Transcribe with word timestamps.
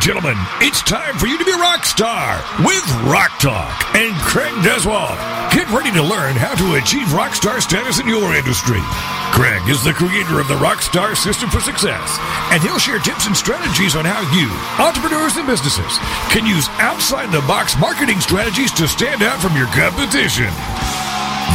gentlemen, 0.00 0.36
it's 0.64 0.80
time 0.80 1.18
for 1.18 1.26
you 1.26 1.36
to 1.36 1.44
be 1.44 1.52
a 1.52 1.60
rock 1.60 1.84
star 1.84 2.40
with 2.64 2.80
Rock 3.04 3.38
Talk 3.38 3.94
and 3.94 4.16
Craig 4.24 4.52
Duswalt. 4.64 5.20
Get 5.52 5.68
ready 5.68 5.92
to 5.92 6.02
learn 6.02 6.36
how 6.36 6.54
to 6.54 6.80
achieve 6.80 7.12
rock 7.12 7.34
star 7.34 7.60
status 7.60 8.00
in 8.00 8.08
your 8.08 8.34
industry. 8.34 8.80
Craig 9.36 9.60
is 9.68 9.84
the 9.84 9.92
creator 9.92 10.40
of 10.40 10.48
the 10.48 10.56
Rockstar 10.56 11.14
System 11.14 11.50
for 11.50 11.60
Success, 11.60 12.16
and 12.50 12.62
he'll 12.62 12.78
share 12.78 12.98
tips 12.98 13.26
and 13.26 13.36
strategies 13.36 13.94
on 13.94 14.06
how 14.06 14.24
you, 14.32 14.48
entrepreneurs 14.82 15.36
and 15.36 15.46
businesses, 15.46 15.98
can 16.32 16.46
use 16.46 16.68
outside 16.80 17.30
the 17.30 17.44
box 17.44 17.78
marketing 17.78 18.20
strategies 18.20 18.72
to 18.72 18.88
stand 18.88 19.22
out 19.22 19.40
from 19.40 19.54
your 19.54 19.68
competition. 19.68 20.48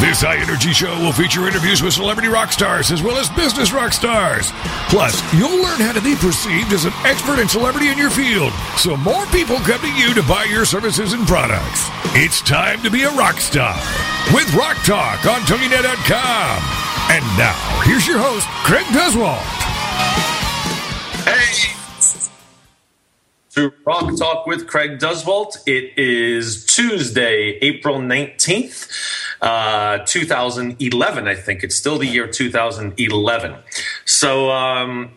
This 0.04 0.20
high 0.22 0.36
energy 0.44 0.76
show 0.76 0.92
will 1.00 1.16
feature 1.16 1.48
interviews 1.48 1.82
with 1.82 1.94
celebrity 1.94 2.28
rock 2.28 2.52
stars 2.52 2.92
as 2.92 3.02
well 3.02 3.16
as 3.16 3.30
business 3.32 3.72
rock 3.72 3.94
stars. 3.94 4.52
Plus, 4.92 5.16
you'll 5.32 5.64
learn 5.64 5.80
how 5.80 5.96
to 5.96 6.04
be 6.04 6.20
perceived 6.20 6.76
as 6.76 6.84
an 6.84 6.92
expert 7.08 7.40
and 7.40 7.50
celebrity 7.50 7.88
in 7.88 7.98
your 7.98 8.12
field, 8.12 8.52
so 8.76 8.98
more 9.00 9.26
people 9.32 9.56
come 9.64 9.80
to 9.80 9.94
you 9.96 10.14
to 10.14 10.22
buy 10.28 10.44
your 10.52 10.66
services 10.68 11.14
and 11.14 11.26
products. 11.26 11.88
It's 12.12 12.44
time 12.44 12.84
to 12.84 12.92
be 12.92 13.04
a 13.08 13.12
rock 13.16 13.40
star 13.40 13.80
with 14.36 14.52
Rock 14.52 14.76
Talk 14.84 15.24
on 15.32 15.40
TogiNet.com. 15.48 16.60
And 17.16 17.24
now, 17.40 17.56
here's 17.88 18.06
your 18.06 18.20
host, 18.20 18.46
Craig 18.68 18.86
Duswalt. 18.92 19.48
Hey! 21.24 21.72
To 23.56 23.72
Rock 23.86 24.18
Talk 24.18 24.48
with 24.48 24.68
Craig 24.68 25.00
Duswalt. 25.00 25.60
It 25.66 25.98
is 25.98 26.66
Tuesday, 26.66 27.58
April 27.62 28.00
19th, 28.00 28.90
uh, 29.42 30.00
2011, 30.06 31.28
I 31.30 31.36
think. 31.36 31.64
It's 31.64 31.76
still 31.76 31.98
the 31.98 32.06
year 32.06 32.28
2011. 32.28 33.56
So, 34.04 34.52
um, 34.52 35.12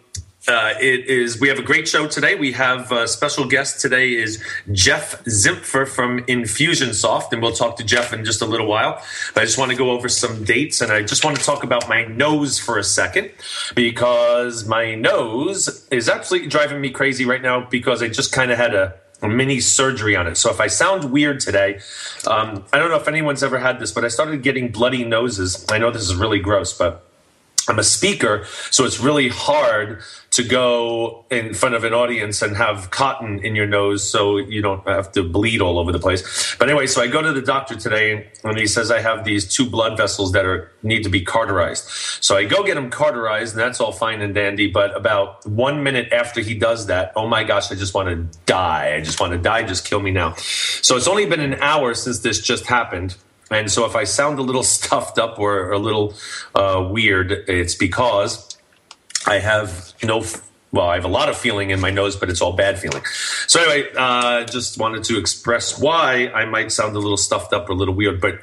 uh, 0.48 0.74
it 0.80 1.06
is. 1.06 1.38
We 1.38 1.48
have 1.48 1.58
a 1.58 1.62
great 1.62 1.86
show 1.86 2.06
today. 2.06 2.34
We 2.34 2.52
have 2.52 2.90
a 2.90 3.06
special 3.06 3.46
guest 3.46 3.80
today 3.80 4.14
is 4.14 4.42
Jeff 4.72 5.22
Zimpfer 5.24 5.86
from 5.86 6.20
Infusionsoft, 6.20 7.32
and 7.32 7.42
we'll 7.42 7.52
talk 7.52 7.76
to 7.76 7.84
Jeff 7.84 8.12
in 8.12 8.24
just 8.24 8.40
a 8.40 8.46
little 8.46 8.66
while. 8.66 9.02
But 9.34 9.42
I 9.42 9.44
just 9.46 9.58
want 9.58 9.70
to 9.72 9.76
go 9.76 9.90
over 9.90 10.08
some 10.08 10.44
dates, 10.44 10.80
and 10.80 10.90
I 10.90 11.02
just 11.02 11.24
want 11.24 11.36
to 11.36 11.44
talk 11.44 11.64
about 11.64 11.88
my 11.88 12.04
nose 12.04 12.58
for 12.58 12.78
a 12.78 12.84
second 12.84 13.30
because 13.74 14.66
my 14.66 14.94
nose 14.94 15.86
is 15.90 16.08
actually 16.08 16.46
driving 16.46 16.80
me 16.80 16.90
crazy 16.90 17.26
right 17.26 17.42
now 17.42 17.68
because 17.68 18.02
I 18.02 18.08
just 18.08 18.32
kind 18.32 18.50
of 18.50 18.56
had 18.56 18.74
a 18.74 18.94
a 19.20 19.28
mini 19.28 19.58
surgery 19.58 20.14
on 20.14 20.28
it. 20.28 20.36
So 20.36 20.48
if 20.48 20.60
I 20.60 20.68
sound 20.68 21.10
weird 21.10 21.40
today, 21.40 21.80
um, 22.28 22.64
I 22.72 22.78
don't 22.78 22.88
know 22.88 22.96
if 22.96 23.08
anyone's 23.08 23.42
ever 23.42 23.58
had 23.58 23.80
this, 23.80 23.90
but 23.90 24.04
I 24.04 24.08
started 24.08 24.42
getting 24.42 24.70
bloody 24.70 25.04
noses. 25.04 25.66
I 25.68 25.78
know 25.78 25.90
this 25.90 26.02
is 26.02 26.14
really 26.14 26.38
gross, 26.38 26.72
but 26.72 27.07
I'm 27.68 27.78
a 27.78 27.84
speaker, 27.84 28.44
so 28.70 28.84
it's 28.84 28.98
really 28.98 29.28
hard 29.28 30.02
to 30.30 30.42
go 30.42 31.24
in 31.30 31.54
front 31.54 31.74
of 31.74 31.84
an 31.84 31.94
audience 31.94 32.42
and 32.42 32.56
have 32.56 32.90
cotton 32.90 33.44
in 33.44 33.56
your 33.56 33.66
nose 33.66 34.08
so 34.08 34.36
you 34.36 34.60
don't 34.60 34.86
have 34.86 35.10
to 35.12 35.22
bleed 35.22 35.60
all 35.60 35.78
over 35.78 35.90
the 35.90 35.98
place. 35.98 36.56
But 36.58 36.68
anyway, 36.68 36.86
so 36.86 37.00
I 37.00 37.06
go 37.06 37.22
to 37.22 37.32
the 37.32 37.42
doctor 37.42 37.76
today 37.76 38.30
and 38.44 38.58
he 38.58 38.66
says 38.66 38.90
I 38.90 39.00
have 39.00 39.24
these 39.24 39.52
two 39.52 39.68
blood 39.68 39.96
vessels 39.96 40.32
that 40.32 40.44
are 40.44 40.70
need 40.82 41.02
to 41.04 41.08
be 41.08 41.22
cauterized. 41.22 41.88
So 42.22 42.36
I 42.36 42.44
go 42.44 42.62
get 42.62 42.74
them 42.74 42.90
cauterized 42.90 43.54
and 43.54 43.60
that's 43.60 43.80
all 43.80 43.92
fine 43.92 44.20
and 44.20 44.34
dandy, 44.34 44.70
but 44.70 44.96
about 44.96 45.46
1 45.46 45.82
minute 45.82 46.12
after 46.12 46.40
he 46.40 46.54
does 46.54 46.86
that, 46.86 47.12
oh 47.16 47.26
my 47.26 47.42
gosh, 47.44 47.72
I 47.72 47.74
just 47.74 47.94
want 47.94 48.08
to 48.08 48.38
die. 48.44 48.94
I 48.96 49.00
just 49.00 49.20
want 49.20 49.32
to 49.32 49.38
die, 49.38 49.62
just 49.62 49.86
kill 49.86 50.00
me 50.00 50.10
now. 50.10 50.34
So 50.34 50.96
it's 50.96 51.08
only 51.08 51.26
been 51.26 51.40
an 51.40 51.54
hour 51.54 51.94
since 51.94 52.20
this 52.20 52.40
just 52.40 52.66
happened. 52.66 53.16
And 53.50 53.70
so 53.70 53.84
if 53.86 53.96
I 53.96 54.04
sound 54.04 54.38
a 54.38 54.42
little 54.42 54.62
stuffed 54.78 55.18
up 55.18 55.38
or 55.38 55.72
a 55.72 55.78
little 55.78 56.14
uh, 56.54 56.86
weird, 56.90 57.32
it's 57.32 57.74
because 57.74 58.56
I 59.26 59.38
have 59.38 59.92
no, 60.02 60.24
well, 60.72 60.88
I 60.88 60.94
have 60.94 61.04
a 61.04 61.08
lot 61.08 61.28
of 61.28 61.36
feeling 61.36 61.70
in 61.70 61.80
my 61.80 61.90
nose, 61.90 62.16
but 62.16 62.30
it's 62.30 62.40
all 62.40 62.52
bad 62.52 62.78
feeling. 62.78 63.02
So 63.46 63.60
anyway, 63.60 63.90
uh, 63.96 64.44
just 64.44 64.78
wanted 64.78 65.04
to 65.04 65.18
express 65.18 65.78
why 65.78 66.28
I 66.34 66.44
might 66.44 66.72
sound 66.72 66.94
a 66.96 66.98
little 66.98 67.16
stuffed 67.16 67.52
up 67.52 67.68
or 67.68 67.72
a 67.72 67.76
little 67.76 67.94
weird, 67.94 68.20
but 68.20 68.40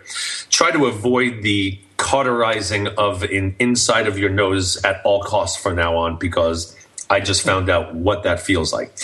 try 0.49 0.71
to 0.71 0.85
avoid 0.85 1.43
the 1.43 1.79
cauterizing 1.97 2.87
of 2.87 3.23
an 3.23 3.55
inside 3.59 4.07
of 4.07 4.19
your 4.19 4.29
nose 4.29 4.83
at 4.83 5.01
all 5.05 5.23
costs 5.23 5.61
from 5.61 5.75
now 5.75 5.97
on 5.97 6.17
because 6.17 6.75
I 7.09 7.19
just 7.19 7.43
found 7.43 7.69
out 7.69 7.95
what 7.95 8.23
that 8.23 8.39
feels 8.39 8.73
like. 8.73 8.95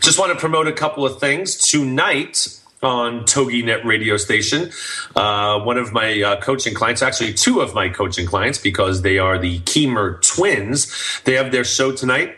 Just 0.00 0.18
want 0.18 0.32
to 0.32 0.38
promote 0.38 0.66
a 0.66 0.72
couple 0.72 1.06
of 1.06 1.20
things 1.20 1.56
tonight 1.56 2.60
on 2.84 3.24
TogiNet 3.24 3.84
radio 3.84 4.16
station. 4.16 4.70
Uh, 5.16 5.60
one 5.60 5.78
of 5.78 5.92
my 5.92 6.22
uh, 6.22 6.40
coaching 6.40 6.74
clients, 6.74 7.02
actually 7.02 7.34
two 7.34 7.60
of 7.60 7.74
my 7.74 7.88
coaching 7.88 8.26
clients, 8.26 8.58
because 8.58 9.02
they 9.02 9.18
are 9.18 9.38
the 9.38 9.60
Keemer 9.60 10.20
twins. 10.22 11.20
They 11.24 11.34
have 11.34 11.52
their 11.52 11.64
show 11.64 11.92
tonight. 11.92 12.36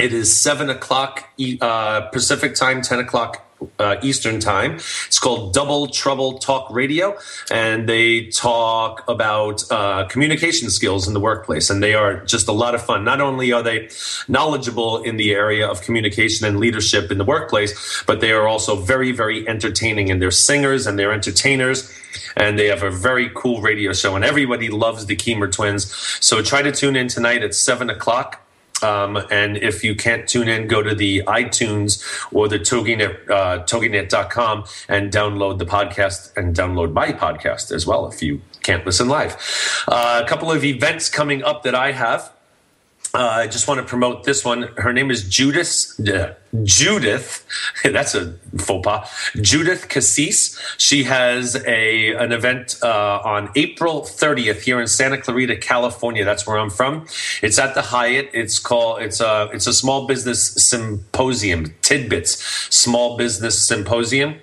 It 0.00 0.12
is 0.12 0.34
seven 0.34 0.70
o'clock 0.70 1.28
uh, 1.60 2.02
Pacific 2.12 2.54
time, 2.54 2.82
ten 2.82 2.98
o'clock 2.98 3.46
uh, 3.78 3.96
Eastern 4.02 4.40
Time. 4.40 4.74
It's 5.06 5.18
called 5.18 5.54
Double 5.54 5.86
Trouble 5.86 6.38
Talk 6.38 6.70
Radio, 6.70 7.16
and 7.50 7.88
they 7.88 8.26
talk 8.26 9.04
about 9.08 9.62
uh, 9.70 10.06
communication 10.08 10.70
skills 10.70 11.08
in 11.08 11.14
the 11.14 11.20
workplace. 11.20 11.70
And 11.70 11.82
they 11.82 11.94
are 11.94 12.24
just 12.24 12.48
a 12.48 12.52
lot 12.52 12.74
of 12.74 12.82
fun. 12.82 13.04
Not 13.04 13.20
only 13.20 13.52
are 13.52 13.62
they 13.62 13.88
knowledgeable 14.28 15.02
in 15.02 15.16
the 15.16 15.32
area 15.32 15.66
of 15.66 15.82
communication 15.82 16.46
and 16.46 16.58
leadership 16.58 17.10
in 17.10 17.18
the 17.18 17.24
workplace, 17.24 18.02
but 18.06 18.20
they 18.20 18.32
are 18.32 18.48
also 18.48 18.76
very, 18.76 19.12
very 19.12 19.48
entertaining. 19.48 20.10
And 20.10 20.20
they're 20.20 20.30
singers 20.30 20.86
and 20.86 20.98
they're 20.98 21.12
entertainers. 21.12 21.92
And 22.36 22.58
they 22.58 22.66
have 22.66 22.82
a 22.82 22.90
very 22.90 23.30
cool 23.34 23.60
radio 23.62 23.92
show, 23.92 24.16
and 24.16 24.24
everybody 24.24 24.68
loves 24.68 25.06
the 25.06 25.16
Keemer 25.16 25.50
twins. 25.50 25.94
So 26.20 26.42
try 26.42 26.62
to 26.62 26.72
tune 26.72 26.96
in 26.96 27.08
tonight 27.08 27.42
at 27.42 27.54
7 27.54 27.88
o'clock 27.88 28.41
um, 28.82 29.18
and 29.30 29.56
if 29.56 29.84
you 29.84 29.94
can't 29.94 30.28
tune 30.28 30.48
in, 30.48 30.66
go 30.66 30.82
to 30.82 30.94
the 30.94 31.22
iTunes 31.26 32.02
or 32.32 32.48
the 32.48 32.58
Toginet, 32.58 33.28
uh, 33.30 33.64
Toginet.com 33.64 34.64
and 34.88 35.12
download 35.12 35.58
the 35.58 35.66
podcast 35.66 36.36
and 36.36 36.54
download 36.54 36.92
my 36.92 37.12
podcast 37.12 37.72
as 37.72 37.86
well 37.86 38.06
if 38.06 38.22
you 38.22 38.40
can't 38.62 38.84
listen 38.86 39.08
live. 39.08 39.36
Uh, 39.88 40.20
a 40.24 40.28
couple 40.28 40.50
of 40.50 40.64
events 40.64 41.08
coming 41.08 41.42
up 41.42 41.62
that 41.62 41.74
I 41.74 41.92
have. 41.92 42.32
Uh, 43.14 43.28
I 43.28 43.46
just 43.46 43.68
want 43.68 43.78
to 43.78 43.84
promote 43.84 44.24
this 44.24 44.42
one. 44.42 44.62
Her 44.78 44.90
name 44.90 45.10
is 45.10 45.22
Judith. 45.28 46.00
Uh, 46.00 46.32
Judith, 46.62 47.44
that's 47.84 48.14
a 48.14 48.32
faux 48.56 48.82
pas. 48.86 49.30
Judith 49.42 49.90
Cassis. 49.90 50.58
She 50.78 51.04
has 51.04 51.56
a 51.66 52.14
an 52.14 52.32
event 52.32 52.78
uh, 52.82 53.20
on 53.22 53.50
April 53.54 54.00
30th 54.00 54.62
here 54.62 54.80
in 54.80 54.86
Santa 54.86 55.18
Clarita, 55.18 55.56
California. 55.58 56.24
That's 56.24 56.46
where 56.46 56.58
I'm 56.58 56.70
from. 56.70 57.06
It's 57.42 57.58
at 57.58 57.74
the 57.74 57.82
Hyatt. 57.82 58.30
It's 58.32 58.58
called. 58.58 59.02
It's 59.02 59.20
a 59.20 59.50
it's 59.52 59.66
a 59.66 59.74
small 59.74 60.06
business 60.06 60.54
symposium. 60.54 61.74
Tidbits 61.82 62.42
Small 62.74 63.18
Business 63.18 63.60
Symposium. 63.60 64.36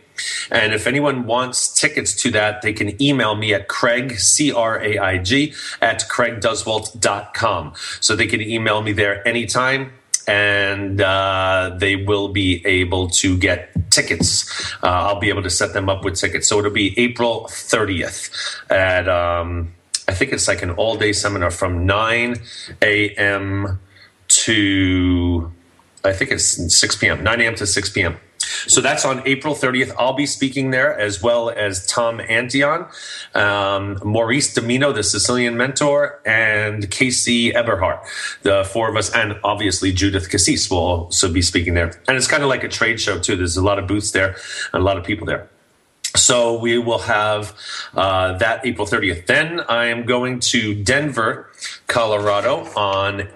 And 0.51 0.73
if 0.73 0.87
anyone 0.87 1.25
wants 1.25 1.73
tickets 1.73 2.13
to 2.23 2.31
that, 2.31 2.61
they 2.61 2.73
can 2.73 3.01
email 3.01 3.35
me 3.35 3.53
at 3.53 3.67
Craig, 3.67 4.19
C 4.19 4.51
R 4.51 4.81
A 4.81 4.97
I 4.97 5.17
G, 5.17 5.53
at 5.81 6.09
CraigDuswalt.com. 6.09 7.73
So 7.99 8.15
they 8.15 8.27
can 8.27 8.41
email 8.41 8.81
me 8.81 8.93
there 8.93 9.27
anytime 9.27 9.93
and 10.29 11.01
uh, 11.01 11.75
they 11.79 11.95
will 11.95 12.27
be 12.27 12.63
able 12.65 13.09
to 13.09 13.35
get 13.35 13.71
tickets. 13.89 14.73
Uh, 14.83 14.87
I'll 14.87 15.19
be 15.19 15.29
able 15.29 15.41
to 15.41 15.49
set 15.49 15.73
them 15.73 15.89
up 15.89 16.05
with 16.05 16.15
tickets. 16.15 16.47
So 16.47 16.59
it'll 16.59 16.71
be 16.71 16.97
April 16.99 17.47
30th 17.49 18.29
at, 18.69 19.09
um, 19.09 19.73
I 20.07 20.13
think 20.13 20.31
it's 20.31 20.47
like 20.47 20.61
an 20.61 20.69
all 20.71 20.95
day 20.95 21.13
seminar 21.13 21.49
from 21.49 21.87
9 21.87 22.35
a.m. 22.83 23.79
to, 24.27 25.51
I 26.03 26.13
think 26.13 26.31
it's 26.31 26.77
6 26.77 26.95
p.m., 26.97 27.23
9 27.23 27.41
a.m. 27.41 27.55
to 27.55 27.65
6 27.65 27.89
p.m. 27.89 28.17
So 28.39 28.81
that's 28.81 29.05
on 29.05 29.21
April 29.25 29.55
30th. 29.55 29.93
I'll 29.97 30.13
be 30.13 30.25
speaking 30.25 30.71
there 30.71 30.97
as 30.97 31.21
well 31.21 31.49
as 31.49 31.85
Tom 31.85 32.19
Antion, 32.19 32.87
um, 33.35 33.99
Maurice 34.03 34.53
DiMino, 34.53 34.93
the 34.93 35.03
Sicilian 35.03 35.57
mentor, 35.57 36.21
and 36.25 36.89
Casey 36.89 37.53
Eberhardt, 37.53 38.05
the 38.43 38.63
four 38.63 38.89
of 38.89 38.95
us, 38.95 39.13
and 39.13 39.39
obviously 39.43 39.91
Judith 39.91 40.29
Cassis 40.29 40.69
will 40.69 40.77
also 40.77 41.31
be 41.31 41.41
speaking 41.41 41.73
there. 41.73 42.01
And 42.07 42.17
it's 42.17 42.27
kind 42.27 42.43
of 42.43 42.49
like 42.49 42.63
a 42.63 42.69
trade 42.69 42.99
show 42.99 43.19
too. 43.19 43.35
There's 43.35 43.57
a 43.57 43.63
lot 43.63 43.79
of 43.79 43.87
booths 43.87 44.11
there 44.11 44.35
and 44.73 44.81
a 44.81 44.85
lot 44.85 44.97
of 44.97 45.03
people 45.03 45.25
there. 45.25 45.49
So 46.15 46.59
we 46.59 46.77
will 46.79 46.99
have 46.99 47.55
uh, 47.95 48.37
that 48.39 48.65
April 48.65 48.87
30th. 48.87 49.27
Then 49.27 49.59
I 49.61 49.85
am 49.85 50.05
going 50.05 50.39
to 50.39 50.73
Denver, 50.83 51.51
Colorado 51.87 52.65
on 52.75 53.27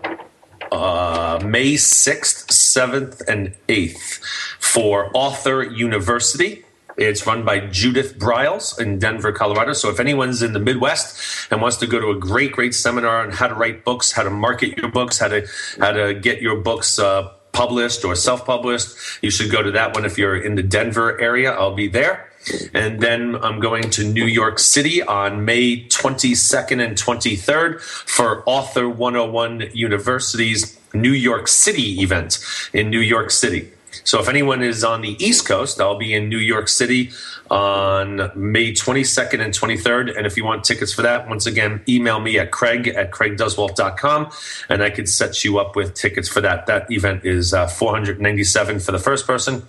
uh, 0.73 1.39
May 1.45 1.73
6th, 1.73 2.47
7th, 2.47 3.21
and 3.27 3.55
8th 3.67 4.19
for 4.59 5.11
Author 5.13 5.63
University. 5.63 6.65
It's 6.97 7.25
run 7.25 7.43
by 7.45 7.59
Judith 7.59 8.17
Briles 8.19 8.79
in 8.79 8.99
Denver, 8.99 9.31
Colorado. 9.31 9.73
So 9.73 9.89
if 9.89 9.99
anyone's 9.99 10.41
in 10.41 10.53
the 10.53 10.59
Midwest 10.59 11.51
and 11.51 11.61
wants 11.61 11.77
to 11.77 11.87
go 11.87 11.99
to 11.99 12.09
a 12.09 12.15
great, 12.19 12.51
great 12.51 12.75
seminar 12.75 13.21
on 13.21 13.31
how 13.31 13.47
to 13.47 13.55
write 13.55 13.83
books, 13.83 14.11
how 14.11 14.23
to 14.23 14.29
market 14.29 14.77
your 14.77 14.89
books, 14.89 15.19
how 15.19 15.27
to 15.27 15.47
how 15.79 15.91
to 15.91 16.13
get 16.13 16.41
your 16.41 16.57
books 16.57 16.99
uh, 16.99 17.31
published 17.51 18.03
or 18.03 18.15
self-published, 18.15 19.23
you 19.23 19.31
should 19.31 19.51
go 19.51 19.63
to 19.63 19.71
that 19.71 19.95
one 19.95 20.05
if 20.05 20.17
you're 20.17 20.35
in 20.35 20.55
the 20.55 20.63
Denver 20.63 21.19
area. 21.19 21.51
I'll 21.51 21.75
be 21.75 21.87
there. 21.87 22.29
And 22.73 22.99
then 22.99 23.35
I'm 23.35 23.59
going 23.59 23.89
to 23.91 24.03
New 24.03 24.25
York 24.25 24.59
City 24.59 25.01
on 25.01 25.45
May 25.45 25.85
22nd 25.85 26.85
and 26.85 26.97
23rd 26.97 27.81
for 27.81 28.43
Author 28.45 28.89
101 28.89 29.69
University's 29.73 30.79
New 30.93 31.11
York 31.11 31.47
City 31.47 32.01
event 32.01 32.39
in 32.73 32.89
New 32.89 32.99
York 32.99 33.31
City. 33.31 33.71
So 34.03 34.19
if 34.19 34.27
anyone 34.27 34.61
is 34.61 34.83
on 34.83 35.01
the 35.01 35.15
East 35.23 35.47
Coast, 35.47 35.79
I'll 35.79 35.97
be 35.97 36.13
in 36.13 36.27
New 36.29 36.39
York 36.39 36.67
City 36.67 37.11
on 37.49 38.31
May 38.35 38.71
22nd 38.71 39.39
and 39.39 39.53
23rd. 39.53 40.17
And 40.17 40.25
if 40.25 40.35
you 40.35 40.43
want 40.43 40.63
tickets 40.63 40.93
for 40.93 41.03
that, 41.03 41.29
once 41.29 41.45
again, 41.45 41.81
email 41.87 42.19
me 42.19 42.39
at 42.39 42.51
craig 42.51 42.87
at 42.87 43.11
craigduswalt.com 43.11 44.31
and 44.69 44.83
I 44.83 44.89
could 44.89 45.07
set 45.07 45.43
you 45.43 45.59
up 45.59 45.75
with 45.75 45.93
tickets 45.93 46.27
for 46.27 46.41
that. 46.41 46.65
That 46.65 46.91
event 46.91 47.25
is 47.25 47.53
uh, 47.53 47.67
497 47.67 48.79
for 48.79 48.91
the 48.91 48.99
first 48.99 49.27
person, 49.27 49.67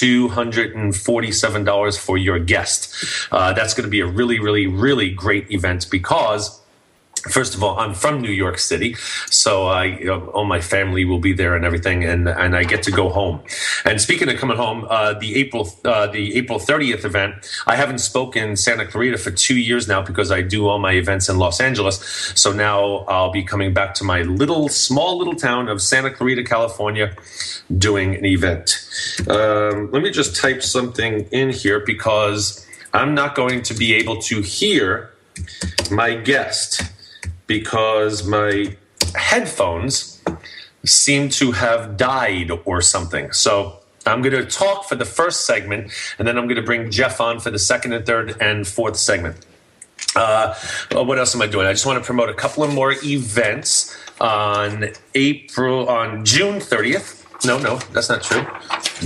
$247 0.00 1.98
for 1.98 2.16
your 2.18 2.38
guest. 2.38 2.94
Uh, 3.30 3.52
that's 3.52 3.74
going 3.74 3.84
to 3.84 3.90
be 3.90 4.00
a 4.00 4.06
really, 4.06 4.38
really, 4.40 4.66
really 4.66 5.10
great 5.10 5.50
event 5.50 5.86
because 5.90 6.59
First 7.28 7.54
of 7.54 7.62
all, 7.62 7.78
I'm 7.78 7.92
from 7.92 8.22
New 8.22 8.30
York 8.30 8.58
City, 8.58 8.94
so 9.30 9.66
I, 9.66 9.84
you 9.84 10.06
know, 10.06 10.28
all 10.28 10.46
my 10.46 10.60
family 10.60 11.04
will 11.04 11.18
be 11.18 11.34
there 11.34 11.54
and 11.54 11.66
everything, 11.66 12.02
and 12.02 12.28
and 12.28 12.56
I 12.56 12.64
get 12.64 12.82
to 12.84 12.90
go 12.90 13.10
home. 13.10 13.42
And 13.84 14.00
speaking 14.00 14.30
of 14.30 14.36
coming 14.38 14.56
home, 14.56 14.86
uh, 14.88 15.12
the 15.12 15.36
April 15.36 15.68
uh, 15.84 16.06
the 16.06 16.36
April 16.36 16.58
30th 16.58 17.04
event, 17.04 17.34
I 17.66 17.76
haven't 17.76 17.98
spoken 17.98 18.56
Santa 18.56 18.86
Clarita 18.86 19.18
for 19.18 19.30
two 19.30 19.58
years 19.58 19.86
now 19.86 20.00
because 20.00 20.32
I 20.32 20.40
do 20.40 20.66
all 20.66 20.78
my 20.78 20.92
events 20.92 21.28
in 21.28 21.36
Los 21.36 21.60
Angeles. 21.60 22.00
So 22.34 22.52
now 22.52 23.04
I'll 23.06 23.32
be 23.32 23.42
coming 23.42 23.74
back 23.74 23.92
to 23.96 24.04
my 24.04 24.22
little 24.22 24.70
small 24.70 25.18
little 25.18 25.36
town 25.36 25.68
of 25.68 25.82
Santa 25.82 26.10
Clarita, 26.10 26.44
California, 26.44 27.14
doing 27.76 28.14
an 28.14 28.24
event. 28.24 28.78
Um, 29.28 29.90
let 29.90 30.02
me 30.02 30.10
just 30.10 30.36
type 30.36 30.62
something 30.62 31.28
in 31.32 31.50
here 31.50 31.80
because 31.80 32.66
I'm 32.94 33.14
not 33.14 33.34
going 33.34 33.62
to 33.64 33.74
be 33.74 33.92
able 33.92 34.22
to 34.22 34.40
hear 34.40 35.10
my 35.90 36.14
guest 36.14 36.82
because 37.50 38.24
my 38.24 38.76
headphones 39.16 40.22
seem 40.84 41.28
to 41.28 41.50
have 41.50 41.96
died 41.96 42.52
or 42.64 42.80
something. 42.80 43.32
So 43.32 43.80
I'm 44.06 44.22
going 44.22 44.36
to 44.36 44.46
talk 44.46 44.84
for 44.84 44.94
the 44.94 45.04
first 45.04 45.46
segment, 45.46 45.90
and 46.16 46.28
then 46.28 46.38
I'm 46.38 46.44
going 46.44 46.60
to 46.60 46.62
bring 46.62 46.92
Jeff 46.92 47.20
on 47.20 47.40
for 47.40 47.50
the 47.50 47.58
second 47.58 47.92
and 47.92 48.06
third 48.06 48.36
and 48.40 48.68
fourth 48.68 48.96
segment. 48.96 49.44
Uh, 50.14 50.54
what 50.92 51.18
else 51.18 51.34
am 51.34 51.42
I 51.42 51.48
doing? 51.48 51.66
I 51.66 51.72
just 51.72 51.86
want 51.86 51.98
to 51.98 52.04
promote 52.04 52.28
a 52.28 52.34
couple 52.34 52.62
of 52.62 52.72
more 52.72 52.94
events 53.02 53.98
on 54.20 54.90
April 55.16 55.88
on 55.88 56.24
June 56.24 56.60
30th. 56.60 57.19
No, 57.44 57.58
no, 57.58 57.76
that's 57.92 58.08
not 58.08 58.22
true. 58.22 58.46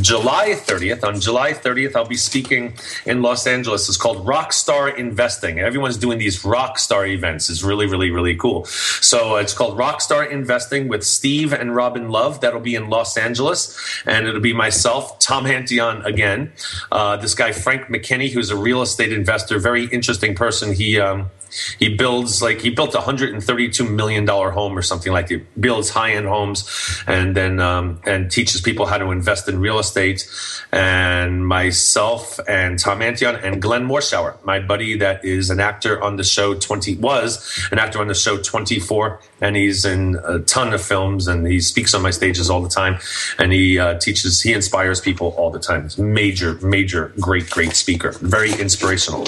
July 0.01 0.51
30th. 0.51 1.05
On 1.05 1.21
July 1.21 1.53
30th, 1.53 1.95
I'll 1.95 2.07
be 2.07 2.17
speaking 2.17 2.75
in 3.07 3.23
Los 3.23 3.47
Angeles. 3.47 3.89
It's 3.89 3.97
called 3.97 4.27
Rockstar 4.27 4.97
Investing. 4.97 5.61
Everyone's 5.61 5.97
doing 5.97 6.19
these 6.19 6.43
rockstar 6.43 7.09
events. 7.09 7.49
It's 7.49 7.63
really, 7.63 7.87
really, 7.87 8.11
really 8.11 8.35
cool. 8.35 8.65
So 8.65 9.37
uh, 9.37 9.41
it's 9.41 9.55
called 9.55 9.79
Rockstar 9.79 10.29
Investing 10.29 10.89
with 10.89 11.05
Steve 11.05 11.53
and 11.53 11.77
Robin 11.77 12.09
Love. 12.09 12.41
That'll 12.41 12.61
be 12.61 12.75
in 12.75 12.91
Los 12.91 13.17
Angeles. 13.17 13.79
And 14.05 14.27
it'll 14.27 14.41
be 14.41 14.53
myself, 14.53 15.19
Tom 15.21 15.45
Antion 15.47 16.05
again. 16.05 16.53
Uh, 16.91 17.17
this 17.17 17.35
guy, 17.35 17.53
Frank 17.53 17.87
McKinney, 17.87 18.33
who's 18.33 18.51
a 18.51 18.57
real 18.57 18.83
estate 18.83 19.13
investor, 19.13 19.61
very 19.61 19.85
interesting 19.87 20.35
person. 20.35 20.73
He, 20.73 20.99
um, 20.99 21.31
he 21.79 21.95
builds 21.95 22.43
like 22.43 22.61
he 22.61 22.71
built 22.71 22.95
a 22.95 23.01
hundred 23.01 23.33
and 23.33 23.43
thirty-two 23.43 23.89
million 23.89 24.25
dollar 24.25 24.51
home 24.51 24.77
or 24.77 24.83
something 24.83 25.13
like. 25.13 25.29
He 25.29 25.37
builds 25.59 25.91
high-end 25.91 26.27
homes 26.27 26.69
and 27.07 27.37
then 27.37 27.61
um, 27.61 28.01
and 28.05 28.24
teaches 28.31 28.61
people 28.61 28.87
how 28.87 28.99
to 28.99 29.11
invest 29.11 29.49
in 29.49 29.61
real 29.61 29.79
estate. 29.79 30.29
And 30.73 31.47
myself 31.47 32.41
and 32.49 32.79
Tom 32.79 33.01
Antion 33.01 33.37
and 33.37 33.63
Glenn 33.63 33.87
Morshower, 33.87 34.43
my 34.45 34.59
buddy 34.61 34.99
that 34.99 35.25
is 35.25 35.51
an 35.51 35.61
actor 35.61 36.03
on 36.03 36.17
the 36.17 36.25
show 36.25 36.55
twenty 36.55 36.97
was 36.97 37.69
an 37.71 37.79
actor 37.79 38.01
on 38.01 38.09
the 38.09 38.15
show 38.15 38.39
twenty 38.39 38.81
four, 38.81 39.21
and 39.41 39.57
he's 39.57 39.85
in 39.85 40.19
a 40.25 40.41
ton 40.41 40.73
of 40.73 40.83
films 40.83 41.29
and 41.29 41.47
he 41.47 41.61
speaks 41.61 41.95
on 41.95 42.03
my 42.03 42.11
stages 42.11 42.51
all 42.51 42.63
the 42.63 42.69
time, 42.69 42.99
and 43.39 43.53
he 43.53 43.79
uh, 43.79 43.99
teaches 43.99 44.43
he 44.43 44.53
inspires 44.53 45.01
people 45.01 45.29
all 45.37 45.51
the 45.51 45.61
time. 45.61 45.85
He's 45.85 45.99
major, 45.99 46.55
major, 46.63 47.13
great, 47.21 47.49
great 47.51 47.75
speaker, 47.75 48.13
very 48.21 48.53
inspirational. 48.53 49.27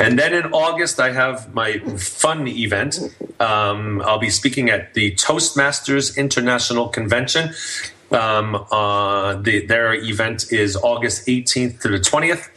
And 0.00 0.18
then 0.18 0.32
in 0.32 0.52
August 0.52 0.98
I 0.98 1.12
have 1.12 1.52
my 1.54 1.78
fun 1.96 2.48
event. 2.48 2.98
Um, 3.38 4.00
I'll 4.02 4.18
be 4.18 4.30
speaking 4.30 4.70
at 4.70 4.94
the 4.94 5.10
Toastmasters 5.12 6.16
International 6.16 6.88
Convention. 6.88 7.52
Um, 8.10 8.66
uh, 8.70 9.34
the, 9.36 9.66
their 9.66 9.94
event 9.94 10.52
is 10.52 10.76
August 10.76 11.26
18th 11.26 11.80
to 11.82 11.88
the 11.88 11.98
20th. 11.98 12.48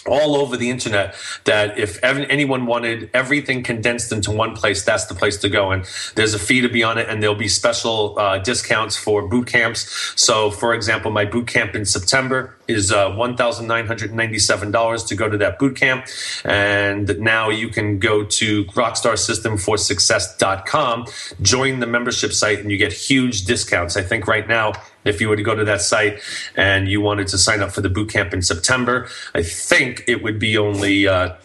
all 0.08 0.36
over 0.36 0.56
the 0.56 0.70
internet 0.70 1.16
that 1.46 1.78
if 1.78 2.04
anyone 2.04 2.66
wanted 2.66 3.10
everything 3.14 3.64
condensed 3.64 4.12
into 4.12 4.32
one 4.32 4.56
place, 4.56 4.84
that's 4.84 5.06
the 5.06 5.16
place 5.16 5.38
to 5.38 5.50
go. 5.50 5.72
And 5.72 5.86
there's 6.16 6.34
a 6.34 6.40
fee 6.40 6.62
to 6.62 6.70
be 6.70 6.84
on 6.84 6.98
it, 6.98 7.10
and 7.10 7.22
there'll 7.22 7.36
be 7.36 7.48
special 7.48 8.18
uh, 8.20 8.38
discounts 8.38 8.96
for 8.96 9.28
boot 9.28 9.48
camps. 9.48 10.14
So, 10.16 10.52
for 10.52 10.74
example, 10.74 11.12
my 11.12 11.25
boot 11.25 11.48
camp 11.48 11.75
in 11.75 11.86
September 11.86 12.56
is 12.67 12.91
uh, 12.91 13.12
$1,997 13.12 15.07
to 15.07 15.15
go 15.15 15.29
to 15.29 15.38
that 15.38 15.60
boot 15.60 15.75
camp. 15.75 16.07
And 16.43 17.19
now 17.19 17.50
you 17.50 17.69
can 17.69 18.00
go 18.00 18.24
to 18.24 18.65
rockstarsystemforsuccess.com, 18.65 21.05
join 21.41 21.79
the 21.79 21.88
membership 21.88 22.34
site, 22.34 22.60
and 22.60 22.69
you 22.72 22.77
get 22.77 22.93
huge 22.93 23.45
discounts. 23.45 23.98
I 23.98 24.01
think 24.01 24.27
right 24.27 24.48
now, 24.48 24.74
if 25.03 25.22
you 25.22 25.29
were 25.29 25.36
to 25.36 25.43
go 25.43 25.53
to 25.55 25.65
that 25.65 25.81
site 25.81 26.19
and 26.55 26.88
you 26.88 27.01
wanted 27.01 27.27
to 27.27 27.38
sign 27.38 27.62
up 27.62 27.72
for 27.72 27.81
the 27.81 27.89
boot 27.89 28.10
camp 28.10 28.34
in 28.34 28.41
September, 28.41 29.07
I 29.36 29.43
think 29.43 30.03
it 30.07 30.24
would 30.24 30.39
be 30.39 30.57
only 30.57 31.07
uh, 31.07 31.36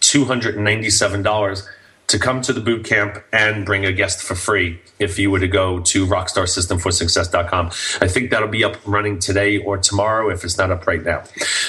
$297 0.00 1.62
to 2.08 2.18
come 2.18 2.40
to 2.40 2.52
the 2.52 2.60
boot 2.60 2.84
camp 2.84 3.22
and 3.32 3.64
bring 3.64 3.84
a 3.84 3.92
guest 3.92 4.22
for 4.22 4.34
free 4.34 4.80
if 4.98 5.18
you 5.18 5.30
were 5.30 5.38
to 5.38 5.46
go 5.46 5.80
to 5.80 6.06
rockstarsystemforsuccess.com. 6.06 7.66
I 8.00 8.08
think 8.08 8.30
that'll 8.30 8.48
be 8.48 8.64
up 8.64 8.76
running 8.86 9.18
today 9.18 9.58
or 9.58 9.76
tomorrow 9.76 10.30
if 10.30 10.42
it's 10.42 10.58
not 10.58 10.70
up 10.70 10.86
right 10.86 11.02
now. 11.02 11.22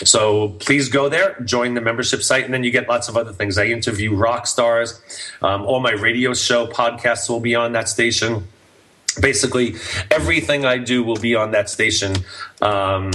So 0.04 0.50
please 0.60 0.88
go 0.90 1.10
there, 1.10 1.40
join 1.42 1.74
the 1.74 1.82
membership 1.82 2.24
site, 2.24 2.46
and 2.46 2.54
then 2.54 2.64
you 2.64 2.72
get 2.72 2.88
lots 2.88 3.10
of 3.10 3.18
other 3.18 3.34
things. 3.34 3.58
I 3.58 3.66
interview 3.66 4.16
rock 4.16 4.48
stars. 4.48 5.02
Um, 5.42 5.64
all 5.64 5.82
my 5.82 5.92
radio 5.92 6.34
show 6.34 6.68
podcasts 6.68 7.30
will 7.30 7.42
be 7.42 7.56
on 7.56 7.74
that 7.74 7.90
station. 7.90 8.48
Basically, 9.20 9.76
everything 10.10 10.66
I 10.66 10.78
do 10.78 11.04
will 11.04 11.20
be 11.20 11.36
on 11.36 11.52
that 11.52 11.70
station. 11.70 12.16
Um, 12.62 13.12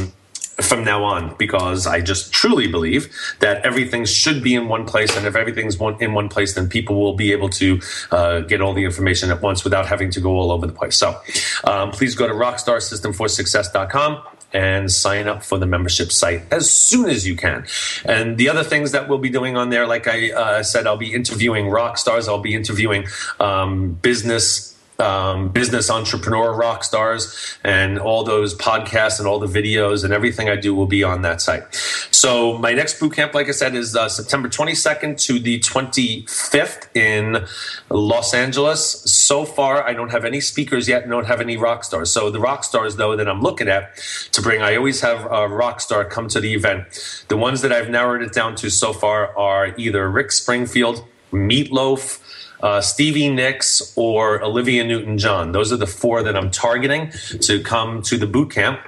from 0.61 0.85
now 0.85 1.03
on 1.03 1.35
because 1.37 1.87
I 1.87 2.01
just 2.01 2.33
truly 2.33 2.67
believe 2.67 3.13
that 3.41 3.65
everything 3.65 4.05
should 4.05 4.43
be 4.43 4.55
in 4.55 4.69
one 4.69 4.87
place. 4.87 5.17
And 5.17 5.27
if 5.27 5.35
everything's 5.35 5.79
one, 5.79 6.01
in 6.03 6.13
one 6.15 6.29
place, 6.29 6.55
then 6.55 6.69
people 6.69 7.01
will 7.01 7.15
be 7.15 7.33
able 7.33 7.49
to 7.51 7.81
uh, 8.11 8.41
get 8.41 8.61
all 8.61 8.73
the 8.73 8.85
information 8.85 9.31
at 9.31 9.43
once 9.43 9.65
without 9.65 9.87
having 9.87 10.11
to 10.11 10.21
go 10.21 10.37
all 10.37 10.53
over 10.53 10.67
the 10.67 10.73
place. 10.73 10.97
So 10.97 11.21
um, 11.65 11.91
please 11.91 12.15
go 12.15 12.29
to 12.29 12.35
rockstarsystemforsuccess.com 12.35 14.23
and 14.53 14.91
sign 14.91 15.27
up 15.27 15.43
for 15.43 15.59
the 15.59 15.67
membership 15.67 16.13
site 16.13 16.43
as 16.53 16.71
soon 16.71 17.11
as 17.11 17.27
you 17.27 17.35
can. 17.37 17.67
And 18.05 18.39
the 18.39 18.49
other 18.49 18.63
things 18.63 18.93
that 18.93 19.09
we'll 19.09 19.19
be 19.19 19.31
doing 19.31 19.57
on 19.57 19.71
there, 19.71 19.87
like 19.87 20.07
I 20.07 20.31
uh, 20.31 20.63
said, 20.63 20.87
I'll 20.87 20.97
be 20.97 21.13
interviewing 21.13 21.69
rock 21.69 21.99
stars, 21.99 22.29
I'll 22.29 22.39
be 22.39 22.55
interviewing 22.55 23.07
um, 23.41 23.95
business 23.95 24.74
um, 24.99 25.49
business 25.49 25.91
entrepreneur 25.91 26.55
rock 26.55 26.85
stars 26.85 27.57
and 27.65 27.99
all 27.99 28.25
those 28.25 28.55
podcasts 28.55 29.19
and 29.19 29.27
all 29.27 29.39
the 29.39 29.47
videos 29.47 30.05
and 30.05 30.13
everything 30.13 30.49
I 30.49 30.57
do 30.57 30.75
will 30.75 30.87
be 30.87 31.03
on 31.03 31.23
that 31.23 31.41
site. 31.41 31.63
So 32.11 32.59
my 32.59 32.73
next 32.73 33.01
boot 33.01 33.15
camp, 33.15 33.35
like 33.35 33.49
I 33.49 33.53
said, 33.53 33.75
is 33.75 33.97
uh, 33.97 34.09
September 34.09 34.49
22nd 34.49 35.21
to 35.27 35.39
the 35.39 35.59
25th 35.61 36.89
in 36.95 37.45
Los 37.91 38.35
Angeles. 38.35 39.03
So 39.03 39.45
far, 39.45 39.87
I 39.87 39.93
don't 39.93 40.11
have 40.11 40.25
any 40.25 40.41
speakers 40.41 40.89
yet. 40.89 41.03
and 41.03 41.11
don't 41.11 41.27
have 41.27 41.41
any 41.41 41.57
rock 41.57 41.85
stars. 41.85 42.11
So 42.11 42.31
the 42.31 42.41
rock 42.41 42.65
stars, 42.65 42.97
though, 42.97 43.17
that 43.17 43.29
I'm 43.29 43.41
looking 43.41 43.69
at 43.69 43.97
to 44.33 44.43
bring, 44.43 44.63
I 44.63 44.77
always 44.77 45.01
have 45.01 45.31
a 45.31 45.49
rock 45.49 45.81
star 45.81 46.05
come 46.05 46.29
to 46.29 46.41
the 46.41 46.55
event. 46.55 47.25
The 47.29 47.37
ones 47.37 47.63
that 47.63 47.73
I've 47.73 47.91
narrowed 47.91 48.23
it 48.23 48.33
down 48.33 48.55
to 48.57 48.71
so 48.71 48.93
far 48.93 49.37
are 49.37 49.75
either 49.77 50.11
Rick 50.11 50.33
Springfield, 50.33 51.05
Meatloaf 51.33 52.21
uh, 52.65 52.81
Stevie 52.81 53.29
Nicks 53.29 53.93
or 53.95 54.43
Olivia 54.43 54.85
Newton 54.85 55.19
John. 55.19 55.53
Those 55.53 55.71
are 55.71 55.77
the 55.77 55.87
four 55.87 56.23
that 56.23 56.35
I'm 56.35 56.51
targeting 56.51 57.13
to 57.43 57.63
come 57.63 58.01
to 58.03 58.17
the 58.17 58.27
boot 58.27 58.51
camp. 58.51 58.81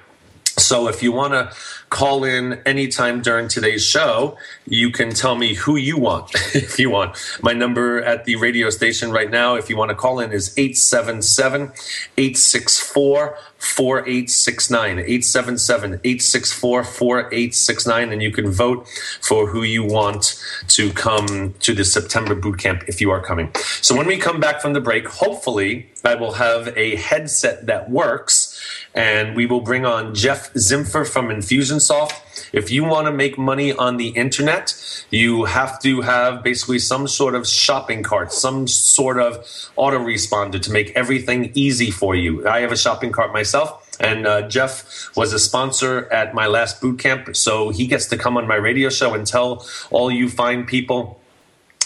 So 0.56 0.88
if 0.88 1.02
you 1.02 1.12
want 1.12 1.34
to 1.34 1.54
call 1.96 2.24
in 2.24 2.60
anytime 2.66 3.22
during 3.22 3.48
today's 3.48 3.82
show, 3.82 4.36
you 4.66 4.90
can 4.90 5.08
tell 5.08 5.34
me 5.34 5.54
who 5.54 5.76
you 5.76 5.96
want 5.96 6.30
if 6.54 6.78
you 6.78 6.90
want. 6.90 7.16
My 7.42 7.54
number 7.54 8.02
at 8.02 8.26
the 8.26 8.36
radio 8.36 8.68
station 8.68 9.10
right 9.10 9.30
now, 9.30 9.54
if 9.54 9.70
you 9.70 9.78
want 9.78 9.88
to 9.88 9.94
call 9.94 10.20
in, 10.20 10.30
is 10.30 10.52
877 10.58 11.72
864 12.18 13.38
4869. 13.58 14.98
877 14.98 15.92
864 16.04 16.84
4869. 16.84 18.12
And 18.12 18.22
you 18.22 18.30
can 18.30 18.50
vote 18.50 18.86
for 19.22 19.46
who 19.46 19.62
you 19.62 19.82
want 19.82 20.38
to 20.68 20.92
come 20.92 21.54
to 21.60 21.74
the 21.74 21.84
September 21.84 22.34
boot 22.34 22.58
camp 22.58 22.84
if 22.86 23.00
you 23.00 23.10
are 23.10 23.22
coming. 23.22 23.50
So 23.80 23.96
when 23.96 24.06
we 24.06 24.18
come 24.18 24.38
back 24.38 24.60
from 24.60 24.74
the 24.74 24.82
break, 24.82 25.08
hopefully 25.08 25.88
I 26.04 26.14
will 26.14 26.32
have 26.32 26.76
a 26.76 26.96
headset 26.96 27.66
that 27.66 27.90
works 27.90 28.52
and 28.94 29.36
we 29.36 29.44
will 29.44 29.60
bring 29.60 29.84
on 29.84 30.14
Jeff 30.14 30.52
Zimfer 30.54 31.06
from 31.06 31.30
If 32.52 32.70
you 32.70 32.84
want 32.84 33.06
to 33.06 33.12
make 33.12 33.38
money 33.38 33.72
on 33.72 33.96
the 33.96 34.08
internet, 34.08 34.74
you 35.10 35.44
have 35.44 35.80
to 35.82 36.02
have 36.02 36.42
basically 36.42 36.78
some 36.78 37.08
sort 37.08 37.34
of 37.34 37.46
shopping 37.46 38.02
cart, 38.02 38.32
some 38.32 38.66
sort 38.66 39.18
of 39.18 39.38
autoresponder 39.76 40.60
to 40.62 40.70
make 40.70 40.90
everything 40.96 41.50
easy 41.54 41.90
for 41.90 42.14
you. 42.14 42.46
I 42.48 42.60
have 42.60 42.72
a 42.72 42.76
shopping 42.76 43.12
cart 43.12 43.32
myself. 43.32 43.82
And 43.98 44.26
uh, 44.26 44.48
Jeff 44.48 45.10
was 45.16 45.32
a 45.32 45.38
sponsor 45.38 46.12
at 46.12 46.34
my 46.34 46.46
last 46.46 46.82
boot 46.82 46.98
camp, 46.98 47.34
so 47.34 47.70
he 47.70 47.86
gets 47.86 48.06
to 48.06 48.18
come 48.18 48.36
on 48.36 48.46
my 48.46 48.56
radio 48.56 48.90
show 48.90 49.14
and 49.14 49.26
tell 49.26 49.66
all 49.90 50.10
you 50.10 50.28
fine 50.28 50.66
people 50.66 51.18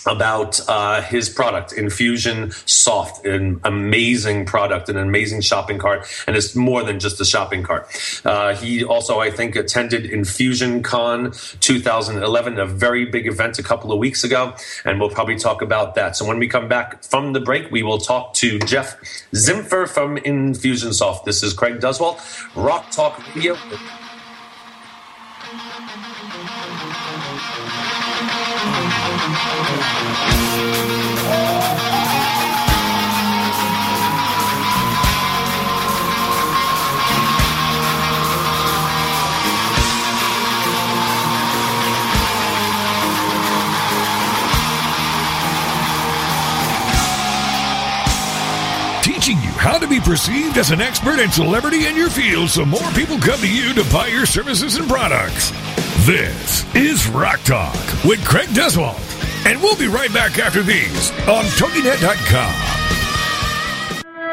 about 0.07 0.61
uh, 0.69 1.03
his 1.03 1.29
product, 1.29 1.73
Infusion 1.73 2.51
Soft, 2.67 3.25
an 3.27 3.61
amazing 3.65 4.47
product, 4.47 4.89
an 4.89 4.97
amazing 4.97 5.41
shopping 5.41 5.79
cart, 5.79 6.07
and 6.27 6.37
it's 6.37 6.55
more 6.55 6.83
than 6.83 6.99
just 6.99 7.21
a 7.21 7.25
shopping 7.25 7.63
cart. 7.63 7.89
Uh, 8.25 8.55
he 8.55 8.85
also, 8.85 9.21
I 9.21 9.31
think, 9.31 9.57
attended 9.57 10.07
Infusion 10.07 10.83
Con 10.83 11.33
2011, 11.61 12.59
a 12.59 12.67
very 12.67 13.05
big 13.05 13.27
event 13.27 13.59
a 13.59 13.63
couple 13.63 13.93
of 13.93 13.99
weeks 13.99 14.25
ago, 14.25 14.55
and 14.85 15.01
we'll 15.01 15.11
probably 15.11 15.37
talk 15.37 15.63
about 15.63 15.95
that. 15.95 16.17
So 16.17 16.25
when 16.25 16.39
we 16.39 16.49
come 16.49 16.69
back 16.69 17.03
from 17.05 17.33
the 17.33 17.41
break, 17.41 17.71
we 17.71 17.83
will 17.83 17.99
talk 17.99 18.35
to 18.35 18.59
Jeff 18.61 19.01
Zimfer 19.33 19.89
from 19.89 20.17
Infusionsoft. 20.19 21.25
This 21.25 21.43
is 21.43 21.53
Craig 21.53 21.81
Duswalt, 21.81 22.21
Rock 22.57 22.91
Talk 22.91 23.23
Radio. 23.35 23.57
How 49.61 49.77
to 49.77 49.87
be 49.87 50.01
perceived 50.01 50.57
as 50.57 50.71
an 50.71 50.81
expert 50.81 51.21
and 51.21 51.31
celebrity 51.31 51.85
in 51.85 51.95
your 51.95 52.09
field 52.09 52.49
so 52.49 52.65
more 52.65 52.91
people 52.93 53.19
come 53.19 53.39
to 53.41 53.47
you 53.47 53.75
to 53.75 53.85
buy 53.93 54.07
your 54.07 54.25
services 54.25 54.77
and 54.77 54.89
products. 54.89 55.51
This 56.07 56.65
is 56.75 57.07
Rock 57.09 57.41
Talk 57.45 57.77
with 58.03 58.25
Craig 58.25 58.49
Duswalt. 58.49 59.10
And 59.47 59.61
we'll 59.63 59.77
be 59.77 59.89
right 59.89 60.13
back 60.13 60.39
after 60.39 60.63
these 60.63 61.11
on 61.29 61.45
TogiNet.com. 61.45 62.81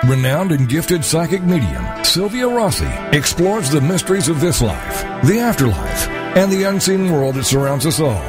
Renowned 0.10 0.52
and 0.52 0.70
gifted 0.70 1.04
psychic 1.04 1.44
medium 1.44 1.86
Sylvia 2.04 2.48
Rossi 2.48 2.88
explores 3.12 3.70
the 3.70 3.82
mysteries 3.82 4.30
of 4.30 4.40
this 4.40 4.62
life, 4.62 5.02
the 5.24 5.40
afterlife, 5.40 6.08
and 6.38 6.52
the 6.52 6.64
unseen 6.64 7.12
world 7.12 7.36
that 7.36 7.44
surrounds 7.46 7.86
us 7.86 8.00
all 8.00 8.24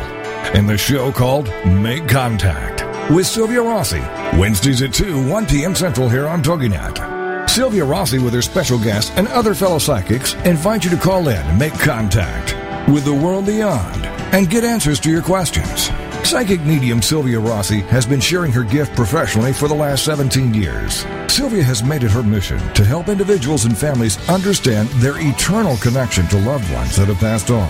in 0.54 0.66
the 0.66 0.78
show 0.78 1.12
called 1.12 1.46
Make 1.66 2.08
Contact 2.08 2.84
with 3.10 3.26
Sylvia 3.26 3.62
Rossi, 3.62 4.00
Wednesdays 4.38 4.82
at 4.82 4.92
2, 4.92 5.28
1 5.28 5.46
p.m. 5.46 5.74
Central 5.74 6.08
here 6.08 6.26
on 6.26 6.42
TogiNet. 6.42 7.48
Sylvia 7.48 7.84
Rossi, 7.84 8.18
with 8.18 8.34
her 8.34 8.42
special 8.42 8.78
guests 8.78 9.10
and 9.16 9.28
other 9.28 9.54
fellow 9.54 9.78
psychics, 9.78 10.34
invite 10.44 10.84
you 10.84 10.90
to 10.90 10.96
call 10.96 11.28
in 11.28 11.36
and 11.36 11.58
make 11.58 11.74
contact 11.74 12.54
with 12.88 13.04
the 13.04 13.14
world 13.14 13.46
beyond 13.46 14.04
and 14.34 14.50
get 14.50 14.64
answers 14.64 15.00
to 15.00 15.10
your 15.10 15.22
questions. 15.22 15.90
Psychic 16.28 16.60
medium 16.66 17.00
Sylvia 17.00 17.40
Rossi 17.40 17.80
has 17.84 18.04
been 18.04 18.20
sharing 18.20 18.52
her 18.52 18.62
gift 18.62 18.94
professionally 18.94 19.50
for 19.50 19.66
the 19.66 19.74
last 19.74 20.04
17 20.04 20.52
years. 20.52 21.06
Sylvia 21.26 21.62
has 21.62 21.82
made 21.82 22.04
it 22.04 22.10
her 22.10 22.22
mission 22.22 22.58
to 22.74 22.84
help 22.84 23.08
individuals 23.08 23.64
and 23.64 23.76
families 23.76 24.18
understand 24.28 24.90
their 25.00 25.14
eternal 25.16 25.78
connection 25.78 26.28
to 26.28 26.38
loved 26.40 26.70
ones 26.70 26.96
that 26.96 27.08
have 27.08 27.16
passed 27.16 27.50
on, 27.50 27.66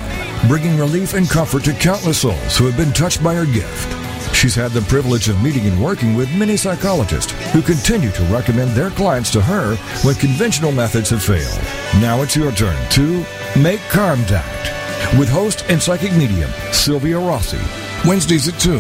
bringing 0.49 0.77
relief 0.77 1.15
and 1.15 1.31
comfort 1.31 1.63
to 1.67 1.73
countless 1.75 2.23
souls 2.23 2.59
who 2.59 2.67
have 2.67 2.77
been 2.77 2.93
touched 2.93 3.23
by 3.23 3.33
her 3.33 3.47
gift. 3.47 4.35
She's 4.35 4.57
had 4.57 4.73
the 4.73 4.83
privilege 4.83 5.29
of 5.29 5.41
meeting 5.41 5.67
and 5.69 5.81
working 5.81 6.17
with 6.17 6.37
many 6.37 6.57
psychologists 6.57 7.31
who 7.53 7.63
continue 7.63 8.11
to 8.11 8.25
recommend 8.25 8.73
their 8.73 8.91
clients 8.91 9.31
to 9.35 9.41
her 9.41 9.77
when 10.03 10.17
conventional 10.17 10.73
methods 10.73 11.11
have 11.11 11.23
failed. 11.23 11.63
Now 12.03 12.23
it's 12.23 12.35
your 12.35 12.51
turn 12.51 12.91
to 12.91 13.25
make 13.57 13.81
contact 13.83 15.17
with 15.17 15.29
host 15.29 15.65
and 15.69 15.81
psychic 15.81 16.13
medium 16.15 16.51
Sylvia 16.73 17.21
Rossi. 17.21 17.88
Wednesdays 18.07 18.49
at 18.49 18.61
2, 18.61 18.79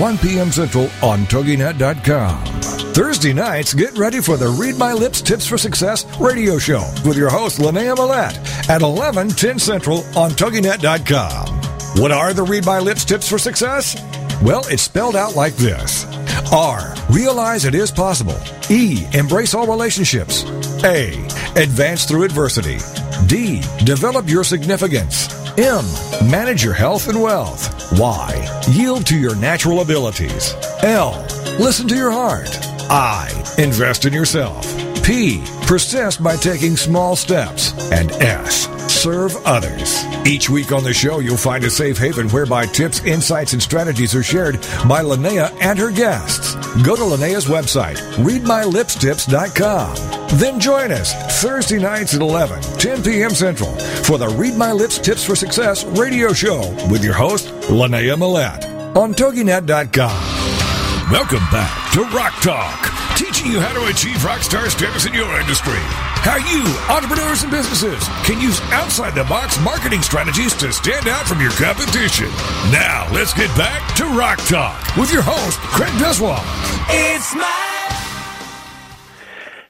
1 0.00 0.18
p.m. 0.18 0.50
Central 0.52 0.84
on 1.02 1.20
TogiNet.com. 1.26 2.44
Thursday 2.92 3.32
nights, 3.32 3.72
get 3.72 3.96
ready 3.96 4.20
for 4.20 4.36
the 4.36 4.48
Read 4.48 4.76
My 4.76 4.92
Lips 4.92 5.20
Tips 5.22 5.46
for 5.46 5.56
Success 5.56 6.04
radio 6.18 6.58
show 6.58 6.84
with 7.04 7.16
your 7.16 7.30
host, 7.30 7.58
Linnea 7.58 7.96
Millette 7.96 8.68
at 8.68 8.82
11, 8.82 9.30
10 9.30 9.58
Central 9.58 9.98
on 10.16 10.30
TogiNet.com. 10.32 11.60
What 12.00 12.12
are 12.12 12.32
the 12.32 12.42
Read 12.42 12.64
My 12.66 12.78
Lips 12.78 13.04
Tips 13.04 13.28
for 13.28 13.38
Success? 13.38 13.96
Well, 14.42 14.62
it's 14.68 14.82
spelled 14.82 15.16
out 15.16 15.36
like 15.36 15.54
this 15.54 16.04
R. 16.52 16.94
Realize 17.10 17.64
it 17.64 17.74
is 17.74 17.90
possible. 17.90 18.36
E. 18.68 19.06
Embrace 19.12 19.54
all 19.54 19.66
relationships. 19.66 20.44
A. 20.84 21.12
Advance 21.56 22.06
through 22.06 22.24
adversity. 22.24 22.78
D. 23.26 23.62
Develop 23.84 24.28
your 24.28 24.44
significance. 24.44 25.39
M. 25.60 25.84
Manage 26.30 26.64
your 26.64 26.72
health 26.72 27.08
and 27.08 27.20
wealth. 27.20 27.92
Y. 27.98 28.62
Yield 28.70 29.04
to 29.06 29.18
your 29.18 29.36
natural 29.36 29.82
abilities. 29.82 30.54
L. 30.82 31.10
Listen 31.58 31.86
to 31.88 31.94
your 31.94 32.10
heart. 32.10 32.48
I. 32.88 33.28
Invest 33.58 34.06
in 34.06 34.14
yourself. 34.14 34.64
P. 35.04 35.44
Persist 35.66 36.22
by 36.22 36.36
taking 36.36 36.78
small 36.78 37.14
steps. 37.14 37.74
And 37.92 38.10
S. 38.12 38.68
Serve 39.00 39.34
others. 39.46 40.04
Each 40.26 40.50
week 40.50 40.72
on 40.72 40.84
the 40.84 40.92
show, 40.92 41.20
you'll 41.20 41.38
find 41.38 41.64
a 41.64 41.70
safe 41.70 41.96
haven 41.96 42.28
whereby 42.28 42.66
tips, 42.66 43.02
insights, 43.02 43.54
and 43.54 43.62
strategies 43.62 44.14
are 44.14 44.22
shared 44.22 44.56
by 44.86 45.02
Linnea 45.02 45.50
and 45.62 45.78
her 45.78 45.90
guests. 45.90 46.54
Go 46.84 46.96
to 46.96 47.02
Linnea's 47.02 47.46
website, 47.46 47.96
readmylipstips.com. 48.16 50.38
Then 50.38 50.60
join 50.60 50.92
us 50.92 51.14
Thursday 51.40 51.78
nights 51.78 52.14
at 52.14 52.20
11, 52.20 52.60
10 52.78 53.02
p.m. 53.02 53.30
Central 53.30 53.74
for 54.04 54.18
the 54.18 54.28
Read 54.28 54.54
My 54.54 54.72
Lips 54.72 54.98
Tips 54.98 55.24
for 55.24 55.34
Success 55.34 55.82
radio 55.84 56.34
show 56.34 56.60
with 56.90 57.02
your 57.02 57.14
host, 57.14 57.46
Linnea 57.70 58.18
Millette 58.18 58.66
on 58.94 59.14
TogiNet.com. 59.14 61.10
Welcome 61.10 61.46
back 61.50 61.92
to 61.94 62.02
Rock 62.14 62.34
Talk, 62.42 63.16
teaching 63.16 63.50
you 63.50 63.60
how 63.60 63.72
to 63.72 63.86
achieve 63.86 64.22
rock 64.24 64.42
star 64.42 64.68
status 64.68 65.06
in 65.06 65.14
your 65.14 65.40
industry. 65.40 66.09
How 66.22 66.36
you, 66.36 66.60
entrepreneurs 66.92 67.42
and 67.42 67.50
businesses, 67.50 68.06
can 68.24 68.40
use 68.40 68.60
outside 68.72 69.14
the 69.14 69.24
box 69.24 69.58
marketing 69.60 70.02
strategies 70.02 70.54
to 70.56 70.70
stand 70.70 71.08
out 71.08 71.26
from 71.26 71.40
your 71.40 71.52
competition. 71.52 72.28
Now, 72.70 73.08
let's 73.12 73.32
get 73.32 73.48
back 73.56 73.96
to 73.96 74.04
Rock 74.04 74.38
Talk 74.44 74.96
with 74.96 75.10
your 75.12 75.22
host, 75.22 75.58
Craig 75.72 75.92
Duswalt. 75.96 76.44
It's 76.88 77.34
my 77.34 77.70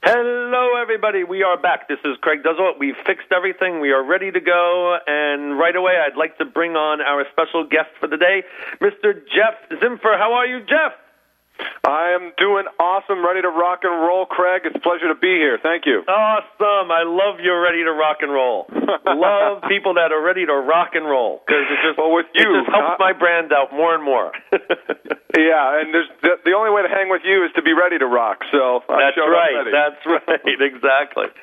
Hello, 0.03 0.81
everybody. 0.81 1.23
We 1.23 1.43
are 1.43 1.61
back. 1.61 1.87
This 1.87 1.99
is 2.03 2.17
Craig 2.21 2.41
Duswalt. 2.43 2.79
We've 2.79 2.97
fixed 3.05 3.31
everything. 3.31 3.79
We 3.79 3.91
are 3.91 4.03
ready 4.03 4.31
to 4.31 4.39
go. 4.41 4.97
And 5.07 5.57
right 5.57 5.75
away, 5.75 5.93
I'd 6.03 6.17
like 6.17 6.37
to 6.39 6.45
bring 6.45 6.75
on 6.75 7.01
our 7.01 7.23
special 7.31 7.63
guest 7.63 7.91
for 7.99 8.07
the 8.07 8.17
day, 8.17 8.43
Mr. 8.81 9.13
Jeff 9.13 9.79
Zimfer. 9.79 10.17
How 10.17 10.33
are 10.33 10.47
you, 10.47 10.59
Jeff? 10.65 10.93
I 11.83 12.13
am 12.13 12.33
doing 12.37 12.65
awesome, 12.79 13.25
ready 13.25 13.41
to 13.41 13.49
rock 13.49 13.81
and 13.83 13.93
roll, 14.01 14.25
Craig. 14.25 14.61
It's 14.65 14.75
a 14.75 14.79
pleasure 14.79 15.09
to 15.09 15.17
be 15.17 15.33
here. 15.33 15.57
Thank 15.61 15.85
you. 15.85 16.05
Awesome. 16.07 16.93
I 16.93 17.01
love 17.05 17.41
you're 17.41 17.61
ready 17.61 17.83
to 17.83 17.91
rock 17.91 18.21
and 18.21 18.31
roll. 18.31 18.69
love 19.05 19.65
people 19.67 19.95
that 19.95 20.11
are 20.13 20.21
ready 20.21 20.45
to 20.45 20.53
rock 20.53 20.93
and 20.93 21.05
roll 21.05 21.41
because 21.41 21.65
it 21.69 21.77
just 21.81 21.97
well 21.97 22.13
with 22.13 22.29
you 22.33 22.45
it 22.45 22.65
just 22.65 22.69
helps 22.69 22.99
my 22.99 23.13
brand 23.13 23.51
out 23.51 23.73
more 23.73 23.93
and 23.93 24.03
more. 24.03 24.31
yeah, 25.37 25.81
and 25.81 25.93
there's 25.93 26.09
the, 26.21 26.37
the, 26.45 26.53
only 26.53 26.69
way 26.69 26.81
to 26.81 26.89
hang 26.89 27.09
with 27.09 27.21
you 27.25 27.45
is 27.45 27.51
to 27.57 27.61
be 27.61 27.73
ready 27.73 27.97
to 27.97 28.05
rock. 28.05 28.45
So 28.51 28.85
that's 28.87 29.17
right. 29.17 29.65
That's 29.65 30.01
right. 30.05 30.61
exactly. 30.61 31.33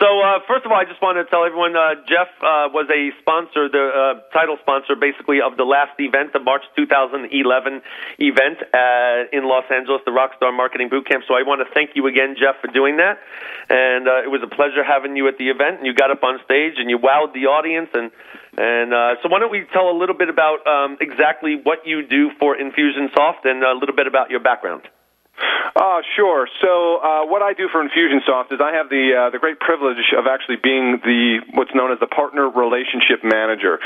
So 0.00 0.06
uh, 0.22 0.38
first 0.46 0.66
of 0.66 0.70
all, 0.70 0.78
I 0.78 0.86
just 0.86 1.02
wanted 1.02 1.24
to 1.24 1.30
tell 1.30 1.44
everyone 1.44 1.74
uh, 1.74 1.98
Jeff 2.06 2.30
uh, 2.38 2.70
was 2.70 2.86
a 2.90 3.10
sponsor, 3.18 3.66
the 3.66 3.90
uh, 3.90 4.26
title 4.30 4.56
sponsor, 4.62 4.94
basically 4.94 5.42
of 5.42 5.56
the 5.56 5.66
last 5.66 5.98
event, 5.98 6.32
the 6.32 6.38
March 6.38 6.62
2011 6.76 7.30
event 8.18 8.58
uh, 8.74 9.26
in 9.34 9.47
Los 9.48 9.64
Angeles, 9.72 10.00
the 10.04 10.12
Rockstar 10.12 10.54
Marketing 10.54 10.88
Bootcamp. 10.88 11.24
So 11.26 11.34
I 11.34 11.42
want 11.42 11.64
to 11.66 11.68
thank 11.72 11.96
you 11.96 12.06
again, 12.06 12.36
Jeff, 12.38 12.60
for 12.60 12.68
doing 12.68 12.98
that. 12.98 13.18
And 13.68 14.06
uh, 14.06 14.22
it 14.22 14.30
was 14.30 14.42
a 14.44 14.52
pleasure 14.52 14.84
having 14.84 15.16
you 15.16 15.26
at 15.28 15.38
the 15.38 15.48
event. 15.48 15.78
And 15.78 15.86
you 15.86 15.94
got 15.94 16.10
up 16.10 16.22
on 16.22 16.38
stage 16.44 16.74
and 16.76 16.90
you 16.90 16.98
wowed 16.98 17.32
the 17.32 17.48
audience. 17.48 17.88
And 17.94 18.12
and 18.58 18.92
uh, 18.92 19.16
so 19.22 19.28
why 19.28 19.40
don't 19.40 19.50
we 19.50 19.64
tell 19.72 19.88
a 19.88 19.96
little 19.96 20.16
bit 20.16 20.28
about 20.28 20.66
um, 20.66 20.98
exactly 21.00 21.56
what 21.62 21.86
you 21.86 22.06
do 22.06 22.30
for 22.38 22.56
Infusionsoft 22.56 23.44
and 23.44 23.64
a 23.64 23.72
little 23.72 23.96
bit 23.96 24.06
about 24.06 24.30
your 24.30 24.40
background. 24.40 24.82
Uh, 25.78 26.02
sure. 26.16 26.48
So 26.60 26.98
uh, 26.98 27.26
what 27.30 27.40
I 27.40 27.54
do 27.54 27.68
for 27.70 27.78
Infusionsoft 27.78 28.50
is 28.50 28.58
I 28.58 28.74
have 28.74 28.90
the 28.90 29.14
uh, 29.14 29.30
the 29.30 29.38
great 29.38 29.60
privilege 29.60 30.02
of 30.18 30.26
actually 30.26 30.58
being 30.58 30.98
the 31.06 31.38
what's 31.54 31.70
known 31.72 31.92
as 31.92 32.00
the 32.00 32.10
partner 32.10 32.50
relationship 32.50 33.22
manager. 33.22 33.78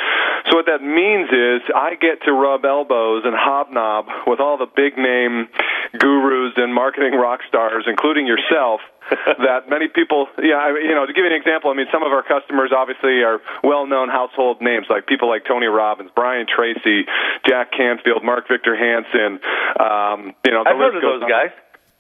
So 0.49 0.57
what 0.57 0.65
that 0.73 0.81
means 0.81 1.29
is 1.29 1.61
I 1.77 2.01
get 2.01 2.25
to 2.25 2.33
rub 2.33 2.65
elbows 2.65 3.29
and 3.29 3.37
hobnob 3.37 4.09
with 4.27 4.41
all 4.41 4.57
the 4.57 4.73
big 4.73 4.97
name 4.97 5.53
gurus 6.01 6.57
and 6.57 6.73
marketing 6.73 7.13
rock 7.13 7.41
stars, 7.47 7.85
including 7.87 8.27
yourself, 8.27 8.81
that 9.11 9.69
many 9.69 9.89
people, 9.89 10.29
yeah, 10.41 10.73
you 10.73 10.95
know, 10.95 11.05
to 11.05 11.13
give 11.13 11.25
you 11.25 11.31
an 11.31 11.37
example, 11.37 11.71
I 11.71 11.75
mean, 11.75 11.93
some 11.93 12.03
of 12.03 12.13
our 12.13 12.23
customers 12.23 12.73
obviously 12.73 13.21
are 13.21 13.41
well-known 13.63 14.09
household 14.09 14.63
names, 14.63 14.87
like 14.89 15.07
people 15.07 15.29
like 15.29 15.45
Tony 15.45 15.67
Robbins, 15.67 16.11
Brian 16.15 16.47
Tracy, 16.47 17.05
Jack 17.45 17.73
Canfield, 17.73 18.25
Mark 18.25 18.49
Victor 18.49 18.73
Hansen. 18.73 19.41
Um, 19.77 20.33
you 20.47 20.53
know, 20.53 20.65
I've 20.65 20.79
heard 20.81 20.97
of 20.97 21.03
those 21.03 21.23
on. 21.23 21.29
guys. 21.29 21.53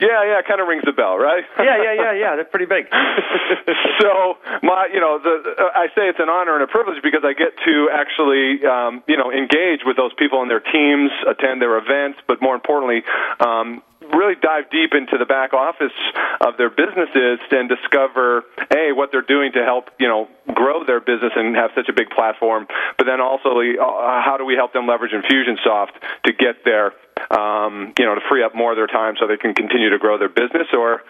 Yeah, 0.03 0.27
yeah, 0.27 0.43
it 0.43 0.47
kind 0.51 0.59
of 0.59 0.67
rings 0.67 0.83
a 0.91 0.93
bell, 0.93 1.15
right? 1.17 1.47
yeah, 1.59 1.79
yeah, 1.79 1.95
yeah, 1.95 2.13
yeah. 2.13 2.33
They're 2.35 2.51
pretty 2.51 2.67
big. 2.67 2.91
so 4.03 4.35
my, 4.63 4.91
you 4.91 4.99
know, 4.99 5.23
the, 5.23 5.55
uh, 5.55 5.79
I 5.79 5.87
say 5.95 6.11
it's 6.11 6.19
an 6.19 6.29
honor 6.29 6.59
and 6.59 6.65
a 6.65 6.67
privilege 6.67 6.99
because 7.03 7.23
I 7.23 7.33
get 7.39 7.55
to 7.63 7.89
actually, 7.95 8.67
um, 8.67 9.07
you 9.07 9.17
know, 9.17 9.31
engage 9.31 9.87
with 9.87 9.97
those 9.97 10.11
people 10.19 10.43
and 10.43 10.51
their 10.51 10.61
teams, 10.61 11.15
attend 11.31 11.63
their 11.63 11.79
events, 11.79 12.19
but 12.27 12.43
more 12.43 12.59
importantly, 12.59 13.07
um, 13.39 13.83
really 14.13 14.35
dive 14.35 14.71
deep 14.71 14.95
into 14.95 15.19
the 15.19 15.27
back 15.27 15.53
office 15.53 15.95
of 16.41 16.57
their 16.57 16.71
businesses 16.71 17.39
and 17.51 17.69
discover 17.69 18.45
a 18.75 18.93
what 18.93 19.11
they're 19.13 19.23
doing 19.23 19.53
to 19.53 19.65
help 19.65 19.91
you 19.99 20.09
know 20.09 20.29
grow 20.55 20.85
their 20.85 21.01
business 21.01 21.33
and 21.37 21.57
have 21.57 21.71
such 21.75 21.89
a 21.89 21.93
big 21.93 22.11
platform, 22.11 22.67
but 22.99 23.07
then 23.07 23.21
also 23.21 23.61
uh, 23.61 24.23
how 24.23 24.37
do 24.39 24.45
we 24.45 24.55
help 24.55 24.73
them 24.73 24.87
leverage 24.87 25.13
Infusionsoft 25.13 25.95
to 26.25 26.33
get 26.33 26.65
there, 26.65 26.93
um, 27.31 27.93
you 27.99 28.05
know, 28.05 28.15
to 28.15 28.21
free 28.29 28.43
up 28.43 28.55
more 28.55 28.73
of 28.73 28.77
their 28.77 28.87
time 28.87 29.15
so 29.19 29.27
they 29.27 29.37
can 29.37 29.55
continue 29.55 29.91
to 29.91 29.99
grow 29.99 30.19
their 30.19 30.29
business 30.29 30.69
or 30.73 31.03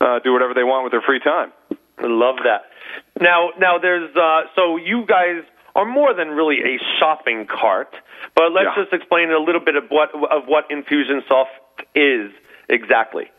uh, 0.00 0.18
do 0.20 0.32
whatever 0.32 0.54
they 0.54 0.64
want 0.64 0.84
with 0.84 0.92
their 0.92 1.02
free 1.02 1.20
time. 1.20 1.52
I 1.98 2.06
love 2.06 2.36
that. 2.44 2.62
Now, 3.20 3.50
now 3.58 3.78
there's 3.78 4.14
uh, 4.16 4.42
so 4.56 4.76
you 4.76 5.04
guys 5.06 5.44
are 5.74 5.84
more 5.84 6.14
than 6.14 6.28
really 6.28 6.58
a 6.60 6.78
shopping 6.98 7.46
cart, 7.46 7.94
but 8.34 8.52
let's 8.52 8.68
yeah. 8.76 8.84
just 8.84 8.92
explain 8.92 9.30
a 9.30 9.38
little 9.38 9.60
bit 9.60 9.76
of 9.76 9.84
what 9.88 10.14
of 10.14 10.46
what 10.46 10.68
Infusionsoft 10.70 11.84
is 11.94 12.32
exactly? 12.70 13.30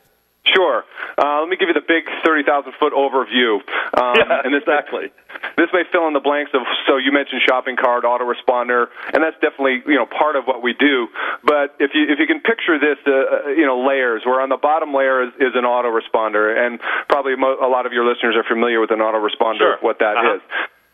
Sure. 0.44 0.84
Uh, 1.22 1.46
let 1.46 1.50
me 1.50 1.56
give 1.56 1.70
you 1.70 1.78
the 1.78 1.86
big 1.86 2.10
30,000 2.26 2.74
foot 2.82 2.94
overview. 2.98 3.62
Um, 3.94 4.18
yeah, 4.18 4.42
and 4.42 4.50
this 4.50 4.66
exactly. 4.66 5.14
May, 5.14 5.54
this 5.56 5.70
may 5.70 5.86
fill 5.94 6.10
in 6.10 6.18
the 6.18 6.24
blanks 6.24 6.50
of, 6.58 6.66
so 6.90 6.98
you 6.98 7.14
mentioned 7.14 7.46
shopping 7.46 7.78
cart, 7.78 8.04
autoresponder, 8.04 8.90
and 9.14 9.22
that's 9.22 9.38
definitely, 9.38 9.86
you 9.86 9.96
know, 9.96 10.10
part 10.10 10.36
of 10.36 10.46
what 10.50 10.66
we 10.66 10.74
do. 10.74 11.08
But 11.46 11.78
if 11.78 11.94
you, 11.94 12.10
if 12.10 12.18
you 12.18 12.26
can 12.26 12.42
picture 12.42 12.82
this, 12.82 12.98
uh, 13.06 13.14
uh 13.14 13.54
you 13.54 13.70
know, 13.70 13.86
layers, 13.86 14.26
where 14.26 14.42
on 14.42 14.50
the 14.50 14.58
bottom 14.58 14.94
layer 14.94 15.30
is, 15.30 15.34
is 15.38 15.54
an 15.54 15.64
autoresponder, 15.64 16.58
and 16.58 16.82
probably 17.08 17.38
mo- 17.38 17.62
a 17.62 17.70
lot 17.70 17.86
of 17.86 17.94
your 17.94 18.04
listeners 18.04 18.34
are 18.34 18.48
familiar 18.48 18.82
with 18.82 18.90
an 18.90 19.00
autoresponder, 19.00 19.78
sure. 19.78 19.78
what 19.86 20.00
that 20.00 20.18
uh-huh. 20.18 20.42
is. 20.42 20.42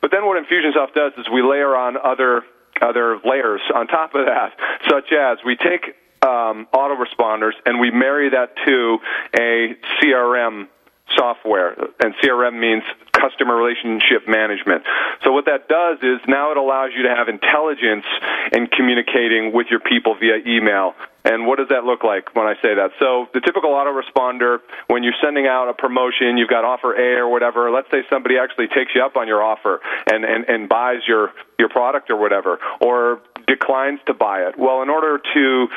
But 0.02 0.12
then 0.12 0.28
what 0.28 0.36
Infusionsoft 0.44 0.94
does 0.94 1.14
is 1.18 1.26
we 1.32 1.42
layer 1.42 1.72
on 1.76 1.96
other 1.96 2.44
other 2.82 3.18
layers 3.26 3.62
on 3.74 3.88
top 3.88 4.14
of 4.14 4.28
that, 4.28 4.54
such 4.86 5.10
as 5.12 5.40
we 5.46 5.56
take 5.56 5.96
um, 6.28 6.68
autoresponders, 6.74 7.54
and 7.66 7.80
we 7.80 7.92
marry 7.92 8.30
that 8.30 8.56
to 8.66 8.98
a 9.40 9.76
CRM 9.98 10.68
software, 11.16 11.74
and 12.04 12.14
CRM 12.22 12.60
means 12.60 12.84
customer 13.14 13.56
relationship 13.56 14.28
management. 14.28 14.84
So 15.24 15.32
what 15.32 15.46
that 15.46 15.68
does 15.68 15.98
is 16.02 16.20
now 16.28 16.52
it 16.52 16.58
allows 16.58 16.92
you 16.96 17.04
to 17.04 17.16
have 17.16 17.30
intelligence 17.30 18.06
in 18.52 18.68
communicating 18.68 19.54
with 19.54 19.68
your 19.70 19.80
people 19.80 20.16
via 20.20 20.38
email. 20.46 20.94
And 21.26 21.46
what 21.46 21.58
does 21.58 21.68
that 21.70 21.84
look 21.84 22.04
like 22.04 22.36
when 22.36 22.48
I 22.48 22.54
say 22.62 22.76
that? 22.76 22.92
So 23.00 23.28
the 23.34 23.42
typical 23.42 23.72
autoresponder, 23.72 24.60
when 24.88 25.04
you're 25.04 25.18
sending 25.22 25.46
out 25.46 25.68
a 25.68 25.74
promotion, 25.74 26.38
you've 26.38 26.50
got 26.50 26.64
offer 26.64 26.94
A 26.96 27.20
or 27.20 27.28
whatever. 27.28 27.72
Let's 27.72 27.90
say 27.92 28.04
somebody 28.10 28.38
actually 28.38 28.68
takes 28.68 28.92
you 28.96 29.04
up 29.04 29.18
on 29.18 29.28
your 29.28 29.44
offer 29.44 29.82
and, 30.10 30.24
and, 30.24 30.48
and 30.48 30.70
buys 30.70 31.00
your, 31.08 31.34
your 31.60 31.70
product 31.70 32.10
or 32.10 32.18
whatever, 32.18 32.60
or 32.80 33.20
declines 33.48 34.00
to 34.06 34.14
buy 34.14 34.42
it. 34.42 34.58
Well, 34.58 34.82
in 34.84 34.90
order 34.90 35.20
to 35.34 35.68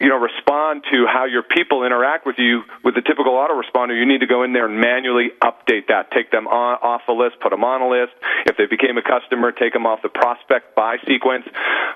you 0.00 0.08
know, 0.08 0.16
respond 0.16 0.84
to 0.92 1.06
how 1.10 1.26
your 1.26 1.42
people 1.42 1.82
interact 1.82 2.24
with 2.24 2.36
you 2.38 2.62
with 2.84 2.94
the 2.94 3.02
typical 3.02 3.32
autoresponder, 3.34 3.98
you 3.98 4.06
need 4.06 4.20
to 4.20 4.26
go 4.26 4.44
in 4.44 4.52
there 4.52 4.66
and 4.66 4.80
manually 4.80 5.30
update 5.42 5.88
that. 5.88 6.12
Take 6.12 6.30
them 6.30 6.46
on, 6.46 6.78
off 6.82 7.02
a 7.08 7.12
list, 7.12 7.40
put 7.42 7.50
them 7.50 7.64
on 7.64 7.82
a 7.82 7.88
list. 7.88 8.14
If 8.46 8.56
they 8.56 8.66
became 8.66 8.96
a 8.96 9.02
customer, 9.02 9.50
take 9.50 9.72
them 9.72 9.86
off 9.86 10.00
the 10.02 10.08
prospect 10.08 10.76
buy 10.76 10.98
sequence. 11.06 11.44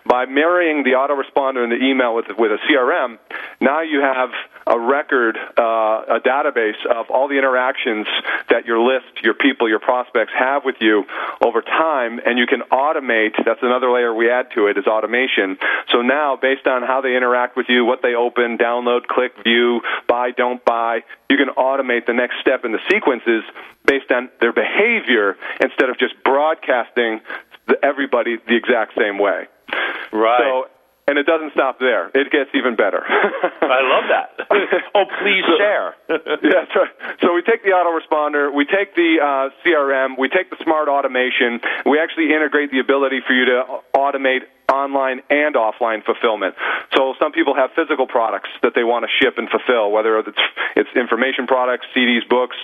By 0.04 0.26
marrying 0.26 0.82
the 0.82 0.98
autoresponder 0.98 1.62
and 1.62 1.70
the 1.70 1.78
email 1.78 2.14
with, 2.16 2.26
with 2.36 2.50
a 2.50 2.58
CRM, 2.66 3.18
now 3.60 3.82
you 3.82 4.00
have 4.00 4.30
a 4.66 4.78
record, 4.78 5.36
uh, 5.36 6.16
a 6.16 6.20
database 6.20 6.84
of 6.86 7.10
all 7.10 7.28
the 7.28 7.36
interactions 7.38 8.06
that 8.48 8.66
your 8.66 8.78
list, 8.78 9.22
your 9.22 9.34
people, 9.34 9.68
your 9.68 9.80
prospects 9.80 10.32
have 10.38 10.64
with 10.64 10.76
you 10.80 11.04
over 11.40 11.62
time, 11.62 12.20
and 12.24 12.38
you 12.38 12.46
can 12.46 12.60
automate. 12.70 13.32
That's 13.44 13.62
another 13.62 13.90
layer 13.90 14.14
we 14.14 14.30
add 14.30 14.46
to 14.54 14.66
it 14.66 14.78
is 14.78 14.86
automation. 14.86 15.58
So 15.90 16.02
now, 16.02 16.36
based 16.36 16.66
on 16.66 16.82
how 16.82 17.00
they 17.00 17.16
interact 17.16 17.56
with 17.56 17.66
you, 17.68 17.84
what 17.84 18.02
they 18.02 18.14
open, 18.14 18.58
download, 18.58 19.06
click, 19.06 19.32
view, 19.42 19.80
buy, 20.08 20.30
don't 20.30 20.64
buy. 20.64 21.00
You 21.28 21.36
can 21.36 21.48
automate 21.56 22.06
the 22.06 22.14
next 22.14 22.36
step 22.40 22.64
in 22.64 22.72
the 22.72 22.80
sequences 22.90 23.42
based 23.86 24.10
on 24.10 24.30
their 24.40 24.52
behavior 24.52 25.36
instead 25.60 25.90
of 25.90 25.98
just 25.98 26.14
broadcasting 26.24 27.20
everybody 27.82 28.36
the 28.46 28.56
exact 28.56 28.92
same 28.96 29.18
way. 29.18 29.46
Right. 30.12 30.38
So 30.38 30.68
and 31.08 31.18
it 31.18 31.26
doesn't 31.26 31.52
stop 31.52 31.78
there. 31.78 32.08
It 32.14 32.30
gets 32.30 32.50
even 32.54 32.76
better. 32.76 33.02
I 33.06 33.80
love 33.82 34.04
that. 34.08 34.46
oh, 34.94 35.04
please 35.20 35.42
So- 35.46 35.58
share. 35.58 35.94
yeah, 36.42 36.64
right. 36.74 36.90
So 37.20 37.34
we 37.34 37.42
take 37.42 37.62
the 37.64 37.70
autoresponder, 37.74 38.52
we 38.54 38.64
take 38.64 38.94
the 38.94 39.18
uh, 39.20 39.50
CRM, 39.64 40.18
we 40.18 40.28
take 40.28 40.50
the 40.50 40.56
smart 40.62 40.88
automation. 40.88 41.60
We 41.86 41.98
actually 41.98 42.32
integrate 42.32 42.70
the 42.70 42.78
ability 42.80 43.20
for 43.26 43.32
you 43.34 43.44
to 43.46 43.64
automate 43.94 44.42
online 44.72 45.20
and 45.28 45.54
offline 45.54 46.04
fulfillment. 46.04 46.54
So 46.96 47.14
some 47.20 47.32
people 47.32 47.54
have 47.54 47.70
physical 47.76 48.06
products 48.06 48.48
that 48.62 48.72
they 48.74 48.84
want 48.84 49.04
to 49.04 49.10
ship 49.20 49.34
and 49.36 49.48
fulfill, 49.50 49.90
whether 49.90 50.18
it's, 50.20 50.38
it's 50.76 50.88
information 50.96 51.46
products, 51.46 51.86
CDs, 51.94 52.26
books, 52.28 52.56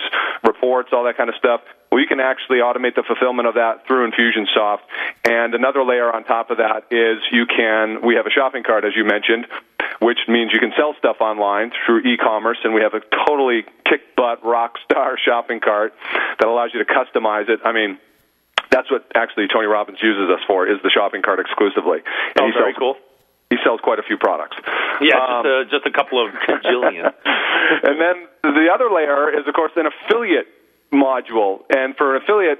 reports, 0.43 0.89
all 0.91 1.03
that 1.05 1.17
kind 1.17 1.29
of 1.29 1.35
stuff. 1.35 1.61
Well, 1.91 1.99
you 1.99 2.07
can 2.07 2.19
actually 2.19 2.59
automate 2.59 2.95
the 2.95 3.03
fulfillment 3.03 3.47
of 3.47 3.55
that 3.55 3.87
through 3.87 4.09
Infusionsoft. 4.11 4.81
And 5.25 5.55
another 5.55 5.83
layer 5.83 6.13
on 6.13 6.23
top 6.23 6.51
of 6.51 6.57
that 6.57 6.85
is 6.91 7.17
you 7.31 7.45
can, 7.47 8.01
we 8.05 8.15
have 8.15 8.27
a 8.27 8.29
shopping 8.29 8.61
cart, 8.63 8.85
as 8.85 8.93
you 8.95 9.03
mentioned, 9.05 9.47
which 9.99 10.19
means 10.27 10.51
you 10.53 10.59
can 10.59 10.71
sell 10.77 10.93
stuff 10.99 11.17
online 11.19 11.71
through 11.85 12.01
e-commerce, 12.01 12.59
and 12.63 12.73
we 12.75 12.81
have 12.81 12.93
a 12.93 13.01
totally 13.25 13.63
kick 13.85 14.15
butt 14.15 14.43
rock 14.45 14.77
star 14.85 15.17
shopping 15.25 15.59
cart 15.59 15.93
that 16.39 16.47
allows 16.47 16.71
you 16.73 16.83
to 16.83 16.85
customize 16.85 17.49
it. 17.49 17.59
I 17.65 17.71
mean, 17.73 17.97
that's 18.69 18.91
what 18.91 19.05
actually 19.15 19.47
Tony 19.47 19.65
Robbins 19.65 19.97
uses 20.01 20.29
us 20.29 20.41
for 20.45 20.67
is 20.67 20.77
the 20.83 20.91
shopping 20.91 21.23
cart 21.23 21.39
exclusively. 21.39 21.99
And 22.37 22.39
Oh, 22.41 22.45
he 22.45 22.51
very 22.53 22.73
sells, 22.73 22.77
cool. 22.77 22.95
He 23.49 23.57
sells 23.63 23.79
quite 23.81 23.97
a 23.97 24.03
few 24.03 24.15
products. 24.17 24.57
Yeah, 25.01 25.17
Um, 25.17 25.41
just, 25.43 25.73
a, 25.73 25.79
just 25.81 25.85
a 25.87 25.91
couple 25.91 26.23
of 26.23 26.31
jillion. 26.69 27.11
and 27.81 27.99
then 27.99 28.27
the 28.43 28.69
other 28.71 28.91
layer 28.93 29.33
is, 29.33 29.47
of 29.47 29.55
course, 29.55 29.71
an 29.75 29.87
affiliate 29.89 30.45
module. 30.91 31.61
And 31.69 31.95
for 31.95 32.15
an 32.15 32.23
affiliate 32.23 32.59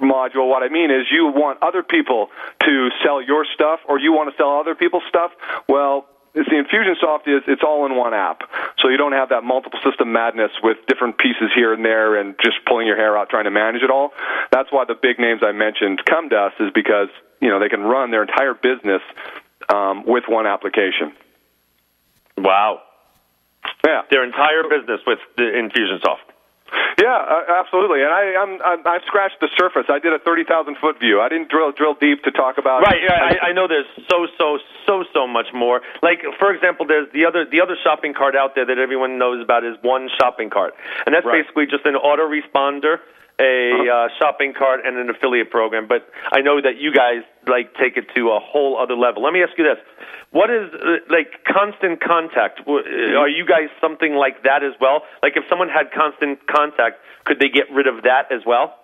module, 0.00 0.48
what 0.48 0.62
I 0.62 0.68
mean 0.68 0.90
is 0.90 1.06
you 1.10 1.26
want 1.26 1.62
other 1.62 1.82
people 1.82 2.28
to 2.64 2.88
sell 3.04 3.20
your 3.22 3.44
stuff 3.54 3.80
or 3.88 3.98
you 3.98 4.12
want 4.12 4.30
to 4.30 4.36
sell 4.36 4.58
other 4.60 4.74
people's 4.74 5.04
stuff. 5.08 5.32
Well, 5.68 6.06
it's 6.32 6.48
the 6.48 6.56
Infusionsoft 6.56 7.26
is 7.26 7.42
it's 7.48 7.62
all 7.64 7.86
in 7.86 7.96
one 7.96 8.14
app, 8.14 8.42
so 8.78 8.88
you 8.88 8.96
don't 8.96 9.12
have 9.12 9.30
that 9.30 9.42
multiple 9.42 9.80
system 9.84 10.12
madness 10.12 10.52
with 10.62 10.78
different 10.86 11.18
pieces 11.18 11.50
here 11.56 11.72
and 11.72 11.84
there 11.84 12.14
and 12.20 12.36
just 12.40 12.64
pulling 12.66 12.86
your 12.86 12.96
hair 12.96 13.18
out 13.18 13.30
trying 13.30 13.44
to 13.44 13.50
manage 13.50 13.82
it 13.82 13.90
all. 13.90 14.12
That's 14.52 14.70
why 14.70 14.84
the 14.84 14.94
big 14.94 15.18
names 15.18 15.40
I 15.42 15.50
mentioned 15.50 16.04
come 16.04 16.30
to 16.30 16.36
us 16.36 16.52
is 16.60 16.70
because 16.72 17.08
you 17.40 17.48
know 17.48 17.58
they 17.58 17.68
can 17.68 17.80
run 17.80 18.12
their 18.12 18.22
entire 18.22 18.54
business 18.54 19.02
um, 19.68 20.04
with 20.06 20.24
one 20.28 20.46
application. 20.46 21.12
Wow. 22.38 22.82
Yeah. 23.84 24.02
Their 24.10 24.24
entire 24.24 24.62
business 24.64 25.00
with 25.06 25.18
the 25.36 25.42
Infusionsoft. 25.42 26.29
Yeah, 27.00 27.16
uh, 27.16 27.60
absolutely. 27.64 28.02
And 28.02 28.12
I, 28.12 28.22
I'm, 28.36 28.52
I'm, 28.62 28.80
I've 28.86 29.02
scratched 29.06 29.40
the 29.40 29.48
surface. 29.56 29.88
I 29.88 29.98
did 29.98 30.12
a 30.12 30.18
thirty 30.18 30.44
thousand 30.44 30.76
foot 30.80 31.00
view. 31.00 31.20
I 31.20 31.28
didn't 31.28 31.48
drill 31.48 31.72
drill 31.72 31.94
deep 31.94 32.22
to 32.24 32.30
talk 32.30 32.58
about. 32.58 32.82
Right, 32.82 33.00
yeah, 33.02 33.16
I, 33.40 33.50
I 33.50 33.52
know 33.52 33.66
there's 33.66 33.88
so 34.10 34.26
so 34.36 34.58
so 34.86 35.04
so 35.14 35.26
much 35.26 35.46
more. 35.54 35.80
Like 36.02 36.20
for 36.38 36.52
example, 36.52 36.86
there's 36.86 37.08
the 37.12 37.24
other 37.24 37.44
the 37.48 37.60
other 37.60 37.76
shopping 37.82 38.12
cart 38.14 38.36
out 38.36 38.54
there 38.54 38.66
that 38.66 38.78
everyone 38.78 39.18
knows 39.18 39.42
about 39.42 39.64
is 39.64 39.76
one 39.82 40.08
shopping 40.20 40.50
cart, 40.50 40.74
and 41.06 41.14
that's 41.14 41.24
Right. 41.26 41.42
basically 41.42 41.66
just 41.66 41.84
an 41.86 41.94
autoresponder, 41.96 42.98
a 43.40 43.88
uh, 43.88 44.08
shopping 44.20 44.52
cart, 44.52 44.80
and 44.84 44.98
an 44.98 45.08
affiliate 45.08 45.50
program. 45.50 45.88
But 45.88 46.06
I 46.30 46.40
know 46.40 46.60
that 46.60 46.76
you 46.78 46.92
guys 46.92 47.24
like 47.48 47.72
take 47.80 47.96
it 47.96 48.04
to 48.14 48.28
a 48.30 48.38
whole 48.38 48.76
other 48.76 48.94
level. 48.94 49.24
Let 49.24 49.32
me 49.32 49.42
ask 49.42 49.56
you 49.56 49.64
this: 49.64 49.80
What 50.30 50.50
is 50.50 50.68
uh, 50.76 51.00
like 51.08 51.40
constant 51.48 52.00
contact? 52.04 52.60
Uh, 52.68 53.16
Are 53.16 53.28
you 53.28 53.46
guys 53.48 53.72
something 53.80 54.14
like 54.14 54.44
that 54.44 54.62
as 54.62 54.76
well? 54.80 55.02
Like 55.22 55.32
if 55.36 55.44
someone 55.48 55.68
had 55.68 55.90
constant 55.90 56.44
contact, 56.46 57.00
could 57.24 57.40
they 57.40 57.48
get 57.48 57.72
rid 57.72 57.86
of 57.88 58.04
that 58.04 58.28
as 58.30 58.44
well? 58.44 58.76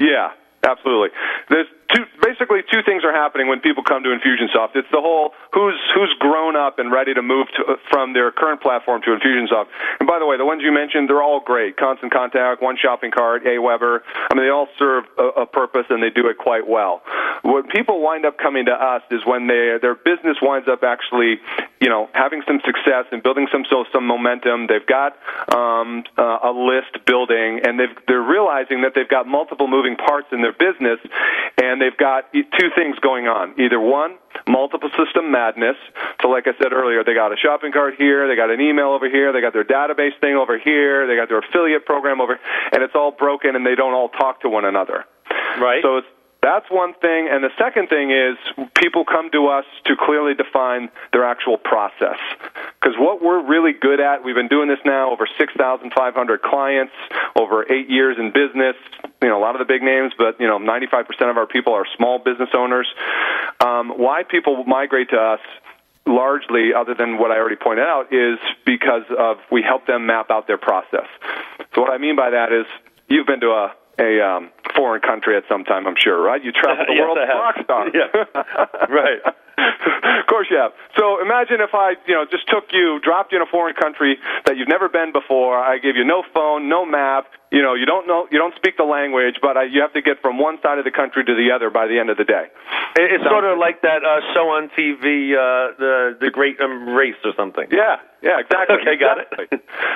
Yeah, 0.00 0.32
absolutely. 0.64 1.10
There's 1.50 1.68
two, 1.92 2.04
basically 2.22 2.60
two 2.70 2.82
things 2.84 3.04
are 3.04 3.12
happening 3.12 3.48
when 3.48 3.60
people 3.60 3.82
come 3.82 4.02
to 4.02 4.10
Infusionsoft. 4.10 4.76
It's 4.76 4.90
the 4.90 5.00
whole 5.00 5.32
who's 5.52 5.78
who's 5.94 6.14
grown 6.18 6.56
up 6.56 6.78
and 6.78 6.92
ready 6.92 7.14
to 7.14 7.22
move 7.22 7.46
to, 7.56 7.76
from 7.90 8.12
their 8.12 8.30
current 8.30 8.60
platform 8.60 9.02
to 9.02 9.10
Infusionsoft. 9.10 9.66
And 9.98 10.08
by 10.08 10.18
the 10.18 10.26
way, 10.26 10.36
the 10.36 10.44
ones 10.44 10.62
you 10.62 10.72
mentioned, 10.72 11.08
they're 11.08 11.22
all 11.22 11.40
great. 11.40 11.76
Constant 11.76 12.12
Contact, 12.12 12.62
One 12.62 12.76
Shopping 12.76 13.10
Cart, 13.10 13.44
Aweber. 13.44 14.00
I 14.30 14.34
mean, 14.34 14.44
they 14.44 14.50
all 14.50 14.68
serve 14.78 15.04
a, 15.18 15.42
a 15.42 15.46
purpose 15.46 15.86
and 15.90 16.02
they 16.02 16.10
do 16.10 16.28
it 16.28 16.38
quite 16.38 16.66
well. 16.66 17.02
What 17.42 17.68
people 17.68 18.00
wind 18.02 18.26
up 18.26 18.38
coming 18.38 18.66
to 18.66 18.72
us 18.72 19.02
is 19.10 19.20
when 19.24 19.46
they, 19.46 19.78
their 19.80 19.94
business 19.94 20.36
winds 20.42 20.68
up 20.68 20.82
actually, 20.82 21.40
you 21.80 21.88
know, 21.88 22.08
having 22.12 22.42
some 22.46 22.60
success 22.64 23.06
and 23.12 23.22
building 23.22 23.48
some 23.50 23.64
so 23.68 23.84
some 23.92 24.06
momentum. 24.06 24.66
They've 24.66 24.86
got 24.86 25.16
um, 25.54 26.04
uh, 26.18 26.38
a 26.44 26.52
list 26.52 27.04
building, 27.06 27.60
and 27.64 27.78
they've, 27.80 27.96
they're 28.06 28.22
realizing 28.22 28.82
that 28.82 28.92
they've 28.94 29.08
got 29.08 29.26
multiple 29.26 29.68
moving 29.68 29.96
parts 29.96 30.28
in 30.32 30.42
their 30.42 30.52
business, 30.52 30.98
and 31.80 31.88
they've 31.88 31.96
got 31.96 32.28
e- 32.34 32.44
two 32.58 32.68
things 32.76 32.98
going 33.00 33.26
on. 33.26 33.58
Either 33.58 33.80
one, 33.80 34.18
multiple 34.46 34.90
system 35.02 35.32
madness. 35.32 35.76
So, 36.20 36.28
like 36.28 36.46
I 36.46 36.52
said 36.60 36.72
earlier, 36.72 37.02
they 37.02 37.14
got 37.14 37.32
a 37.32 37.36
shopping 37.36 37.72
cart 37.72 37.94
here, 37.96 38.28
they 38.28 38.36
got 38.36 38.50
an 38.50 38.60
email 38.60 38.92
over 38.92 39.08
here, 39.08 39.32
they 39.32 39.40
got 39.40 39.54
their 39.54 39.64
database 39.64 40.18
thing 40.20 40.36
over 40.36 40.58
here, 40.58 41.06
they 41.06 41.16
got 41.16 41.28
their 41.28 41.38
affiliate 41.38 41.86
program 41.86 42.20
over, 42.20 42.38
and 42.72 42.82
it's 42.82 42.94
all 42.94 43.12
broken, 43.12 43.56
and 43.56 43.64
they 43.64 43.74
don't 43.74 43.94
all 43.94 44.10
talk 44.10 44.42
to 44.42 44.48
one 44.48 44.64
another. 44.64 45.04
Right. 45.58 45.82
So 45.82 45.98
it's 45.98 46.06
that's 46.42 46.66
one 46.70 46.94
thing, 46.94 47.28
and 47.30 47.44
the 47.44 47.50
second 47.58 47.88
thing 47.88 48.10
is 48.10 48.36
people 48.80 49.04
come 49.04 49.30
to 49.30 49.48
us 49.48 49.64
to 49.84 49.94
clearly 49.96 50.34
define 50.34 50.88
their 51.12 51.24
actual 51.24 51.58
process. 51.58 52.18
Because 52.80 52.96
what 52.98 53.22
we're 53.22 53.46
really 53.46 53.72
good 53.72 54.00
at, 54.00 54.24
we've 54.24 54.34
been 54.34 54.48
doing 54.48 54.68
this 54.68 54.78
now 54.84 55.10
over 55.12 55.28
6,500 55.38 56.42
clients, 56.42 56.92
over 57.36 57.70
eight 57.70 57.90
years 57.90 58.16
in 58.18 58.32
business. 58.32 58.76
You 59.22 59.28
know, 59.28 59.38
a 59.38 59.42
lot 59.42 59.54
of 59.54 59.58
the 59.58 59.70
big 59.70 59.82
names, 59.82 60.12
but 60.16 60.40
you 60.40 60.46
know, 60.46 60.58
95% 60.58 61.30
of 61.30 61.36
our 61.36 61.46
people 61.46 61.74
are 61.74 61.84
small 61.96 62.18
business 62.18 62.48
owners. 62.54 62.88
Um, 63.60 63.90
why 63.90 64.22
people 64.22 64.64
migrate 64.64 65.10
to 65.10 65.16
us 65.16 65.40
largely, 66.06 66.72
other 66.74 66.94
than 66.94 67.18
what 67.18 67.30
I 67.30 67.36
already 67.36 67.56
pointed 67.56 67.84
out, 67.84 68.12
is 68.12 68.38
because 68.64 69.04
of 69.16 69.36
we 69.52 69.62
help 69.62 69.86
them 69.86 70.06
map 70.06 70.30
out 70.30 70.46
their 70.46 70.58
process. 70.58 71.06
So 71.74 71.82
what 71.82 71.90
I 71.90 71.98
mean 71.98 72.16
by 72.16 72.30
that 72.30 72.50
is 72.50 72.64
you've 73.08 73.26
been 73.26 73.40
to 73.40 73.50
a 73.50 73.74
a 73.98 74.20
um, 74.20 74.50
foreign 74.76 75.00
country 75.02 75.36
at 75.36 75.44
some 75.48 75.64
time, 75.64 75.86
I'm 75.86 75.96
sure, 75.98 76.20
right? 76.22 76.42
You 76.42 76.52
travel 76.52 76.84
the 76.86 76.94
Yes, 76.96 77.00
world 77.02 77.18
rock 77.18 77.56
star. 77.64 77.86
Yeah. 77.94 78.08
Right. 78.90 79.20
of 79.60 80.26
course 80.26 80.46
you 80.50 80.56
have. 80.56 80.72
So 80.96 81.20
imagine 81.20 81.60
if 81.60 81.74
I, 81.74 81.92
you 82.06 82.14
know, 82.14 82.24
just 82.30 82.48
took 82.48 82.72
you, 82.72 82.98
dropped 83.04 83.32
you 83.32 83.36
in 83.36 83.42
a 83.42 83.50
foreign 83.50 83.74
country 83.74 84.16
that 84.46 84.56
you've 84.56 84.68
never 84.72 84.88
been 84.88 85.12
before. 85.12 85.58
I 85.58 85.76
gave 85.78 85.96
you 85.96 86.04
no 86.04 86.22
phone, 86.32 86.68
no 86.68 86.86
map. 86.86 87.26
You 87.52 87.60
know, 87.62 87.74
you 87.74 87.84
don't 87.84 88.06
know, 88.06 88.26
you 88.30 88.38
don't 88.38 88.54
speak 88.56 88.76
the 88.78 88.84
language, 88.88 89.36
but 89.42 89.56
I, 89.58 89.64
you 89.64 89.82
have 89.82 89.92
to 89.92 90.00
get 90.02 90.22
from 90.22 90.38
one 90.38 90.56
side 90.62 90.78
of 90.78 90.84
the 90.86 90.90
country 90.90 91.24
to 91.24 91.34
the 91.34 91.50
other 91.54 91.68
by 91.68 91.86
the 91.88 91.98
end 91.98 92.08
of 92.08 92.16
the 92.16 92.24
day. 92.24 92.46
It- 92.96 93.12
It's 93.20 93.24
sort 93.24 93.44
of 93.44 93.58
like 93.58 93.82
that 93.82 94.00
uh, 94.02 94.20
show 94.32 94.48
on 94.56 94.70
TV, 94.78 95.34
uh, 95.34 95.74
the 95.78 96.16
the 96.20 96.30
Great 96.30 96.60
um, 96.60 96.88
Race 96.94 97.18
or 97.24 97.32
something. 97.36 97.66
Yeah, 97.70 97.96
yeah, 98.22 98.38
exactly. 98.40 98.76
Okay, 98.80 98.96
got 98.96 99.18
it. 99.18 99.28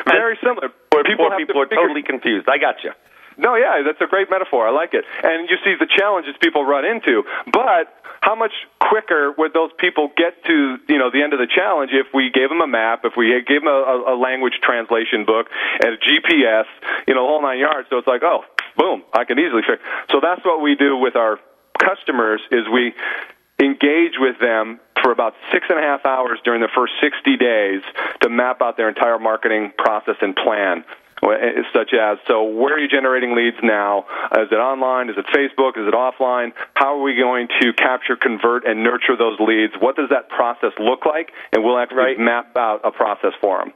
Very 0.06 0.36
similar. 0.42 0.68
Poor 0.92 1.02
people 1.04 1.24
people, 1.24 1.30
have 1.30 1.38
people 1.38 1.54
to 1.54 1.60
are 1.62 1.66
figure- 1.70 1.82
totally 1.88 2.02
confused. 2.02 2.48
I 2.50 2.58
got 2.58 2.82
you. 2.84 2.90
No, 3.36 3.56
yeah, 3.56 3.82
that's 3.84 4.00
a 4.00 4.06
great 4.06 4.30
metaphor. 4.30 4.68
I 4.68 4.70
like 4.70 4.94
it. 4.94 5.04
And 5.22 5.48
you 5.48 5.56
see 5.64 5.74
the 5.78 5.86
challenges 5.86 6.34
people 6.40 6.64
run 6.64 6.84
into. 6.84 7.24
But 7.52 7.92
how 8.24 8.34
much 8.34 8.52
quicker 8.80 9.32
would 9.36 9.52
those 9.52 9.70
people 9.78 10.10
get 10.16 10.42
to, 10.44 10.78
you 10.88 10.98
know, 10.98 11.10
the 11.10 11.22
end 11.22 11.32
of 11.32 11.38
the 11.38 11.46
challenge 11.46 11.90
if 11.92 12.06
we 12.14 12.30
gave 12.30 12.48
them 12.48 12.60
a 12.60 12.66
map, 12.66 13.04
if 13.04 13.12
we 13.16 13.28
gave 13.46 13.60
them 13.60 13.68
a, 13.68 14.14
a, 14.14 14.16
language 14.16 14.54
translation 14.62 15.26
book 15.26 15.48
and 15.80 15.92
a 15.94 15.98
GPS, 15.98 16.64
you 17.06 17.14
know, 17.14 17.26
whole 17.26 17.42
nine 17.42 17.58
yards. 17.58 17.88
So 17.90 17.98
it's 17.98 18.08
like, 18.08 18.22
oh, 18.22 18.44
boom, 18.78 19.02
I 19.12 19.24
can 19.24 19.38
easily 19.38 19.60
figure. 19.60 19.84
So 20.10 20.20
that's 20.22 20.44
what 20.44 20.62
we 20.62 20.74
do 20.74 20.96
with 20.96 21.16
our 21.16 21.38
customers 21.78 22.40
is 22.50 22.64
we 22.72 22.94
engage 23.60 24.16
with 24.18 24.38
them 24.40 24.80
for 25.02 25.12
about 25.12 25.34
six 25.52 25.66
and 25.68 25.78
a 25.78 25.82
half 25.82 26.06
hours 26.06 26.38
during 26.44 26.62
the 26.62 26.72
first 26.74 26.94
60 27.02 27.36
days 27.36 27.82
to 28.22 28.30
map 28.30 28.62
out 28.62 28.76
their 28.76 28.88
entire 28.88 29.18
marketing 29.18 29.72
process 29.76 30.16
and 30.22 30.34
plan 30.34 30.84
Eh, 31.24 31.62
such 31.72 31.94
as 31.94 32.18
so 32.28 32.44
where 32.44 32.74
are 32.74 32.78
you 32.78 32.88
generating 32.88 33.34
leads 33.34 33.56
now 33.62 34.04
uh, 34.30 34.42
is 34.42 34.48
it 34.52 34.56
online 34.56 35.08
is 35.08 35.16
it 35.16 35.24
facebook 35.32 35.78
is 35.80 35.88
it 35.88 35.94
offline 35.94 36.52
how 36.74 36.98
are 36.98 37.02
we 37.02 37.16
going 37.16 37.48
to 37.60 37.72
capture 37.72 38.14
convert 38.14 38.66
and 38.66 38.82
nurture 38.84 39.16
those 39.16 39.38
leads 39.40 39.72
what 39.80 39.96
does 39.96 40.10
that 40.10 40.28
process 40.28 40.72
look 40.78 41.06
like 41.06 41.32
and 41.52 41.64
we'll 41.64 41.78
actually 41.78 41.96
Right. 41.96 42.18
map 42.18 42.54
out 42.56 42.80
a 42.84 42.90
process 42.90 43.32
for 43.40 43.58
them 43.58 43.72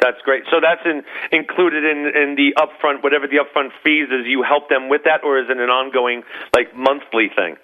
That's 0.00 0.20
great. 0.22 0.42
So 0.50 0.60
that's 0.60 0.84
in, 0.84 1.02
included 1.32 1.84
in, 1.84 1.98
in 2.14 2.34
the 2.34 2.52
upfront, 2.60 3.02
whatever 3.02 3.26
the 3.26 3.38
upfront 3.40 3.70
fees 3.82 4.08
is. 4.10 4.26
You 4.26 4.42
help 4.42 4.68
them 4.68 4.90
with 4.90 5.04
that, 5.04 5.24
or 5.24 5.38
is 5.38 5.48
it 5.48 5.56
an 5.56 5.70
ongoing, 5.70 6.24
like 6.52 6.76
monthly 6.76 7.30
thing? 7.34 7.56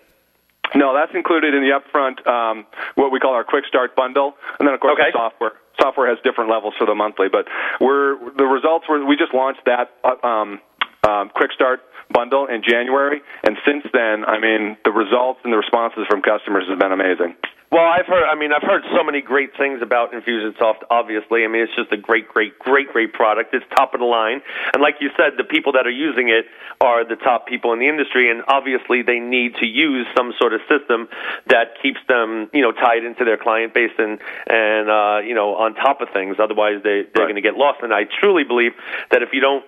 No, 0.74 0.94
that's 0.94 1.12
included 1.14 1.54
in 1.54 1.62
the 1.62 1.72
upfront, 1.74 2.24
um, 2.26 2.66
what 2.94 3.10
we 3.10 3.18
call 3.18 3.34
our 3.34 3.44
quick 3.44 3.64
start 3.66 3.96
bundle, 3.96 4.34
and 4.58 4.66
then 4.66 4.74
of 4.74 4.80
course 4.80 4.98
Okay. 4.98 5.10
the 5.12 5.18
software. 5.18 5.52
Software 5.80 6.08
has 6.08 6.18
different 6.22 6.50
levels 6.50 6.74
for 6.78 6.86
the 6.86 6.94
monthly, 6.94 7.28
but 7.28 7.46
we're 7.80 8.16
the 8.36 8.44
results 8.44 8.86
were 8.88 9.04
we 9.04 9.16
just 9.16 9.32
launched 9.34 9.64
that 9.66 9.90
uh, 10.04 10.14
um, 10.26 10.60
um, 11.08 11.30
quick 11.34 11.52
start 11.52 11.80
bundle 12.12 12.46
in 12.46 12.62
January, 12.62 13.22
and 13.44 13.56
since 13.66 13.84
then, 13.92 14.24
I 14.24 14.38
mean, 14.38 14.76
the 14.84 14.90
results 14.92 15.40
and 15.44 15.52
the 15.52 15.56
responses 15.56 16.06
from 16.08 16.22
customers 16.22 16.64
have 16.68 16.78
been 16.78 16.92
amazing. 16.92 17.34
Well, 17.72 17.86
I've 17.86 18.06
heard. 18.06 18.24
I 18.26 18.34
mean, 18.34 18.50
I've 18.52 18.66
heard 18.66 18.82
so 18.96 19.04
many 19.04 19.20
great 19.20 19.56
things 19.56 19.80
about 19.80 20.10
Infusionsoft. 20.12 20.82
Obviously, 20.90 21.44
I 21.44 21.46
mean, 21.46 21.62
it's 21.62 21.74
just 21.76 21.92
a 21.92 21.96
great, 21.96 22.26
great, 22.26 22.58
great, 22.58 22.88
great 22.92 23.12
product. 23.12 23.54
It's 23.54 23.64
top 23.76 23.94
of 23.94 24.00
the 24.00 24.06
line, 24.06 24.42
and 24.74 24.82
like 24.82 24.96
you 25.00 25.08
said, 25.16 25.34
the 25.38 25.44
people 25.44 25.70
that 25.74 25.86
are 25.86 25.90
using 25.94 26.30
it 26.30 26.46
are 26.80 27.06
the 27.06 27.14
top 27.14 27.46
people 27.46 27.72
in 27.72 27.78
the 27.78 27.86
industry, 27.86 28.28
and 28.28 28.42
obviously, 28.48 29.02
they 29.02 29.20
need 29.20 29.54
to 29.60 29.66
use 29.66 30.04
some 30.16 30.32
sort 30.36 30.52
of 30.52 30.60
system 30.66 31.08
that 31.46 31.78
keeps 31.80 32.00
them, 32.08 32.50
you 32.52 32.60
know, 32.60 32.72
tied 32.72 33.04
into 33.04 33.24
their 33.24 33.38
client 33.38 33.72
base 33.72 33.94
and 33.98 34.18
and 34.48 34.90
uh, 34.90 35.20
you 35.24 35.34
know 35.36 35.54
on 35.54 35.74
top 35.74 36.00
of 36.00 36.08
things. 36.12 36.38
Otherwise, 36.42 36.82
they 36.82 37.06
they're 37.14 37.22
Right. 37.22 37.30
going 37.30 37.36
to 37.36 37.40
get 37.40 37.54
lost. 37.54 37.82
And 37.82 37.94
I 37.94 38.02
truly 38.18 38.42
believe 38.42 38.72
that 39.12 39.22
if 39.22 39.28
you 39.32 39.40
don't 39.40 39.64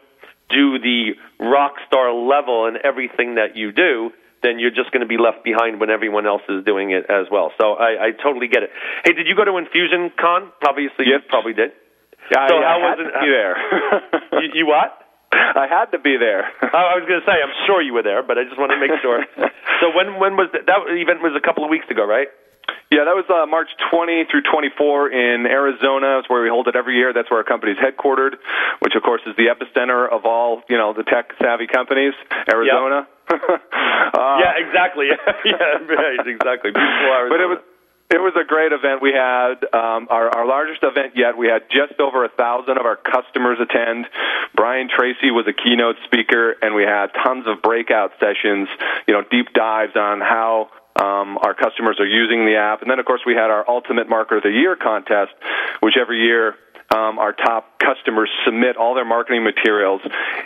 do 0.49 0.77
the 0.81 1.15
rock 1.39 1.75
star 1.87 2.13
level 2.13 2.67
in 2.67 2.79
everything 2.83 3.37
that 3.37 3.57
you 3.57 3.71
do, 3.71 4.11
then 4.43 4.59
you're 4.59 4.75
just 4.75 4.91
going 4.93 5.01
to 5.03 5.09
be 5.11 5.19
left 5.19 5.45
behind 5.45 5.81
when 5.81 5.91
everyone 5.91 6.27
else 6.27 6.43
is 6.49 6.65
doing 6.65 6.91
it 6.91 7.07
as 7.09 7.27
well. 7.31 7.53
So 7.61 7.75
I, 7.75 8.09
I 8.09 8.11
totally 8.23 8.49
get 8.49 8.63
it. 8.63 8.71
Hey, 9.05 9.13
did 9.13 9.27
you 9.27 9.35
go 9.35 9.45
to 9.45 9.57
Infusion 9.57 10.11
Con? 10.19 10.51
Obviously, 10.67 11.07
Yes. 11.07 11.23
you 11.23 11.29
probably 11.31 11.55
did. 11.55 11.71
Yeah, 12.31 12.47
So 12.49 12.57
I, 12.59 12.63
how 12.63 12.75
I 12.75 12.79
was 12.79 12.91
had 12.91 13.01
it- 13.01 13.11
to 13.11 13.21
be 13.21 13.31
there. 13.31 13.55
You, 14.43 14.49
you 14.65 14.67
what? 14.67 14.99
I 15.33 15.67
had 15.71 15.93
to 15.93 15.99
be 15.99 16.17
there. 16.19 16.45
I 16.63 16.97
was 16.99 17.05
going 17.09 17.21
to 17.21 17.27
say, 17.27 17.33
I'm 17.41 17.55
sure 17.67 17.81
you 17.81 17.95
were 17.95 18.03
there, 18.03 18.23
but 18.23 18.37
I 18.39 18.45
just 18.45 18.59
want 18.59 18.73
to 18.73 18.81
make 18.81 18.93
sure. 19.01 19.25
so 19.81 19.89
when 19.97 20.19
when 20.21 20.37
was 20.37 20.49
that? 20.53 20.67
That 20.67 20.85
event 20.93 21.23
was 21.23 21.33
a 21.37 21.41
couple 21.41 21.65
of 21.65 21.71
weeks 21.71 21.87
ago, 21.91 22.05
right? 22.05 22.29
Yeah, 22.93 23.09
that 23.09 23.17
was 23.17 23.25
uh, 23.33 23.47
March 23.49 23.69
20 23.91 24.29
through 24.31 24.43
24 24.53 25.09
in 25.09 25.47
Arizona. 25.49 26.21
It's 26.21 26.29
where 26.29 26.43
we 26.45 26.49
hold 26.53 26.69
it 26.69 26.77
every 26.77 26.97
year. 27.01 27.13
That's 27.17 27.31
where 27.31 27.41
our 27.41 27.49
company's 27.49 27.81
headquartered, 27.81 28.37
which 28.85 28.93
of 28.95 29.03
course 29.03 29.23
is 29.27 29.33
the 29.41 29.49
epicenter 29.49 30.05
of 30.05 30.27
all 30.27 30.61
you 30.69 30.77
know 30.77 30.93
the 30.93 31.03
tech 31.05 31.33
savvy 31.41 31.67
companies. 31.67 32.13
Arizona. 32.53 33.09
uh, 34.15 34.37
yeah, 34.41 34.53
exactly. 34.59 35.09
yeah, 35.45 35.81
right, 35.89 36.27
exactly. 36.27 36.71
But 37.31 37.41
it 37.41 37.49
was 37.49 37.59
it 38.13 38.21
was 38.21 38.37
a 38.37 38.45
great 38.45 38.73
event. 38.73 39.01
We 39.01 39.13
had 39.13 39.65
um, 39.73 40.07
our 40.11 40.29
our 40.29 40.47
largest 40.47 40.83
event 40.83 41.17
yet. 41.17 41.37
We 41.37 41.49
had 41.49 41.65
just 41.73 41.99
over 41.99 42.25
a 42.25 42.29
thousand 42.29 42.77
of 42.77 42.85
our 42.85 42.97
customers 42.97 43.59
attend. 43.59 44.07
Brian 44.55 44.89
Tracy 44.93 45.31
was 45.31 45.49
a 45.49 45.57
keynote 45.57 45.97
speaker, 46.05 46.55
and 46.61 46.75
we 46.75 46.85
had 46.85 47.09
tons 47.25 47.47
of 47.47 47.63
breakout 47.63 48.13
sessions. 48.21 48.69
You 49.09 49.15
know, 49.15 49.23
deep 49.31 49.53
dives 49.55 49.97
on 49.97 50.21
how 50.21 50.69
um, 50.97 51.39
our 51.41 51.55
customers 51.55 51.97
are 52.01 52.07
using 52.07 52.45
the 52.45 52.57
app. 52.57 52.83
And 52.83 52.91
then, 52.91 52.99
of 52.99 53.07
course, 53.07 53.23
we 53.25 53.33
had 53.33 53.49
our 53.49 53.65
Ultimate 53.69 54.09
Marketer 54.09 54.39
of 54.39 54.43
the 54.43 54.53
Year 54.53 54.77
contest, 54.77 55.33
which 55.81 55.95
every 55.97 56.21
year 56.21 56.55
um, 56.95 57.19
our 57.19 57.33
top 57.33 57.79
customers 57.79 58.29
submit 58.45 58.77
all 58.77 58.95
their 58.95 59.05
marketing 59.05 59.43
materials 59.45 60.01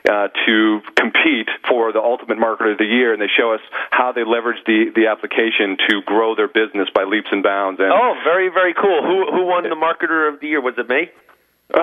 uh, 0.08 0.28
to 0.46 0.80
compete 0.96 1.48
for 1.68 1.92
the 1.92 2.00
Ultimate 2.00 2.38
Marketer 2.38 2.72
of 2.72 2.78
the 2.78 2.86
Year, 2.86 3.12
and 3.12 3.20
they 3.20 3.28
show 3.36 3.52
us 3.52 3.60
how 3.90 4.12
they 4.12 4.24
leverage 4.24 4.62
the, 4.66 4.92
the 4.94 5.08
application 5.08 5.76
to 5.90 6.02
grow 6.06 6.34
their 6.34 6.48
business 6.48 6.88
by 6.94 7.04
leaps 7.04 7.28
and 7.32 7.42
bounds. 7.42 7.80
And 7.80 7.90
Oh, 7.92 8.14
very, 8.24 8.48
very 8.48 8.74
cool. 8.74 9.02
Who 9.02 9.30
who 9.34 9.44
won 9.46 9.64
the 9.64 9.74
marketer 9.76 10.32
of 10.32 10.40
the 10.40 10.46
year? 10.48 10.60
Was 10.60 10.74
it 10.78 10.88
me? 10.88 11.10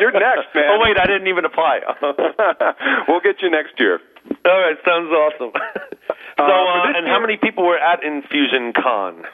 you're 0.00 0.12
next, 0.12 0.52
man. 0.54 0.68
Oh 0.68 0.78
wait, 0.84 0.98
I 1.00 1.06
didn't 1.06 1.28
even 1.28 1.44
apply. 1.46 1.80
we'll 3.08 3.20
get 3.24 3.40
you 3.40 3.50
next 3.50 3.78
year. 3.80 4.00
All 4.44 4.60
right, 4.60 4.76
sounds 4.84 5.10
awesome. 5.10 5.52
so, 5.56 6.44
Uh, 6.44 6.44
uh, 6.44 6.92
and 6.96 7.06
how 7.08 7.18
many 7.20 7.36
people 7.36 7.64
were 7.66 7.78
at 7.78 8.04
Infusion 8.04 8.72
Con? 8.76 9.24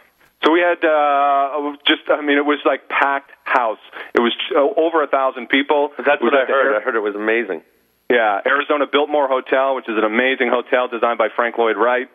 So 0.45 0.53
we 0.53 0.61
had 0.61 0.85
uh, 0.85 1.73
just, 1.87 2.03
I 2.11 2.21
mean, 2.21 2.37
it 2.37 2.45
was 2.45 2.59
like 2.65 2.89
packed 2.89 3.31
house. 3.45 3.79
It 4.15 4.21
was 4.21 4.33
uh, 4.55 4.61
over 4.81 5.03
a 5.03 5.07
thousand 5.07 5.49
people. 5.49 5.91
That's 5.97 6.21
what 6.23 6.35
I 6.35 6.45
heard. 6.45 6.73
Air- 6.75 6.77
I 6.77 6.81
heard 6.81 6.97
it 6.97 7.01
was 7.01 7.15
amazing. 7.15 7.63
Yeah, 8.11 8.41
Arizona 8.47 8.85
Biltmore 8.87 9.27
Hotel, 9.29 9.75
which 9.75 9.89
is 9.89 9.97
an 9.97 10.05
amazing 10.05 10.49
hotel 10.51 10.89
designed 10.89 11.17
by 11.17 11.29
Frank 11.35 11.57
Lloyd 11.57 11.77
Wright, 11.79 12.09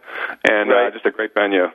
and 0.48 0.70
Right. 0.70 0.88
uh, 0.88 0.92
just 0.92 1.06
a 1.06 1.12
great 1.12 1.34
venue. 1.34 1.68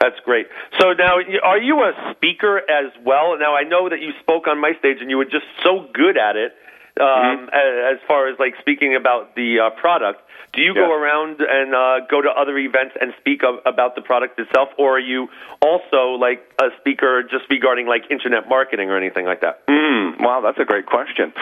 That's 0.00 0.18
great. 0.24 0.48
So 0.80 0.92
now, 0.94 1.18
are 1.44 1.58
you 1.58 1.82
a 1.84 1.92
speaker 2.16 2.58
as 2.68 2.90
well? 3.04 3.38
Now, 3.38 3.54
I 3.54 3.62
know 3.62 3.88
that 3.88 4.00
you 4.00 4.10
spoke 4.20 4.48
on 4.48 4.58
my 4.60 4.72
stage, 4.80 4.96
and 5.00 5.08
you 5.08 5.16
were 5.18 5.24
just 5.24 5.46
so 5.62 5.86
good 5.94 6.18
at 6.18 6.34
it. 6.34 6.56
Um, 7.00 7.48
a- 7.54 7.92
As 7.94 7.98
far 8.08 8.26
as 8.28 8.38
like 8.40 8.54
speaking 8.58 8.96
about 8.96 9.36
the 9.36 9.60
uh, 9.60 9.70
product, 9.80 10.20
do 10.52 10.60
you 10.60 10.74
go 10.74 10.92
around 10.92 11.40
and 11.40 11.74
uh, 11.74 12.06
go 12.10 12.20
to 12.20 12.28
other 12.28 12.58
events 12.58 12.94
and 13.00 13.12
speak 13.20 13.42
of, 13.42 13.60
about 13.64 13.94
the 13.94 14.02
product 14.02 14.38
itself, 14.38 14.68
or 14.78 14.96
are 14.96 15.00
you 15.00 15.28
also 15.62 16.20
like 16.20 16.44
a 16.60 16.68
speaker 16.80 17.22
just 17.22 17.44
regarding 17.48 17.86
like 17.86 18.02
internet 18.10 18.48
marketing 18.48 18.90
or 18.90 18.96
anything 18.96 19.24
like 19.24 19.40
that? 19.40 19.66
Mm, 19.66 20.20
wow, 20.20 20.40
that's 20.44 20.58
a 20.58 20.64
great 20.64 20.86
question. 20.86 21.32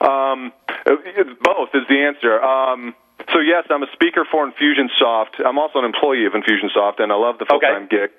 Um, 0.00 0.52
it- 0.86 1.40
both 1.42 1.70
is 1.74 1.82
the 1.88 1.98
answer. 1.98 2.40
Um, 2.42 2.94
so 3.32 3.40
yes, 3.40 3.66
I'm 3.70 3.82
a 3.82 3.90
speaker 3.92 4.24
for 4.30 4.46
Infusionsoft. 4.48 5.44
I'm 5.44 5.58
also 5.58 5.80
an 5.80 5.84
employee 5.84 6.26
of 6.26 6.32
Infusionsoft, 6.32 7.00
and 7.00 7.12
I 7.12 7.16
love 7.16 7.38
the 7.38 7.46
full-time 7.46 7.88
gig. 7.90 8.10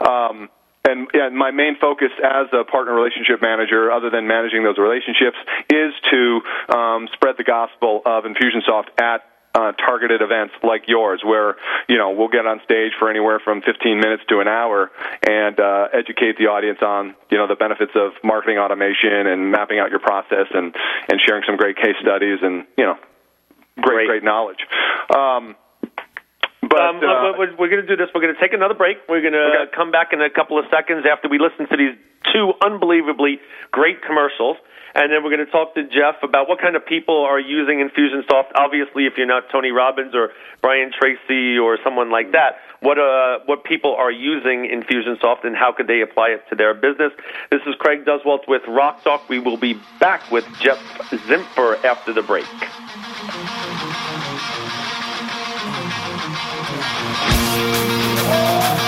Um, 0.00 0.48
and 0.88 1.06
yeah, 1.12 1.28
my 1.28 1.50
main 1.50 1.76
focus 1.78 2.08
as 2.24 2.46
a 2.52 2.64
partner 2.64 2.94
relationship 2.94 3.42
manager, 3.42 3.92
other 3.92 4.08
than 4.10 4.26
managing 4.26 4.64
those 4.64 4.78
relationships, 4.78 5.36
is 5.68 5.92
to 6.10 6.40
um, 6.74 7.08
spread 7.12 7.36
the 7.36 7.44
gospel 7.44 8.00
of 8.06 8.24
Infusionsoft 8.24 8.88
at 8.98 9.22
uh, 9.58 9.72
targeted 9.72 10.22
events 10.22 10.54
like 10.62 10.86
yours, 10.86 11.20
where 11.26 11.56
you 11.88 11.98
know 11.98 12.10
we'll 12.14 12.30
get 12.30 12.46
on 12.46 12.60
stage 12.62 12.92
for 12.98 13.10
anywhere 13.10 13.40
from 13.42 13.60
15 13.62 13.98
minutes 13.98 14.22
to 14.30 14.38
an 14.38 14.46
hour 14.46 14.90
and 15.26 15.58
uh, 15.58 15.88
educate 15.92 16.38
the 16.38 16.46
audience 16.46 16.78
on 16.80 17.16
you 17.30 17.36
know 17.38 17.48
the 17.48 17.56
benefits 17.58 17.92
of 17.98 18.12
marketing 18.22 18.58
automation 18.58 19.26
and 19.26 19.50
mapping 19.50 19.80
out 19.80 19.90
your 19.90 19.98
process 20.00 20.46
and 20.54 20.70
and 21.10 21.18
sharing 21.26 21.42
some 21.44 21.56
great 21.56 21.74
case 21.76 21.96
studies 22.00 22.38
and 22.42 22.64
you 22.78 22.84
know 22.86 22.94
great 23.82 24.06
Great. 24.06 24.06
great, 24.08 24.24
knowledge. 24.24 24.62
Um, 25.10 25.56
but 26.62 26.80
um, 26.82 26.96
uh, 26.98 27.32
we're, 27.38 27.54
we're 27.56 27.70
going 27.70 27.80
to 27.82 27.86
do 27.86 27.96
this. 27.96 28.08
We're 28.14 28.20
going 28.20 28.34
to 28.34 28.40
take 28.40 28.52
another 28.52 28.74
break. 28.74 28.98
We're 29.08 29.22
going 29.22 29.32
to 29.32 29.62
Okay. 29.64 29.72
come 29.74 29.90
back 29.90 30.12
in 30.12 30.20
a 30.20 30.28
couple 30.28 30.58
of 30.58 30.66
seconds 30.70 31.06
after 31.10 31.28
we 31.28 31.38
listen 31.38 31.66
to 31.70 31.76
these 31.76 31.94
two 32.34 32.52
unbelievably 32.62 33.40
great 33.70 34.02
commercials. 34.02 34.56
And 34.98 35.12
then 35.12 35.22
we're 35.22 35.30
going 35.30 35.46
to 35.46 35.52
talk 35.52 35.74
to 35.76 35.84
Jeff 35.84 36.24
about 36.24 36.48
what 36.48 36.60
kind 36.60 36.74
of 36.74 36.84
people 36.84 37.22
are 37.22 37.38
using 37.38 37.78
Infusionsoft. 37.78 38.50
Obviously, 38.56 39.06
if 39.06 39.12
you're 39.16 39.28
not 39.28 39.44
Tony 39.48 39.70
Robbins 39.70 40.12
or 40.12 40.30
Brian 40.60 40.90
Tracy 40.90 41.56
or 41.56 41.78
someone 41.84 42.10
like 42.10 42.32
that, 42.32 42.58
what 42.80 42.98
uh, 42.98 43.38
what 43.46 43.62
people 43.62 43.94
are 43.94 44.10
using 44.10 44.68
Infusionsoft 44.68 45.44
and 45.44 45.54
how 45.54 45.70
could 45.70 45.86
they 45.86 46.00
apply 46.00 46.30
it 46.30 46.42
to 46.50 46.56
their 46.56 46.74
business? 46.74 47.12
This 47.48 47.60
is 47.64 47.76
Craig 47.78 48.04
Duswalt 48.04 48.48
with 48.48 48.62
Rock 48.66 49.04
Talk. 49.04 49.28
We 49.28 49.38
will 49.38 49.56
be 49.56 49.80
back 50.00 50.32
with 50.32 50.44
Jeff 50.60 50.78
Zimper 51.10 51.84
after 51.84 52.12
the 52.12 52.22
break. 52.22 52.46
Teaching 57.58 58.87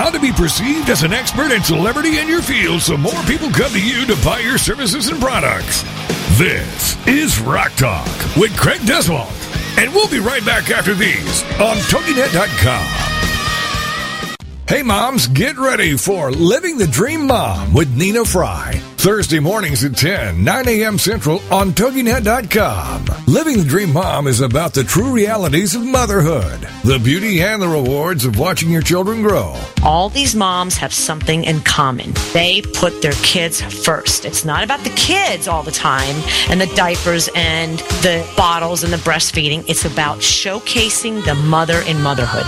how 0.00 0.08
to 0.08 0.18
be 0.18 0.32
perceived 0.32 0.88
as 0.88 1.02
an 1.02 1.12
expert 1.12 1.52
and 1.52 1.62
celebrity 1.62 2.16
in 2.16 2.26
your 2.26 2.40
field 2.40 2.80
so 2.80 2.96
more 2.96 3.22
people 3.24 3.50
come 3.50 3.70
to 3.70 3.86
you 3.86 4.06
to 4.06 4.16
buy 4.24 4.38
your 4.38 4.56
services 4.56 5.08
and 5.08 5.20
products. 5.20 5.82
This 6.38 6.96
is 7.06 7.38
Rock 7.38 7.72
Talk 7.72 8.08
with 8.34 8.56
Craig 8.56 8.80
Duswalt. 8.80 9.28
And 9.78 9.92
we'll 9.92 10.08
be 10.08 10.18
right 10.18 10.42
back 10.42 10.70
after 10.70 10.94
these 10.94 11.42
on 11.60 11.76
TogiNet.com. 11.92 13.10
Hey 14.66 14.82
moms, 14.82 15.26
get 15.26 15.58
ready 15.58 15.98
for 15.98 16.30
Living 16.30 16.78
the 16.78 16.86
Dream 16.86 17.26
Mom 17.26 17.74
with 17.74 17.94
Nina 17.94 18.24
Fry. 18.24 18.80
Thursday 18.96 19.40
mornings 19.40 19.84
at 19.84 19.96
10, 19.96 20.44
9 20.44 20.68
a.m. 20.68 20.96
Central 20.96 21.42
on 21.52 21.72
TogiNet.com. 21.72 23.04
Living 23.26 23.58
the 23.58 23.64
Dream 23.64 23.92
Mom 23.92 24.26
is 24.26 24.40
about 24.40 24.72
the 24.72 24.84
true 24.84 25.12
realities 25.12 25.74
of 25.74 25.84
motherhood, 25.84 26.66
the 26.84 26.98
beauty 26.98 27.42
and 27.42 27.60
the 27.60 27.68
rewards 27.68 28.24
of 28.24 28.38
watching 28.38 28.70
your 28.70 28.82
children 28.82 29.22
grow. 29.22 29.54
all 29.82 30.08
these 30.10 30.34
moms 30.34 30.76
have 30.76 30.92
something 30.92 31.44
in 31.44 31.60
common. 31.60 32.12
They 32.32 32.62
put 32.62 33.00
their 33.02 33.12
kids 33.22 33.60
first. 33.60 34.24
It's 34.24 34.44
not 34.44 34.62
about 34.62 34.80
the 34.80 34.90
kids 34.90 35.48
all 35.48 35.62
the 35.62 35.70
time 35.70 36.14
and 36.50 36.60
the 36.60 36.66
diapers 36.74 37.28
and 37.34 37.78
the 38.02 38.26
bottles 38.36 38.82
and 38.82 38.92
the 38.92 38.98
breastfeeding. 38.98 39.64
It's 39.68 39.84
about 39.84 40.18
showcasing 40.18 41.24
the 41.24 41.34
mother 41.34 41.80
in 41.86 42.00
motherhood, 42.02 42.46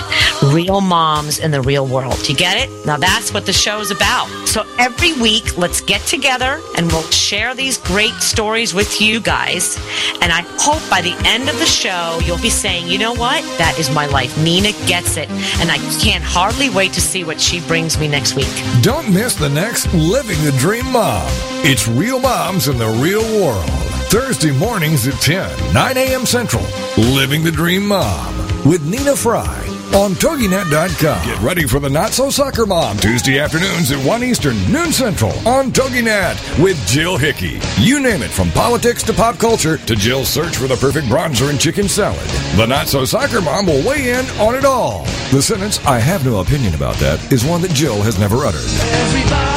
real 0.53 0.81
moms 0.81 1.38
in 1.38 1.51
the 1.51 1.61
real 1.62 1.87
world. 1.87 2.29
You 2.29 2.35
get 2.35 2.57
it? 2.57 2.87
Now 2.87 2.97
that's 2.97 3.33
what 3.33 3.47
the 3.47 3.53
show 3.53 3.81
is 3.81 3.90
about. 3.90 4.29
So 4.47 4.64
every 4.79 5.12
week, 5.14 5.57
let's 5.57 5.81
get 5.81 6.03
together 6.03 6.61
and 6.77 6.87
we'll 6.88 7.03
share 7.11 7.55
these 7.55 7.79
great 7.79 8.14
stories 8.14 8.75
with 8.75 9.01
you 9.01 9.21
guys. 9.21 9.77
And 10.21 10.33
I 10.33 10.42
hope 10.59 10.83
by 10.90 11.01
the 11.01 11.14
end 11.27 11.49
of 11.49 11.59
the 11.59 11.66
show, 11.66 12.18
you'll 12.25 12.38
be 12.38 12.51
saying, 12.51 12.88
you 12.88 12.99
know 12.99 13.14
what? 13.14 13.42
That 13.59 13.79
is 13.79 13.90
my 13.90 14.07
life. 14.07 14.22
Nina 14.39 14.73
gets 14.87 15.17
it. 15.17 15.31
And 15.61 15.71
I 15.71 15.79
can't 16.01 16.25
hardly 16.25 16.71
wait 16.71 16.93
to 16.95 17.01
see 17.01 17.25
what 17.25 17.41
she 17.41 17.61
brings 17.67 17.99
me 17.99 18.09
next 18.09 18.35
week. 18.35 18.53
Don't 18.83 19.13
miss 19.13 19.35
the 19.35 19.49
next 19.49 19.93
Living 19.95 20.43
the 20.45 20.53
Dream 20.59 20.91
Mom. 20.93 21.27
It's 21.65 21.89
real 21.89 22.21
moms 22.21 22.69
in 22.69 22.79
the 22.79 22.89
real 22.89 23.23
world. 23.43 23.69
Thursday 24.11 24.53
mornings 24.53 25.07
at 25.07 25.15
10, 25.15 25.73
9 25.73 25.97
a.m. 25.97 26.27
Central. 26.27 26.65
Living 26.97 27.43
the 27.43 27.53
Dream 27.53 27.87
Mom 27.87 28.37
with 28.65 28.85
Nina 28.85 29.17
Fry 29.17 29.72
on 29.95 30.13
TogiNet.com. 30.13 31.27
Get 31.27 31.41
ready 31.41 31.67
for 31.67 31.79
the 31.79 31.91
Not 31.91 32.13
So 32.13 32.31
Soccer 32.31 32.67
Mom 32.67 32.97
Tuesday 32.97 33.39
afternoons 33.39 33.93
at 33.93 34.05
1 34.05 34.25
Eastern, 34.25 34.57
noon 34.73 34.93
Central 34.93 35.33
on 35.47 35.71
TogiNet 35.71 36.63
with 36.63 36.77
Jill 36.87 37.17
Hickey. 37.17 37.61
You 37.79 38.01
name 38.01 38.23
it, 38.23 38.31
from 38.31 38.51
politics 38.51 39.03
to 39.05 39.13
pop 39.13 39.39
culture 39.39 39.79
to 39.79 39.95
Jill's 39.97 40.29
search 40.29 40.57
for 40.57 40.67
the 40.67 40.77
perfect 40.77 41.07
bronzer 41.07 41.51
and 41.51 41.61
chicken 41.61 41.89
salad. 41.89 42.27
The 42.57 42.67
Not 42.67 42.89
So 42.89 43.05
Soccer 43.05 43.41
Mom 43.41 43.67
will 43.67 43.87
weigh 43.87 44.11
in 44.11 44.27
on 44.41 44.55
it 44.55 44.65
all. 44.65 45.05
The 45.31 45.43
sentence, 45.43 45.85
I 45.85 45.99
have 45.99 46.25
no 46.25 46.41
opinion 46.41 46.75
about 46.75 46.97
that, 46.97 47.33
is 47.33 47.45
one 47.45 47.63
that 47.63 47.73
Jill 47.73 48.03
has 48.03 48.19
never 48.19 48.45
uttered. 48.45 48.61
Everybody. 48.63 49.52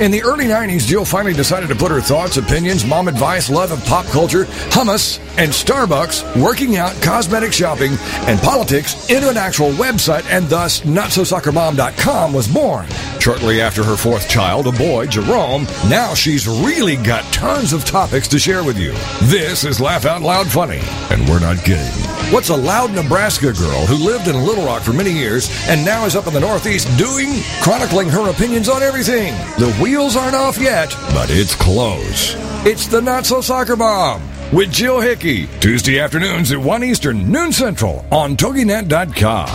In 0.00 0.10
the 0.10 0.24
early 0.24 0.46
90s, 0.46 0.88
Jill 0.88 1.04
finally 1.04 1.34
decided 1.34 1.68
to 1.68 1.76
put 1.76 1.92
her 1.92 2.00
thoughts, 2.00 2.36
opinions, 2.36 2.84
mom 2.84 3.06
advice, 3.06 3.48
love 3.48 3.70
of 3.70 3.84
pop 3.84 4.04
culture, 4.06 4.44
hummus, 4.70 5.20
and 5.38 5.52
Starbucks, 5.52 6.42
working 6.42 6.76
out, 6.76 7.00
cosmetic 7.00 7.52
shopping, 7.52 7.92
and 8.26 8.40
politics 8.40 9.08
into 9.08 9.28
an 9.28 9.36
actual 9.36 9.70
website, 9.70 10.28
and 10.30 10.48
thus 10.48 10.80
NotSoSoccerMom.com 10.80 12.32
was 12.32 12.48
born. 12.48 12.88
Shortly 13.20 13.60
after 13.60 13.84
her 13.84 13.96
fourth 13.96 14.28
child, 14.28 14.66
a 14.66 14.72
boy, 14.72 15.06
Jerome, 15.06 15.62
now 15.88 16.12
she's 16.12 16.48
really 16.48 16.96
got 16.96 17.22
tons 17.32 17.72
of 17.72 17.84
topics 17.84 18.26
to 18.28 18.38
share 18.38 18.64
with 18.64 18.76
you. 18.76 18.92
This 19.28 19.62
is 19.62 19.80
Laugh 19.80 20.06
Out 20.06 20.22
Loud 20.22 20.48
Funny, 20.48 20.80
and 21.10 21.26
we're 21.28 21.40
not 21.40 21.58
kidding. 21.58 22.13
What's 22.30 22.48
a 22.48 22.56
loud 22.56 22.92
Nebraska 22.92 23.52
girl 23.52 23.86
who 23.86 23.96
lived 23.96 24.28
in 24.28 24.34
Little 24.44 24.64
Rock 24.64 24.82
for 24.82 24.92
many 24.92 25.12
years 25.12 25.48
and 25.68 25.84
now 25.84 26.04
is 26.04 26.16
up 26.16 26.26
in 26.26 26.32
the 26.32 26.40
Northeast 26.40 26.88
doing? 26.98 27.28
Chronicling 27.62 28.08
her 28.08 28.30
opinions 28.30 28.68
on 28.68 28.82
everything. 28.82 29.34
The 29.58 29.72
wheels 29.80 30.16
aren't 30.16 30.34
off 30.34 30.58
yet, 30.58 30.90
but 31.12 31.28
it's 31.30 31.54
close. 31.54 32.34
It's 32.66 32.86
the 32.86 33.00
Not 33.00 33.24
So 33.26 33.40
Soccer 33.40 33.76
Mom 33.76 34.22
with 34.52 34.72
Jill 34.72 35.00
Hickey. 35.00 35.46
Tuesday 35.60 36.00
afternoons 36.00 36.50
at 36.50 36.58
1 36.58 36.82
Eastern, 36.82 37.30
noon 37.30 37.52
Central 37.52 38.04
on 38.10 38.36
TogiNet.com. 38.36 39.48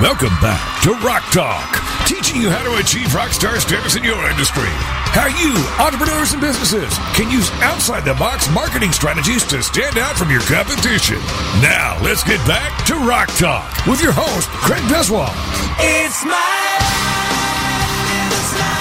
Welcome 0.00 0.34
back 0.40 0.82
to 0.82 0.92
Rock 1.06 1.24
Talk, 1.30 1.85
teaching 2.06 2.40
you 2.40 2.48
how 2.48 2.62
to 2.62 2.80
achieve 2.80 3.12
rock 3.12 3.32
star 3.32 3.58
status 3.58 3.96
in 3.96 4.04
your 4.04 4.30
industry. 4.30 4.70
How 5.10 5.26
you, 5.26 5.52
entrepreneurs 5.82 6.32
and 6.32 6.40
businesses, 6.40 6.96
can 7.14 7.30
use 7.30 7.50
outside 7.66 8.04
the 8.04 8.14
box 8.14 8.48
marketing 8.54 8.92
strategies 8.92 9.42
to 9.46 9.62
stand 9.62 9.98
out 9.98 10.16
from 10.16 10.30
your 10.30 10.42
competition. 10.42 11.18
Now, 11.60 11.98
let's 12.02 12.22
get 12.22 12.38
back 12.46 12.86
to 12.86 12.94
Rock 12.94 13.28
Talk 13.36 13.86
with 13.86 14.00
your 14.00 14.12
host, 14.14 14.48
Craig 14.50 14.82
Duswalt. 14.86 15.34
It's 15.82 16.24
my 16.24 16.76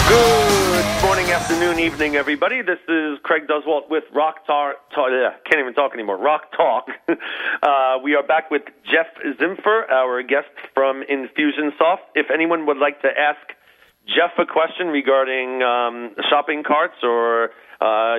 Good 0.07 0.15
morning, 0.15 0.64
afternoon, 1.35 1.79
evening, 1.79 2.15
everybody. 2.15 2.61
This 2.61 2.79
is 2.87 3.19
Craig 3.23 3.43
Duswalt 3.45 3.89
with 3.89 4.05
Rock 4.13 4.47
Talk. 4.47 4.75
Uh, 4.95 5.31
can't 5.43 5.59
even 5.59 5.73
talk 5.73 5.93
anymore. 5.93 6.17
Rock 6.17 6.43
Talk. 6.55 6.87
uh, 7.09 7.97
we 8.01 8.15
are 8.15 8.23
back 8.25 8.49
with 8.49 8.61
Jeff 8.85 9.07
Zimfer, 9.37 9.81
our 9.91 10.23
guest 10.23 10.47
from 10.73 11.03
Infusionsoft. 11.03 12.07
If 12.15 12.27
anyone 12.33 12.65
would 12.67 12.77
like 12.77 13.01
to 13.01 13.09
ask 13.09 13.41
Jeff 14.07 14.31
a 14.39 14.45
question 14.45 14.87
regarding 14.87 15.61
um, 15.61 16.15
shopping 16.29 16.63
carts 16.65 17.03
or 17.03 17.49
uh, 17.81 18.15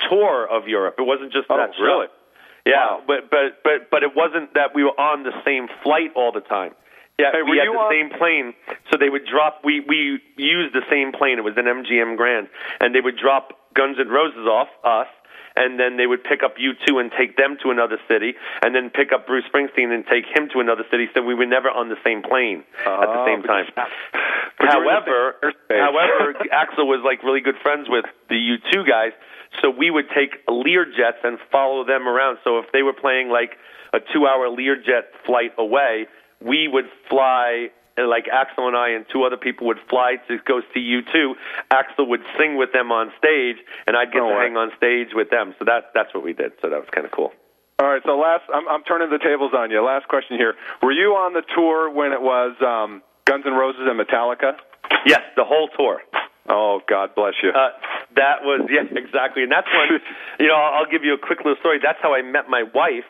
tour 0.10 0.48
of 0.50 0.68
Europe. 0.68 0.96
It 0.98 1.04
wasn't 1.06 1.32
just 1.32 1.46
Oh, 1.50 1.58
that 1.58 1.72
show. 1.78 1.84
really? 1.84 2.08
Yeah, 2.66 2.98
Wow. 2.98 3.04
but 3.06 3.30
but 3.30 3.62
but 3.64 3.90
but 3.92 4.04
it 4.04 4.16
wasn't 4.16 4.56
that 4.56 4.74
we 4.74 4.84
were 4.84 5.00
on 5.00 5.22
the 5.24 5.32
same 5.46 5.68
flight 5.84 6.12
all 6.16 6.32
the 6.32 6.42
time. 6.42 6.74
Yeah, 7.18 7.32
Hey, 7.32 7.44
we 7.48 7.58
had 7.58 7.68
the 7.68 7.80
on- 7.80 7.92
same 7.92 8.10
plane, 8.20 8.54
so 8.92 8.98
they 8.98 9.10
would 9.10 9.26
drop. 9.26 9.62
We 9.64 9.80
we 9.80 10.20
used 10.36 10.74
the 10.76 10.84
same 10.90 11.14
plane. 11.14 11.38
It 11.40 11.44
was 11.46 11.56
an 11.56 11.66
MGM 11.66 12.18
Grand, 12.18 12.48
and 12.82 12.94
they 12.94 13.00
would 13.00 13.16
drop 13.18 13.54
Guns 13.74 13.98
N' 14.00 14.10
Roses 14.10 14.46
off 14.46 14.68
us, 14.84 15.08
and 15.56 15.80
then 15.80 15.96
they 15.96 16.08
would 16.08 16.26
pick 16.26 16.44
up 16.44 16.56
you 16.60 16.74
two 16.86 17.00
and 17.00 17.10
take 17.18 17.38
them 17.38 17.56
to 17.64 17.72
another 17.72 17.98
city, 18.10 18.36
and 18.62 18.76
then 18.76 18.90
pick 18.90 19.14
up 19.14 19.28
Bruce 19.28 19.46
Springsteen 19.48 19.94
and 19.96 20.06
take 20.08 20.26
him 20.28 20.50
to 20.52 20.60
another 20.60 20.84
city. 20.92 21.08
So 21.14 21.22
we 21.22 21.34
were 21.36 21.46
never 21.46 21.70
on 21.72 21.88
the 21.88 21.96
same 22.04 22.22
plane 22.22 22.66
at 22.80 23.00
the 23.00 23.08
Oh, 23.08 23.26
same 23.26 23.44
time. 23.44 23.66
you- 23.68 23.74
but 24.60 24.74
you 24.74 24.80
were 24.80 24.84
in 24.84 24.84
the 24.84 24.92
However, 24.92 25.36
however, 25.70 26.34
Axl 26.52 26.86
was 26.86 27.00
like 27.06 27.24
really 27.24 27.42
good 27.42 27.58
friends 27.64 27.88
with 27.88 28.04
the 28.28 28.36
U2 28.36 28.84
guys, 28.86 29.14
so 29.62 29.70
we 29.70 29.90
would 29.90 30.10
take 30.12 30.44
Lear 30.50 30.84
jets 30.84 31.20
and 31.24 31.40
follow 31.50 31.86
them 31.86 32.10
around. 32.10 32.40
So 32.44 32.60
if 32.60 32.70
they 32.74 32.84
were 32.84 32.92
playing 32.94 33.30
like 33.30 33.56
a 33.94 34.02
two-hour 34.02 34.50
Learjet 34.50 35.04
flight 35.26 35.54
away, 35.58 36.08
we 36.42 36.68
would 36.68 36.86
fly. 37.10 37.70
Like 37.98 38.26
Axl 38.28 38.68
and 38.68 38.76
I 38.76 38.90
and 38.90 39.06
two 39.08 39.24
other 39.24 39.38
people 39.38 39.68
would 39.68 39.80
fly 39.90 40.18
to 40.28 40.38
go 40.46 40.60
see 40.74 40.82
U2. 40.82 41.32
Axl 41.72 42.06
would 42.10 42.20
sing 42.38 42.58
with 42.58 42.74
them 42.74 42.92
on 42.92 43.10
stage, 43.18 43.56
and 43.88 43.96
I'd 43.96 44.12
get 44.12 44.20
No 44.20 44.32
to 44.32 44.36
way. 44.36 44.44
hang 44.52 44.58
on 44.58 44.72
stage 44.76 45.16
with 45.16 45.30
them. 45.30 45.56
So 45.58 45.64
that 45.64 45.92
that's 45.94 46.14
what 46.14 46.22
we 46.22 46.34
did. 46.34 46.52
So 46.62 46.68
that 46.70 46.76
was 46.76 46.90
kind 46.92 47.06
of 47.08 47.14
cool. 47.14 47.32
All 47.80 47.88
right, 47.88 48.02
so 48.06 48.18
last, 48.18 48.44
I'm, 48.54 48.68
I'm 48.68 48.84
turning 48.84 49.10
the 49.10 49.20
tables 49.20 49.52
on 49.56 49.72
you. 49.72 49.80
Last 49.80 50.10
question 50.10 50.36
here: 50.36 50.56
Were 50.84 50.92
you 50.92 51.16
on 51.16 51.32
the 51.32 51.44
tour 51.56 51.90
when 51.90 52.12
it 52.12 52.22
was 52.22 52.56
um, 52.60 53.02
Guns 53.24 53.44
N' 53.48 53.54
Roses 53.54 53.84
and 53.88 53.96
Metallica? 54.00 54.60
Yes, 55.06 55.22
the 55.38 55.46
whole 55.46 55.70
tour. 55.78 56.02
Oh, 56.48 56.82
God 56.88 57.16
bless 57.16 57.34
you. 57.42 57.50
Uh, 57.52 57.70
that 58.18 58.44
was 58.44 58.68
yeah, 58.72 58.84
exactly, 58.92 59.44
and 59.44 59.52
that's 59.52 59.68
when 59.72 60.00
you 60.40 60.48
know 60.48 60.56
I'll, 60.56 60.84
I'll 60.84 60.92
give 60.92 61.06
you 61.06 61.14
a 61.14 61.18
quick 61.18 61.40
little 61.40 61.56
story. 61.60 61.80
That's 61.82 62.00
how 62.02 62.14
I 62.14 62.22
met 62.24 62.50
my 62.50 62.64
wife 62.74 63.08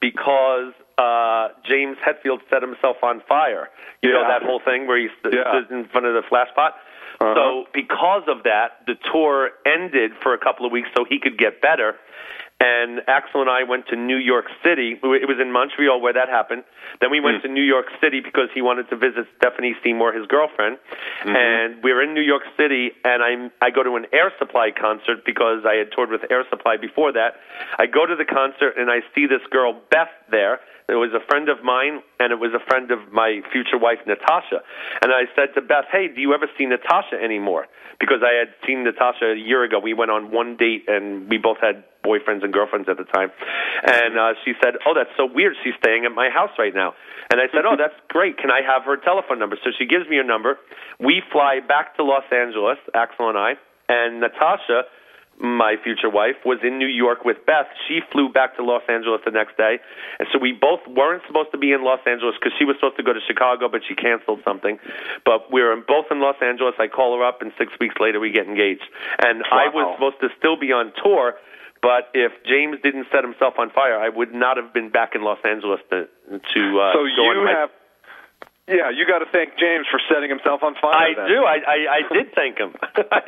because 0.00 0.74
uh, 0.98 1.48
James 1.68 1.96
Hetfield 1.98 2.40
set 2.50 2.62
himself 2.62 2.96
on 3.02 3.20
fire. 3.28 3.68
You 4.02 4.12
know 4.12 4.22
that 4.28 4.42
whole 4.42 4.60
thing 4.64 4.86
where 4.86 4.98
he 4.98 5.08
st- 5.20 5.34
Yeah. 5.34 5.50
stood 5.50 5.70
in 5.76 5.86
front 5.88 6.06
of 6.06 6.14
the 6.14 6.22
flash 6.28 6.48
pot. 6.54 6.74
Uh-huh. 7.20 7.34
So 7.34 7.64
because 7.72 8.22
of 8.28 8.42
that, 8.44 8.82
the 8.86 8.94
tour 9.12 9.50
ended 9.64 10.12
for 10.22 10.34
a 10.34 10.38
couple 10.38 10.66
of 10.66 10.72
weeks 10.72 10.88
so 10.96 11.04
he 11.04 11.18
could 11.18 11.38
get 11.38 11.60
better. 11.60 11.96
And 12.60 13.00
Axl 13.08 13.40
and 13.42 13.50
I 13.50 13.64
went 13.64 13.88
to 13.88 13.96
New 13.96 14.16
York 14.16 14.46
City. 14.62 14.92
It 15.02 15.28
was 15.28 15.38
in 15.40 15.50
Montreal 15.52 16.00
where 16.00 16.12
that 16.12 16.28
happened. 16.28 16.62
Then 17.00 17.10
we 17.10 17.18
went 17.20 17.42
to 17.42 17.48
New 17.48 17.62
York 17.62 17.86
City 18.00 18.20
because 18.20 18.48
he 18.54 18.62
wanted 18.62 18.88
to 18.90 18.96
visit 18.96 19.26
Stephanie 19.36 19.74
Seymour, 19.82 20.12
his 20.12 20.26
girlfriend. 20.28 20.78
And 21.24 21.82
we 21.82 21.92
were 21.92 22.00
in 22.02 22.14
New 22.14 22.22
York 22.22 22.42
City, 22.56 22.92
and 23.04 23.22
I'm, 23.24 23.50
I 23.60 23.70
go 23.70 23.82
to 23.82 23.96
an 23.96 24.06
Air 24.12 24.32
Supply 24.38 24.70
concert 24.70 25.24
because 25.26 25.64
I 25.66 25.74
had 25.74 25.90
toured 25.92 26.10
with 26.10 26.22
Air 26.30 26.44
Supply 26.48 26.76
before 26.76 27.12
that. 27.12 27.34
I 27.78 27.86
go 27.86 28.06
to 28.06 28.14
the 28.14 28.24
concert 28.24 28.78
and 28.78 28.88
I 28.90 29.00
see 29.14 29.26
this 29.26 29.42
girl 29.50 29.80
Beth 29.90 30.08
there 30.30 30.60
It 30.86 30.96
was 31.00 31.12
a 31.16 31.24
friend 31.26 31.48
of 31.48 31.64
mine, 31.64 32.02
and 32.20 32.30
it 32.30 32.38
was 32.38 32.52
a 32.52 32.60
friend 32.68 32.90
of 32.90 33.10
my 33.10 33.40
future 33.52 33.78
wife, 33.78 34.04
Natasha. 34.06 34.60
And 35.00 35.12
I 35.12 35.24
said 35.34 35.54
to 35.54 35.62
Beth, 35.62 35.86
"Hey, 35.90 36.08
do 36.08 36.20
you 36.20 36.34
ever 36.34 36.46
see 36.58 36.66
Natasha 36.66 37.16
anymore?" 37.16 37.66
Because 37.98 38.22
I 38.22 38.34
had 38.34 38.52
seen 38.66 38.84
Natasha 38.84 39.32
a 39.32 39.36
year 39.36 39.64
ago. 39.64 39.78
We 39.78 39.94
went 39.94 40.10
on 40.10 40.30
one 40.30 40.56
date, 40.56 40.84
and 40.88 41.30
we 41.30 41.38
both 41.38 41.56
had 41.58 41.84
boyfriends 42.04 42.44
and 42.44 42.52
girlfriends 42.52 42.88
at 42.90 42.98
the 42.98 43.04
time. 43.04 43.32
And 43.82 44.18
uh, 44.18 44.34
she 44.44 44.52
said, 44.62 44.74
"Oh, 44.84 44.92
that's 44.92 45.14
so 45.16 45.24
weird. 45.24 45.56
She's 45.64 45.74
staying 45.78 46.04
at 46.04 46.12
my 46.12 46.28
house 46.28 46.52
right 46.58 46.74
now." 46.74 46.94
And 47.30 47.40
I 47.40 47.48
said, 47.48 47.64
"Oh, 47.64 47.76
that's 47.76 47.96
great. 48.08 48.36
Can 48.36 48.50
I 48.50 48.60
have 48.60 48.84
her 48.84 48.98
telephone 48.98 49.38
number?" 49.38 49.56
So 49.64 49.70
she 49.78 49.86
gives 49.86 50.06
me 50.06 50.16
her 50.18 50.24
number. 50.24 50.58
We 51.00 51.22
fly 51.32 51.60
back 51.60 51.96
to 51.96 52.04
Los 52.04 52.24
Angeles, 52.30 52.78
Axl 52.94 53.30
and 53.30 53.38
I, 53.38 53.56
and 53.88 54.20
Natasha 54.20 54.84
my 55.40 55.76
future 55.82 56.08
wife 56.08 56.36
was 56.44 56.58
in 56.62 56.78
New 56.78 56.88
York 56.88 57.24
with 57.24 57.38
Beth. 57.46 57.66
She 57.88 58.00
flew 58.12 58.28
back 58.28 58.56
to 58.56 58.64
Los 58.64 58.82
Angeles 58.88 59.20
the 59.24 59.30
next 59.30 59.56
day, 59.56 59.78
and 60.18 60.28
so 60.32 60.38
we 60.38 60.52
both 60.52 60.80
weren't 60.86 61.22
supposed 61.26 61.50
to 61.52 61.58
be 61.58 61.72
in 61.72 61.82
Los 61.82 62.00
Angeles 62.06 62.34
because 62.38 62.52
she 62.58 62.64
was 62.64 62.76
supposed 62.76 62.96
to 62.96 63.02
go 63.02 63.12
to 63.12 63.20
Chicago, 63.26 63.68
but 63.68 63.82
she 63.86 63.94
canceled 63.94 64.40
something. 64.44 64.78
But 65.24 65.52
we 65.52 65.62
were 65.62 65.74
both 65.76 66.06
in 66.10 66.20
Los 66.20 66.36
Angeles. 66.40 66.74
I 66.78 66.88
call 66.88 67.18
her 67.18 67.24
up, 67.24 67.42
and 67.42 67.52
six 67.58 67.72
weeks 67.80 67.96
later 67.98 68.20
we 68.20 68.30
get 68.30 68.46
engaged. 68.46 68.86
And 69.18 69.42
I 69.50 69.68
was 69.68 69.90
supposed 69.96 70.20
to 70.22 70.28
still 70.38 70.58
be 70.58 70.72
on 70.72 70.92
tour. 71.02 71.34
But 71.82 72.08
if 72.14 72.32
James 72.48 72.80
didn't 72.80 73.12
set 73.12 73.24
himself 73.24 73.60
on 73.60 73.68
fire, 73.68 74.00
I 74.00 74.08
would 74.08 74.32
not 74.32 74.56
have 74.56 74.72
been 74.72 74.88
back 74.88 75.12
in 75.14 75.20
Los 75.20 75.38
Angeles 75.44 75.80
to 75.90 76.08
to 76.32 76.62
uh, 76.80 76.96
so 76.96 77.04
you 77.04 77.44
my 77.44 77.52
have, 77.52 77.70
yeah, 78.68 78.88
you 78.88 79.04
got 79.06 79.20
to 79.20 79.28
thank 79.30 79.58
James 79.60 79.84
for 79.90 80.00
setting 80.08 80.30
himself 80.30 80.62
on 80.62 80.74
fire. 80.80 80.94
I 80.96 81.12
then. 81.14 81.28
do. 81.28 81.44
I, 81.44 81.56
I, 81.66 81.78
I 82.00 82.00
did 82.12 82.32
thank 82.34 82.56
him. 82.58 82.72
I, 83.12 83.20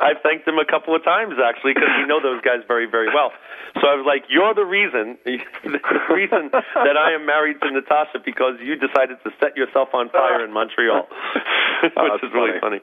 I've 0.00 0.20
thanked 0.22 0.48
him 0.48 0.56
a 0.58 0.64
couple 0.64 0.96
of 0.96 1.04
times 1.04 1.34
actually 1.36 1.74
because 1.74 1.90
we 2.00 2.06
know 2.08 2.20
those 2.22 2.40
guys 2.40 2.64
very, 2.66 2.86
very 2.88 3.08
well. 3.12 3.32
So 3.80 3.86
I 3.86 3.94
was 3.94 4.06
like, 4.08 4.24
"You're 4.32 4.54
the 4.54 4.64
reason, 4.64 5.18
the 5.24 6.00
reason 6.08 6.48
that 6.52 6.96
I 6.96 7.12
am 7.12 7.26
married 7.26 7.60
to 7.62 7.70
Natasha 7.70 8.18
because 8.24 8.56
you 8.64 8.76
decided 8.76 9.18
to 9.24 9.30
set 9.40 9.56
yourself 9.56 9.92
on 9.92 10.08
fire 10.08 10.42
in 10.44 10.52
Montreal, 10.52 11.04
which 11.82 11.92
Oh, 11.96 12.16
is 12.22 12.32
really 12.32 12.58
funny." 12.60 12.80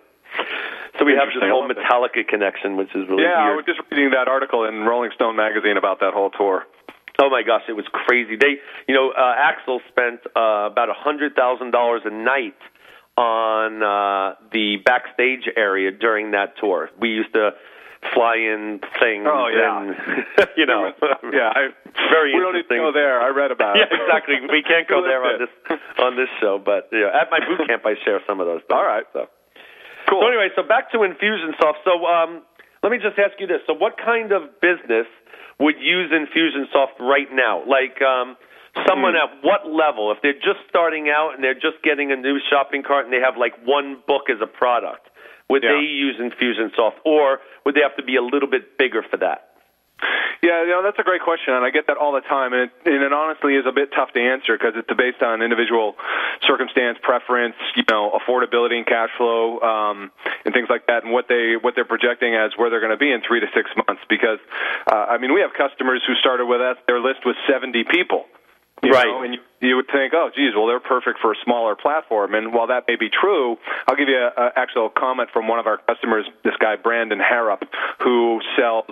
So 1.00 1.06
we 1.06 1.14
have 1.14 1.28
this 1.34 1.42
whole 1.44 1.68
that. 1.68 1.78
Metallica 1.78 2.28
connection, 2.28 2.78
which 2.78 2.90
is 2.96 3.08
really 3.10 3.24
Yeah, 3.24 3.50
I 3.52 3.56
was 3.56 3.66
just 3.66 3.80
reading 3.92 4.12
that 4.12 4.28
article 4.28 4.64
in 4.66 4.84
Rolling 4.86 5.12
Stone 5.16 5.36
magazine 5.36 5.78
about 5.78 6.00
that 6.02 6.14
whole 6.14 6.30
tour. 6.30 6.66
Oh 7.20 7.30
my 7.30 7.44
gosh, 7.44 7.64
it 7.70 7.74
was 7.74 7.86
crazy. 7.92 8.36
They, 8.36 8.58
you 8.88 8.96
know, 8.96 9.12
uh, 9.12 9.36
Axl 9.40 9.80
spent 9.90 10.20
uh, 10.36 10.68
about 10.72 10.90
a 10.90 10.94
hundred 10.98 11.36
thousand 11.36 11.72
dollars 11.72 12.02
a 12.06 12.12
night 12.12 12.58
on 13.18 13.82
uh, 13.82 14.36
the 14.52 14.78
backstage 14.84 15.48
area 15.56 15.92
during 15.92 16.32
that 16.32 16.56
tour. 16.60 16.90
We 17.00 17.10
used 17.10 17.32
to 17.34 17.52
fly 18.14 18.36
in 18.36 18.80
things. 19.00 19.26
Oh, 19.26 19.48
yeah. 19.48 19.82
and, 19.82 20.50
you 20.58 20.66
know, 20.66 20.92
Yeah, 21.32 21.50
I, 21.56 21.72
very 22.12 22.36
we 22.36 22.40
don't 22.44 22.54
need 22.54 22.68
to 22.68 22.76
interesting. 22.76 22.78
go 22.84 22.92
there. 22.92 23.22
I 23.22 23.30
read 23.30 23.52
about 23.52 23.78
it. 23.80 23.88
Yeah, 23.90 23.98
exactly. 24.04 24.36
We 24.52 24.62
can't 24.62 24.88
go 24.88 25.02
there 25.02 25.24
on 25.24 25.40
this 25.40 25.80
on 26.00 26.16
this 26.18 26.30
show, 26.42 26.60
but 26.60 26.90
you 26.92 27.02
know, 27.02 27.12
at 27.16 27.32
my 27.32 27.40
boot 27.40 27.66
camp, 27.68 27.84
I 27.86 27.96
share 28.04 28.20
some 28.28 28.40
of 28.42 28.48
those. 28.48 28.60
Things, 28.68 28.76
All 28.76 28.86
right. 28.86 29.06
So. 29.14 29.28
Cool. 30.10 30.22
So 30.22 30.28
anyway, 30.28 30.50
so 30.56 30.62
back 30.62 30.92
to 30.92 31.02
infusion 31.02 31.54
Infusionsoft. 31.58 31.82
So 31.84 32.06
um, 32.06 32.44
let 32.84 32.92
me 32.92 33.00
just 33.00 33.18
ask 33.18 33.40
you 33.40 33.48
this: 33.48 33.62
So 33.66 33.74
what 33.74 33.96
kind 33.98 34.32
of 34.32 34.60
business 34.62 35.08
would 35.60 35.76
use 35.80 36.12
Infusionsoft 36.12 37.00
right 37.00 37.28
now? 37.32 37.64
Like 37.66 38.02
um, 38.02 38.36
someone 38.88 39.14
Hmm. 39.14 39.24
at 39.24 39.44
what 39.44 39.68
level? 39.72 40.12
If 40.12 40.22
they're 40.22 40.34
just 40.34 40.60
starting 40.70 41.10
out 41.10 41.36
and 41.36 41.44
they're 41.44 41.54
just 41.54 41.82
getting 41.84 42.12
a 42.12 42.16
new 42.16 42.40
shopping 42.50 42.84
cart 42.84 43.06
and 43.06 43.14
they 43.14 43.22
have 43.24 43.38
like 43.38 43.54
one 43.66 43.98
book 44.08 44.30
as 44.30 44.42
a 44.42 44.48
product, 44.48 45.08
would 45.50 45.64
Yeah. 45.64 45.74
they 45.74 45.86
use 45.86 46.18
Infusionsoft, 46.20 47.00
or 47.06 47.40
would 47.66 47.76
they 47.76 47.82
have 47.82 47.96
to 47.98 48.04
be 48.04 48.16
a 48.18 48.22
little 48.22 48.50
bit 48.50 48.78
bigger 48.78 49.04
for 49.04 49.18
that? 49.18 49.55
Yeah, 50.44 50.62
you 50.62 50.70
know, 50.70 50.84
that's 50.84 51.00
a 51.00 51.04
great 51.04 51.22
question, 51.22 51.54
and 51.56 51.66
I 51.66 51.72
get 51.72 51.88
that 51.88 51.98
all 51.98 52.14
the 52.14 52.22
time, 52.22 52.54
and 52.54 52.70
it, 52.70 52.72
and 52.86 53.02
it 53.02 53.14
honestly 53.14 53.56
is 53.56 53.66
a 53.66 53.72
bit 53.72 53.90
tough 53.96 54.12
to 54.14 54.22
answer 54.22 54.54
because 54.58 54.76
it's 54.76 54.92
based 54.94 55.24
on 55.24 55.42
individual 55.42 55.96
circumstance, 56.46 57.00
preference, 57.02 57.56
you 57.76 57.84
know, 57.90 58.12
affordability 58.14 58.78
and 58.78 58.86
cash 58.86 59.10
flow, 59.18 59.60
um, 59.62 60.12
and 60.44 60.54
things 60.54 60.68
like 60.70 60.86
that, 60.88 61.04
and 61.04 61.12
what 61.12 61.26
they 61.28 61.56
what 61.60 61.74
they're 61.74 61.88
projecting 61.88 62.36
as 62.36 62.52
where 62.58 62.70
they're 62.70 62.84
going 62.84 62.94
to 62.94 63.02
be 63.02 63.12
in 63.12 63.22
three 63.26 63.40
to 63.40 63.48
six 63.56 63.72
months. 63.88 64.04
Because, 64.08 64.40
uh, 64.86 65.10
I 65.10 65.18
mean, 65.18 65.34
we 65.34 65.42
have 65.42 65.52
customers 65.58 66.04
who 66.06 66.14
started 66.16 66.46
with 66.46 66.62
us; 66.62 66.78
their 66.86 67.00
list 67.00 67.26
was 67.26 67.36
70 67.50 67.86
people. 67.90 68.26
You 68.86 68.92
Right. 68.92 69.08
Know, 69.08 69.24
and 69.24 69.34
you, 69.34 69.40
you 69.62 69.76
would 69.78 69.88
think, 69.92 70.14
oh, 70.14 70.30
geez, 70.36 70.54
well, 70.56 70.68
they're 70.68 70.80
perfect 70.80 71.20
for 71.20 71.32
a 71.32 71.36
smaller 71.44 71.76
platform. 71.76 72.36
And 72.36 72.54
while 72.54 72.68
that 72.68 72.84
may 72.88 72.96
be 72.96 73.10
true, 73.10 73.58
I'll 73.88 73.96
give 73.96 74.10
you 74.10 74.18
a, 74.18 74.30
a 74.42 74.52
actual 74.56 74.90
comment 74.90 75.30
from 75.34 75.48
one 75.48 75.60
of 75.60 75.66
our 75.68 75.78
customers, 75.78 76.26
this 76.44 76.54
guy 76.60 76.76
Brandon 76.76 77.20
Harrop, 77.20 77.64
who 78.04 78.42
sells 78.58 78.86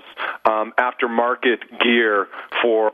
um, 0.45 0.73
aftermarket 0.79 1.59
gear 1.79 2.27
for 2.61 2.91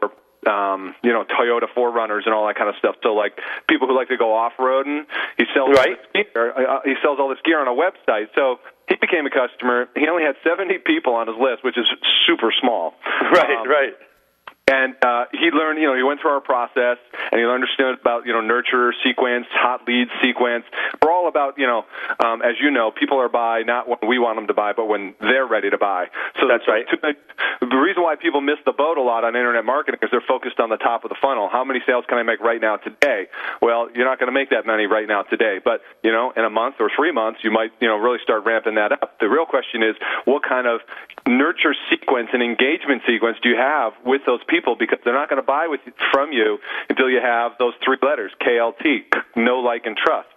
um, 0.48 0.96
you 1.04 1.12
know, 1.12 1.26
Toyota 1.26 1.68
4Runners 1.76 2.24
and 2.26 2.34
all 2.34 2.48
that 2.48 2.56
kind 2.56 2.70
of 2.70 2.76
stuff. 2.80 2.96
So 3.04 3.10
like 3.14 3.34
people 3.68 3.88
who 3.88 3.96
like 3.96 4.08
to 4.08 4.16
go 4.18 4.34
off 4.34 4.54
roading, 4.58 5.04
he 5.38 5.44
sells 5.54 5.76
Right. 5.76 5.98
gear. 6.14 6.54
Uh, 6.56 6.80
he 6.86 6.96
sells 7.04 7.20
all 7.20 7.28
this 7.28 7.40
gear 7.44 7.60
on 7.60 7.68
a 7.68 7.76
website. 7.76 8.28
So 8.36 8.60
he 8.88 8.96
became 8.96 9.26
a 9.26 9.30
customer. 9.30 9.88
He 9.96 10.08
only 10.08 10.24
had 10.24 10.36
70 10.44 10.80
people 10.86 11.14
on 11.14 11.28
his 11.28 11.36
list, 11.38 11.64
which 11.64 11.78
is 11.78 11.86
super 12.26 12.52
small. 12.60 12.94
Right, 13.32 13.58
Um, 13.60 13.68
right. 13.68 13.94
And 14.70 14.96
uh, 15.02 15.26
he 15.32 15.50
learned, 15.50 15.80
you 15.80 15.88
know, 15.88 15.96
he 15.96 16.04
went 16.04 16.22
through 16.22 16.32
our 16.32 16.42
process, 16.42 16.98
and 17.32 17.40
he 17.40 17.46
understood 17.46 18.00
about, 18.00 18.26
you 18.26 18.34
know, 18.34 18.42
nurture 18.42 18.94
sequence, 19.04 19.48
hot 19.50 19.88
lead 19.88 20.08
sequence. 20.22 20.66
We're 21.02 21.12
all 21.12 21.28
about, 21.28 21.58
you 21.58 21.66
know, 21.66 21.86
um, 22.24 22.42
as 22.42 22.56
you 22.62 22.70
know, 22.70 22.92
people 22.92 23.18
are 23.20 23.30
buy 23.30 23.64
not 23.64 23.88
when 23.90 23.98
we 24.08 24.20
want 24.20 24.38
them 24.38 24.48
to 24.48 24.54
buy, 24.54 24.74
but 24.74 24.86
when 24.86 25.16
they're 25.20 25.48
ready 25.48 25.70
to 25.70 25.78
buy. 25.78 26.08
So 26.40 26.48
That's 26.48 26.68
right. 26.68 26.86
The 27.62 27.76
reason 27.76 28.04
why 28.04 28.16
people 28.16 28.42
miss 28.42 28.58
the 28.66 28.72
boat 28.72 28.98
a 28.98 29.02
lot 29.02 29.24
on 29.24 29.36
internet 29.36 29.66
marketing 29.66 30.00
is 30.02 30.10
they're 30.12 30.24
focused 30.26 30.60
on 30.60 30.70
the 30.70 30.78
top 30.78 31.04
of 31.04 31.10
the 31.10 31.16
funnel. 31.22 31.50
How 31.52 31.64
many 31.64 31.80
sales 31.86 32.06
can 32.08 32.18
I 32.18 32.24
make 32.24 32.40
right 32.40 32.60
now 32.60 32.78
today? 32.78 33.28
Well, 33.62 33.90
you're 33.94 34.06
not 34.06 34.20
going 34.20 34.28
to 34.28 34.34
make 34.34 34.50
that 34.50 34.66
many 34.66 34.86
right 34.86 35.08
now 35.08 35.24
today, 35.24 35.60
but 35.64 35.82
you 36.04 36.12
know, 36.12 36.32
in 36.36 36.44
a 36.46 36.50
month 36.50 36.76
or 36.80 36.90
three 36.96 37.12
months, 37.12 37.40
you 37.44 37.52
might, 37.52 37.72
you 37.80 37.88
know, 37.88 37.98
really 37.98 38.20
start 38.24 38.46
ramping 38.46 38.76
that 38.76 38.92
up. 38.92 39.20
The 39.20 39.30
real 39.30 39.46
question 39.46 39.84
is, 39.84 39.96
what 40.26 40.44
kind 40.44 40.68
of 40.68 40.82
nurture 41.28 41.76
sequence 41.90 42.30
and 42.34 42.42
engagement 42.42 43.04
sequence 43.08 43.38
do 43.42 43.50
you 43.50 43.58
have 43.58 43.94
with 44.06 44.22
those 44.26 44.42
people? 44.48 44.59
Because 44.78 45.00
they're 45.04 45.14
not 45.14 45.30
going 45.30 45.42
to 45.42 45.46
buy 45.46 45.68
with 45.68 45.82
from 46.12 46.32
you 46.32 46.60
until 46.90 47.10
you 47.10 47.20
have 47.22 47.54
those 47.60 47.74
three 47.84 47.98
letters: 48.02 48.32
KLT, 48.42 49.04
know, 49.36 49.60
like, 49.60 49.86
and 49.86 49.98
trust. 49.98 50.30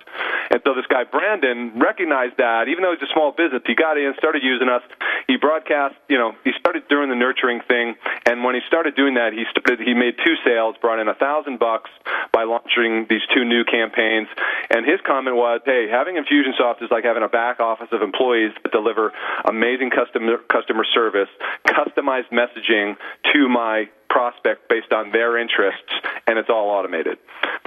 And 0.51 0.61
so 0.65 0.75
this 0.75 0.87
guy 0.87 1.05
Brandon 1.05 1.73
recognized 1.77 2.37
that, 2.39 2.69
even 2.69 2.83
though 2.83 2.93
he's 2.93 3.09
a 3.09 3.13
small 3.13 3.33
business, 3.33 3.63
he 3.67 3.75
got 3.75 3.97
in, 3.97 4.15
started 4.19 4.43
using 4.43 4.69
us. 4.69 4.83
He 5.27 5.37
broadcast, 5.37 5.95
you 6.09 6.19
know, 6.19 6.35
he 6.45 6.53
started 6.59 6.89
doing 6.89 7.09
the 7.09 7.17
nurturing 7.17 7.61
thing, 7.69 7.95
and 8.27 8.45
when 8.45 8.55
he 8.55 8.61
started 8.67 8.95
doing 8.97 9.15
that, 9.15 9.33
he 9.33 9.45
started. 9.51 9.81
He 9.81 9.95
made 9.95 10.17
two 10.25 10.37
sales, 10.45 10.77
brought 10.81 10.99
in 10.99 11.09
a 11.09 11.15
thousand 11.15 11.59
bucks 11.59 11.91
by 12.33 12.45
launching 12.45 13.07
these 13.09 13.23
two 13.35 13.45
new 13.45 13.65
campaigns. 13.65 14.29
And 14.71 14.85
his 14.85 15.01
comment 15.07 15.37
was, 15.37 15.61
"Hey, 15.65 15.89
having 15.89 16.17
Infusionsoft 16.17 16.83
is 16.83 16.91
like 16.91 17.05
having 17.05 17.23
a 17.23 17.29
back 17.29 17.61
office 17.61 17.89
of 17.93 18.03
employees 18.03 18.53
that 18.63 18.73
deliver 18.73 19.13
amazing 19.45 19.91
customer 19.91 20.39
customer 20.49 20.85
service, 20.85 21.29
customized 21.67 22.31
messaging 22.31 22.97
to 23.33 23.49
my 23.49 23.89
prospect 24.11 24.69
based 24.69 24.93
on 24.93 25.11
their 25.13 25.39
interests, 25.39 25.93
and 26.27 26.39
it's 26.39 26.51
all 26.51 26.69
automated." 26.69 27.19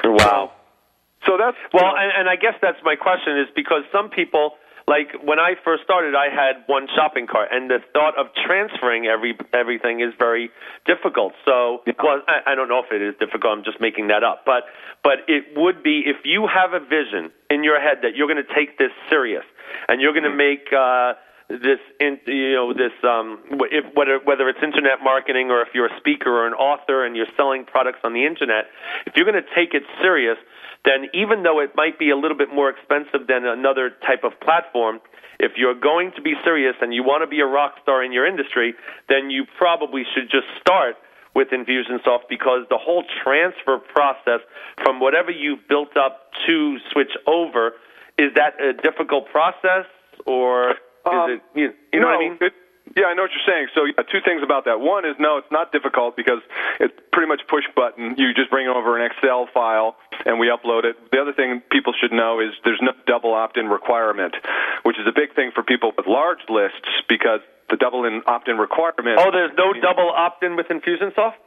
Wow. 0.04 0.52
So 1.26 1.38
that's 1.38 1.58
Well, 1.74 1.94
and, 1.98 2.12
and 2.16 2.30
I 2.30 2.36
guess 2.36 2.54
that's 2.62 2.78
my 2.84 2.96
question 2.96 3.40
is 3.40 3.48
because 3.56 3.84
some 3.92 4.10
people, 4.10 4.58
like 4.88 5.10
when 5.24 5.40
I 5.40 5.56
first 5.66 5.84
started, 5.84 6.14
I 6.14 6.30
had 6.30 6.64
one 6.68 6.88
shopping 6.96 7.26
cart, 7.26 7.50
and 7.52 7.70
the 7.70 7.80
thought 7.94 8.14
of 8.18 8.28
transferring 8.46 9.08
every 9.08 9.34
everything 9.54 10.02
is 10.02 10.14
very 10.18 10.52
difficult. 10.86 11.34
So, 11.44 11.82
well, 12.04 12.22
I, 12.28 12.52
I 12.52 12.56
don't 12.56 12.70
know 12.70 12.82
if 12.86 12.92
it 12.94 13.02
is 13.02 13.16
difficult. 13.20 13.58
I'm 13.58 13.64
just 13.66 13.82
making 13.82 14.08
that 14.14 14.24
up, 14.24 14.46
but 14.46 14.70
but 15.04 15.26
it 15.28 15.58
would 15.58 15.82
be 15.82 16.04
if 16.06 16.18
you 16.24 16.48
have 16.48 16.74
a 16.74 16.84
vision 16.84 17.32
in 17.50 17.64
your 17.64 17.82
head 17.82 18.06
that 18.06 18.16
you're 18.16 18.28
going 18.28 18.44
to 18.46 18.54
take 18.54 18.78
this 18.78 18.94
serious 19.10 19.46
and 19.88 20.02
you're 20.02 20.14
going 20.14 20.30
to 20.30 20.36
make. 20.36 20.70
Uh, 20.72 21.14
this 21.50 21.80
in, 22.00 22.18
you 22.26 22.54
know 22.54 22.74
this 22.74 22.94
um 23.04 23.38
if 23.70 23.86
whether 23.94 24.20
whether 24.24 24.50
it's 24.50 24.60
internet 24.64 25.04
marketing 25.04 25.52
or 25.52 25.62
if 25.62 25.70
you're 25.74 25.86
a 25.86 25.98
speaker 26.00 26.30
or 26.30 26.48
an 26.48 26.54
author 26.54 27.06
and 27.06 27.16
you're 27.16 27.30
selling 27.38 27.66
products 27.66 28.00
on 28.04 28.14
the 28.14 28.26
internet 28.26 28.66
if 29.06 29.14
you're 29.16 29.30
going 29.30 29.42
to 29.42 29.50
take 29.56 29.74
it 29.74 29.84
serious 30.02 30.38
then 30.86 31.06
even 31.14 31.44
though 31.44 31.60
it 31.60 31.72
might 31.76 32.00
be 32.00 32.10
a 32.10 32.18
little 32.18 32.38
bit 32.38 32.50
more 32.54 32.70
expensive 32.70 33.28
than 33.28 33.46
another 33.46 33.92
type 34.06 34.24
of 34.24 34.34
platform 34.42 35.00
if 35.40 35.52
you're 35.56 35.80
going 35.80 36.12
to 36.16 36.22
be 36.22 36.34
serious 36.44 36.76
and 36.82 36.94
you 36.94 37.04
want 37.04 37.22
to 37.22 37.28
be 37.28 37.40
a 37.42 37.46
rock 37.46 37.76
star 37.84 38.04
in 38.04 38.12
your 38.12 38.26
industry 38.26 38.74
then 39.08 39.30
you 39.30 39.46
probably 39.58 40.04
should 40.16 40.30
just 40.32 40.48
start 40.60 40.96
with 41.36 41.50
Infusionsoft 41.50 42.26
because 42.30 42.66
the 42.70 42.78
whole 42.78 43.04
transfer 43.24 43.78
process 43.78 44.40
from 44.82 45.00
whatever 45.00 45.30
you've 45.30 45.68
built 45.68 45.96
up 45.98 46.32
to 46.48 46.78
switch 46.92 47.12
over 47.28 47.74
is 48.18 48.32
that 48.36 48.60
a 48.62 48.74
difficult 48.74 49.28
process 49.30 49.86
or 50.26 50.76
Um, 51.06 51.32
it 51.32 51.42
you, 51.54 51.74
you 51.94 52.00
know 52.00 52.08
no, 52.10 52.18
what 52.18 52.26
I 52.26 52.30
mean? 52.30 52.38
It, 52.42 52.54
yeah, 52.96 53.06
I 53.10 53.14
know 53.14 53.24
what 53.24 53.32
you're 53.34 53.50
saying. 53.50 53.68
So 53.74 53.86
yeah, 53.86 54.06
two 54.06 54.22
things 54.24 54.44
about 54.44 54.66
that. 54.66 54.80
One 54.80 55.06
is 55.06 55.16
no, 55.20 55.38
it's 55.38 55.52
not 55.52 55.72
difficult 55.72 56.16
because 56.16 56.40
it's 56.80 56.94
pretty 57.12 57.28
much 57.28 57.42
push 57.50 57.66
button. 57.76 58.16
You 58.18 58.34
just 58.34 58.50
bring 58.50 58.68
over 58.68 58.98
an 58.98 59.10
Excel 59.10 59.50
file 59.54 59.98
and 60.26 60.40
we 60.40 60.48
upload 60.48 60.86
it. 60.86 60.96
The 61.12 61.20
other 61.20 61.34
thing 61.34 61.62
people 61.72 61.94
should 62.00 62.12
know 62.12 62.40
is 62.40 62.54
there's 62.64 62.82
no 62.82 62.94
double 63.08 63.34
opt-in 63.34 63.68
requirement, 63.68 64.36
which 64.84 64.98
is 65.00 65.08
a 65.08 65.12
big 65.12 65.34
thing 65.36 65.52
for 65.54 65.64
people 65.64 65.92
with 65.98 66.08
large 66.08 66.46
lists 66.48 66.88
because 67.10 67.42
the 67.70 67.78
double 67.78 68.06
in 68.06 68.22
opt-in 68.28 68.58
requirement. 68.58 69.18
Oh, 69.20 69.32
there's 69.32 69.56
no 69.58 69.74
double 69.74 70.10
opt-in 70.10 70.56
with 70.56 70.68
Infusionsoft. 70.68 71.42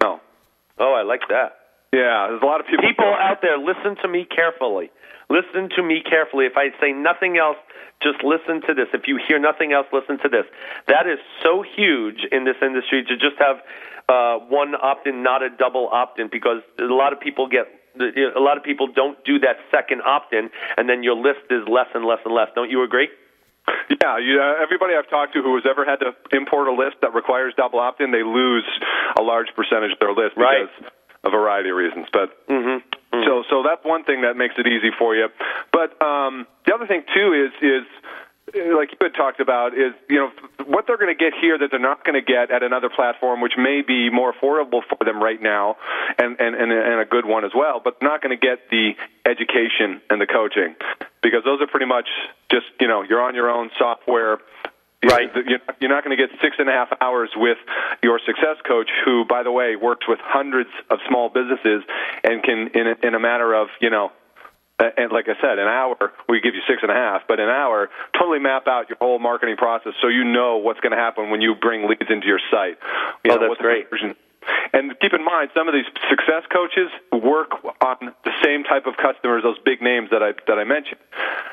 no. 0.00 0.20
Oh, 0.78 0.94
I 0.94 1.02
like 1.02 1.28
that. 1.28 1.58
Yeah, 1.92 2.28
there's 2.28 2.42
a 2.42 2.46
lot 2.46 2.60
of 2.60 2.66
people. 2.66 2.84
People 2.84 3.06
out 3.06 3.40
there, 3.42 3.58
listen 3.58 3.96
to 4.02 4.08
me 4.08 4.24
carefully. 4.24 4.90
Listen 5.30 5.68
to 5.76 5.82
me 5.82 6.00
carefully. 6.08 6.46
If 6.46 6.56
I 6.56 6.70
say 6.80 6.92
nothing 6.92 7.36
else, 7.36 7.56
just 8.02 8.22
listen 8.24 8.62
to 8.66 8.74
this. 8.74 8.88
If 8.94 9.02
you 9.06 9.18
hear 9.26 9.38
nothing 9.38 9.72
else, 9.72 9.86
listen 9.92 10.18
to 10.22 10.28
this. 10.28 10.46
That 10.86 11.06
is 11.06 11.18
so 11.42 11.62
huge 11.76 12.24
in 12.32 12.44
this 12.44 12.56
industry 12.62 13.04
to 13.04 13.14
just 13.16 13.36
have 13.38 13.56
uh, 14.08 14.38
one 14.48 14.74
opt-in, 14.74 15.22
not 15.22 15.42
a 15.42 15.50
double 15.50 15.88
opt-in, 15.92 16.28
because 16.32 16.62
a 16.78 16.84
lot 16.84 17.12
of 17.12 17.20
people 17.20 17.46
get 17.48 17.66
a 17.98 18.38
lot 18.38 18.56
of 18.56 18.62
people 18.62 18.86
don't 18.86 19.18
do 19.24 19.40
that 19.40 19.56
second 19.72 20.02
opt-in, 20.02 20.50
and 20.76 20.88
then 20.88 21.02
your 21.02 21.16
list 21.16 21.40
is 21.50 21.66
less 21.66 21.88
and 21.94 22.04
less 22.04 22.20
and 22.24 22.32
less. 22.32 22.46
Don't 22.54 22.70
you 22.70 22.84
agree? 22.84 23.08
Yeah, 24.00 24.18
you, 24.18 24.40
uh, 24.40 24.62
everybody 24.62 24.94
I've 24.94 25.10
talked 25.10 25.34
to 25.34 25.42
who 25.42 25.56
has 25.56 25.64
ever 25.68 25.84
had 25.84 25.96
to 26.00 26.14
import 26.32 26.68
a 26.68 26.72
list 26.72 26.96
that 27.02 27.12
requires 27.12 27.52
double 27.56 27.80
opt-in, 27.80 28.12
they 28.12 28.22
lose 28.22 28.64
a 29.18 29.22
large 29.22 29.48
percentage 29.56 29.90
of 29.92 29.98
their 29.98 30.12
list 30.14 30.36
Right. 30.36 30.68
because 30.78 30.92
of 31.24 31.34
a 31.34 31.36
variety 31.36 31.70
of 31.70 31.76
reasons. 31.76 32.06
But 32.12 32.30
Mm-hmm. 32.48 32.86
So 33.12 33.42
so 33.48 33.62
that's 33.62 33.84
one 33.84 34.04
thing 34.04 34.22
that 34.22 34.36
makes 34.36 34.54
it 34.58 34.66
easy 34.66 34.90
for 34.98 35.14
you. 35.14 35.28
But 35.72 36.00
um, 36.02 36.46
the 36.66 36.74
other 36.74 36.86
thing 36.86 37.02
too 37.14 37.32
is 37.32 37.52
is 37.62 37.86
like 38.54 38.90
you 38.92 38.98
had 39.00 39.14
talked 39.14 39.40
about 39.40 39.74
is 39.74 39.92
you 40.08 40.16
know 40.16 40.30
what 40.66 40.86
they're 40.86 40.96
going 40.96 41.14
to 41.14 41.18
get 41.18 41.32
here 41.40 41.58
that 41.58 41.68
they're 41.70 41.80
not 41.80 42.04
going 42.04 42.14
to 42.14 42.24
get 42.24 42.50
at 42.50 42.62
another 42.62 42.88
platform, 42.88 43.40
which 43.40 43.54
may 43.56 43.82
be 43.86 44.10
more 44.10 44.32
affordable 44.32 44.80
for 44.88 45.04
them 45.04 45.22
right 45.22 45.40
now, 45.40 45.76
and 46.18 46.38
and 46.40 46.54
and, 46.54 46.72
and 46.72 47.00
a 47.00 47.04
good 47.04 47.24
one 47.24 47.44
as 47.44 47.52
well. 47.54 47.80
But 47.82 48.02
not 48.02 48.22
going 48.22 48.38
to 48.38 48.40
get 48.40 48.70
the 48.70 48.92
education 49.26 50.00
and 50.10 50.20
the 50.20 50.26
coaching 50.26 50.74
because 51.22 51.44
those 51.44 51.60
are 51.60 51.66
pretty 51.66 51.86
much 51.86 52.08
just 52.50 52.66
you 52.80 52.88
know 52.88 53.02
you're 53.02 53.22
on 53.22 53.34
your 53.34 53.50
own 53.50 53.70
software. 53.78 54.38
Right. 55.04 55.30
You're 55.46 55.60
you're 55.80 55.90
not 55.90 56.02
going 56.04 56.16
to 56.16 56.20
get 56.20 56.30
six 56.42 56.56
and 56.58 56.68
a 56.68 56.72
half 56.72 56.88
hours 57.00 57.30
with 57.36 57.58
your 58.02 58.18
success 58.26 58.56
coach, 58.66 58.90
who, 59.04 59.24
by 59.28 59.44
the 59.44 59.52
way, 59.52 59.76
works 59.76 60.06
with 60.08 60.18
hundreds 60.22 60.70
of 60.90 60.98
small 61.08 61.28
businesses 61.28 61.84
and 62.24 62.42
can, 62.42 62.68
in 62.74 62.86
a, 62.88 63.06
in 63.06 63.14
a 63.14 63.20
matter 63.20 63.54
of 63.54 63.68
you 63.80 63.90
know 63.90 64.10
and 64.78 65.10
like 65.10 65.26
I 65.26 65.34
said, 65.42 65.58
an 65.58 65.66
hour, 65.66 66.12
we 66.28 66.40
give 66.40 66.54
you 66.54 66.62
six 66.68 66.82
and 66.82 66.90
a 66.90 66.94
half, 66.94 67.22
but 67.26 67.40
an 67.40 67.48
hour, 67.48 67.90
totally 68.16 68.38
map 68.38 68.68
out 68.68 68.88
your 68.88 68.98
whole 69.00 69.18
marketing 69.18 69.56
process 69.56 69.92
so 70.00 70.06
you 70.06 70.22
know 70.22 70.58
what's 70.58 70.78
going 70.80 70.92
to 70.92 70.98
happen 70.98 71.30
when 71.30 71.40
you 71.40 71.54
bring 71.60 71.88
leads 71.88 72.06
into 72.08 72.26
your 72.26 72.38
site. 72.50 72.78
You 73.24 73.32
Oh, 73.32 73.36
know, 73.36 73.48
that's 73.48 73.60
great. 73.60 73.86
And 74.72 74.98
keep 75.00 75.12
in 75.12 75.24
mind, 75.24 75.50
some 75.54 75.68
of 75.68 75.74
these 75.74 75.86
success 76.08 76.44
coaches 76.52 76.90
work 77.12 77.52
on 77.80 78.14
the 78.24 78.32
same 78.44 78.64
type 78.64 78.86
of 78.86 78.96
customers, 78.96 79.42
those 79.42 79.58
big 79.64 79.80
names 79.82 80.10
that 80.10 80.22
I 80.22 80.32
that 80.46 80.58
I 80.58 80.64
mentioned. 80.64 81.00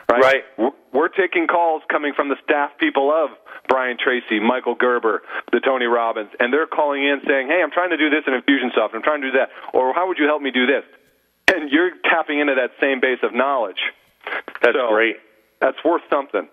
Right. 0.10 0.22
Right. 0.22 0.44
We're, 0.58 0.72
we're 0.94 1.08
taking 1.10 1.48
calls 1.48 1.82
coming 1.90 2.14
from 2.14 2.30
the 2.30 2.38
staff 2.44 2.72
people 2.80 3.12
of 3.12 3.32
Brian 3.68 3.98
Tracy, 3.98 4.40
Michael 4.40 4.76
Gerber, 4.76 5.24
the 5.52 5.60
Tony 5.60 5.86
Robbins, 5.86 6.30
and 6.40 6.54
they're 6.54 6.68
calling 6.68 7.04
in 7.04 7.22
saying, 7.28 7.48
"Hey, 7.48 7.62
I'm 7.64 7.72
trying 7.72 7.90
to 7.92 7.98
do 7.98 8.10
this 8.10 8.24
in 8.28 8.34
Infusionsoft. 8.34 8.94
I'm 8.94 9.02
trying 9.04 9.22
to 9.22 9.32
do 9.32 9.38
that, 9.38 9.50
or 9.74 9.94
how 9.94 10.08
would 10.08 10.18
you 10.18 10.26
help 10.26 10.42
me 10.42 10.52
do 10.52 10.66
this?" 10.66 10.84
And 11.54 11.70
you're 11.72 11.92
tapping 12.04 12.40
into 12.40 12.56
that 12.56 12.72
same 12.82 13.00
base 13.00 13.20
of 13.24 13.34
knowledge. 13.34 13.80
That's 14.62 14.76
So, 14.76 14.90
great. 14.90 15.18
That's 15.62 15.78
worth 15.84 16.02
something. 16.10 16.48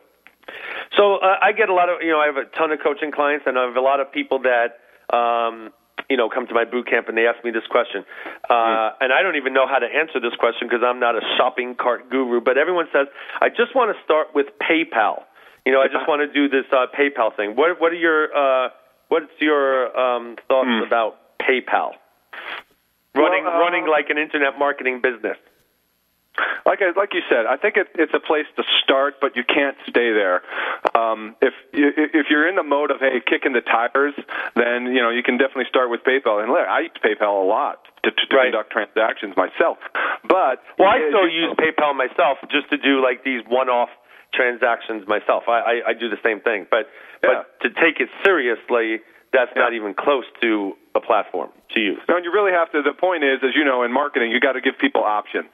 So 0.97 1.17
uh, 1.17 1.37
I 1.41 1.53
get 1.53 1.69
a 1.69 1.75
lot 1.75 1.89
of 1.89 2.03
you 2.03 2.11
know 2.11 2.19
I 2.21 2.27
have 2.27 2.37
a 2.37 2.45
ton 2.45 2.73
of 2.73 2.81
coaching 2.83 3.11
clients 3.13 3.47
and 3.47 3.59
I 3.59 3.65
have 3.67 3.77
a 3.77 3.81
lot 3.81 4.01
of 4.01 4.13
people 4.13 4.41
that 4.41 4.79
um, 5.15 5.71
you 6.13 6.19
know 6.19 6.29
come 6.29 6.47
to 6.47 6.53
my 6.53 6.67
boot 6.69 6.87
camp 6.87 7.09
and 7.09 7.17
they 7.17 7.27
ask 7.27 7.43
me 7.43 7.51
this 7.51 7.65
question, 7.73 8.05
uh, 8.53 9.01
and 9.01 9.17
I 9.17 9.25
don't 9.25 9.37
even 9.37 9.55
know 9.57 9.67
how 9.67 9.79
to 9.79 9.89
answer 9.89 10.21
this 10.21 10.37
question 10.37 10.69
because 10.69 10.85
I'm 10.85 11.01
not 11.01 11.17
a 11.17 11.25
shopping 11.39 11.75
cart 11.75 12.11
guru. 12.11 12.43
But 12.45 12.59
everyone 12.59 12.85
says 12.93 13.07
I 13.41 13.49
just 13.49 13.75
want 13.75 13.97
to 13.97 14.05
start 14.05 14.35
with 14.35 14.53
PayPal. 14.61 15.25
You 15.65 15.73
know 15.73 15.81
I 15.81 15.89
just 15.89 16.05
want 16.11 16.21
to 16.21 16.29
do 16.29 16.53
this 16.53 16.69
uh, 16.69 16.85
PayPal 16.93 17.35
thing. 17.35 17.57
What 17.57 17.81
what 17.81 17.93
are 17.93 18.03
your 18.09 18.29
uh, 18.29 18.69
what's 19.09 19.33
your 19.41 19.89
um, 19.97 20.37
thoughts 20.49 20.85
about 20.87 21.17
PayPal? 21.41 21.97
Running 23.17 23.45
Well, 23.45 23.57
uh, 23.57 23.65
running 23.65 23.89
like 23.89 24.11
an 24.11 24.19
internet 24.19 24.59
marketing 24.59 25.01
business. 25.01 25.41
Like 26.65 26.81
I, 26.81 26.97
like 26.99 27.13
you 27.13 27.21
said, 27.29 27.45
I 27.45 27.57
think 27.57 27.77
it, 27.77 27.89
it's 27.95 28.15
a 28.15 28.21
place 28.21 28.47
to 28.57 28.63
start, 28.83 29.21
but 29.21 29.37
you 29.37 29.45
can't 29.45 29.77
stay 29.89 30.13
there. 30.13 30.41
Um, 30.97 31.37
if 31.43 31.53
you, 31.73 31.91
if 31.97 32.27
you're 32.31 32.49
in 32.49 32.57
the 32.57 32.63
mode 32.63 32.91
of 32.91 33.01
hey 33.01 33.21
kicking 33.21 33.53
the 33.53 33.61
tires, 33.61 34.15
then 34.57 34.87
you 34.87 35.03
know 35.03 35.11
you 35.11 35.23
can 35.23 35.37
definitely 35.37 35.69
start 35.69 35.91
with 35.91 36.01
PayPal. 36.05 36.41
And 36.43 36.51
look, 36.51 36.67
I 36.67 36.89
use 36.89 36.97
PayPal 37.05 37.45
a 37.45 37.47
lot 37.47 37.85
to, 38.05 38.11
to, 38.11 38.17
to 38.17 38.37
Right. 38.37 38.49
conduct 38.53 38.73
transactions 38.73 39.37
myself. 39.37 39.79
But 40.25 40.63
Well, 40.79 40.89
I 40.89 41.05
still 41.09 41.29
use 41.29 41.53
PayPal 41.61 41.95
myself 41.95 42.39
just 42.51 42.71
to 42.71 42.79
do 42.79 43.03
like 43.03 43.25
these 43.25 43.43
one-off 43.49 43.91
transactions 44.33 45.07
myself. 45.07 45.45
I, 45.49 45.83
I, 45.85 45.91
I 45.91 45.93
do 45.93 46.09
the 46.09 46.21
same 46.25 46.41
thing, 46.41 46.67
but 46.71 46.89
Yeah. 47.23 47.43
but 47.45 47.61
to 47.61 47.69
take 47.77 48.01
it 48.01 48.09
seriously, 48.25 49.03
that's 49.33 49.53
not 49.57 49.73
even 49.73 49.95
close 49.95 50.25
to 50.41 50.77
a 50.95 51.01
platform 51.01 51.49
to 51.73 51.81
use. 51.81 51.99
No, 52.09 52.17
and 52.17 52.25
you 52.25 52.33
really 52.33 52.53
have 52.53 52.71
to. 52.73 52.83
The 52.85 52.93
point 52.93 53.25
is, 53.25 53.41
as 53.41 53.57
you 53.57 53.65
know, 53.65 53.83
in 53.83 53.93
marketing, 53.93 54.31
you 54.31 54.41
got 54.41 54.53
to 54.53 54.61
give 54.61 54.77
people 54.77 55.03
options, 55.03 55.49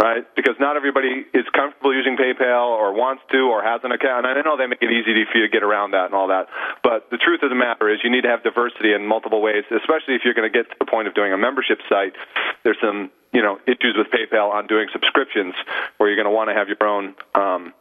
right? 0.00 0.22
Because 0.36 0.54
not 0.60 0.76
everybody 0.76 1.26
is 1.34 1.42
comfortable 1.50 1.92
using 1.92 2.16
PayPal 2.16 2.70
or 2.70 2.94
wants 2.94 3.22
to 3.32 3.50
or 3.50 3.62
has 3.62 3.82
an 3.82 3.90
account. 3.90 4.26
And 4.26 4.38
I 4.38 4.42
know 4.42 4.56
they 4.56 4.70
make 4.70 4.82
it 4.82 4.90
easy 4.94 5.26
for 5.26 5.38
you 5.38 5.50
to 5.50 5.52
get 5.52 5.64
around 5.66 5.98
that 5.98 6.06
and 6.06 6.14
all 6.14 6.28
that. 6.28 6.46
But 6.82 7.10
the 7.10 7.18
truth 7.18 7.42
of 7.42 7.50
the 7.50 7.58
matter 7.58 7.90
is, 7.90 7.98
you 8.04 8.10
need 8.10 8.22
to 8.22 8.30
have 8.30 8.46
diversity 8.46 8.94
in 8.94 9.04
multiple 9.04 9.42
ways, 9.42 9.64
especially 9.66 10.14
if 10.14 10.22
you're 10.22 10.38
going 10.38 10.50
to 10.50 10.54
get 10.54 10.70
to 10.70 10.76
the 10.78 10.86
point 10.86 11.08
of 11.08 11.14
doing 11.14 11.32
a 11.32 11.38
membership 11.38 11.82
site. 11.88 12.14
There's 12.62 12.78
some, 12.80 13.10
you 13.34 13.42
know, 13.42 13.58
issues 13.66 13.98
with 13.98 14.14
PayPal 14.14 14.54
on 14.54 14.68
doing 14.68 14.86
subscriptions 14.92 15.54
where 15.98 16.08
you're 16.08 16.16
going 16.16 16.30
to 16.30 16.34
want 16.34 16.50
to 16.50 16.54
have 16.54 16.70
your 16.70 16.78
own 16.86 17.18
um, 17.34 17.74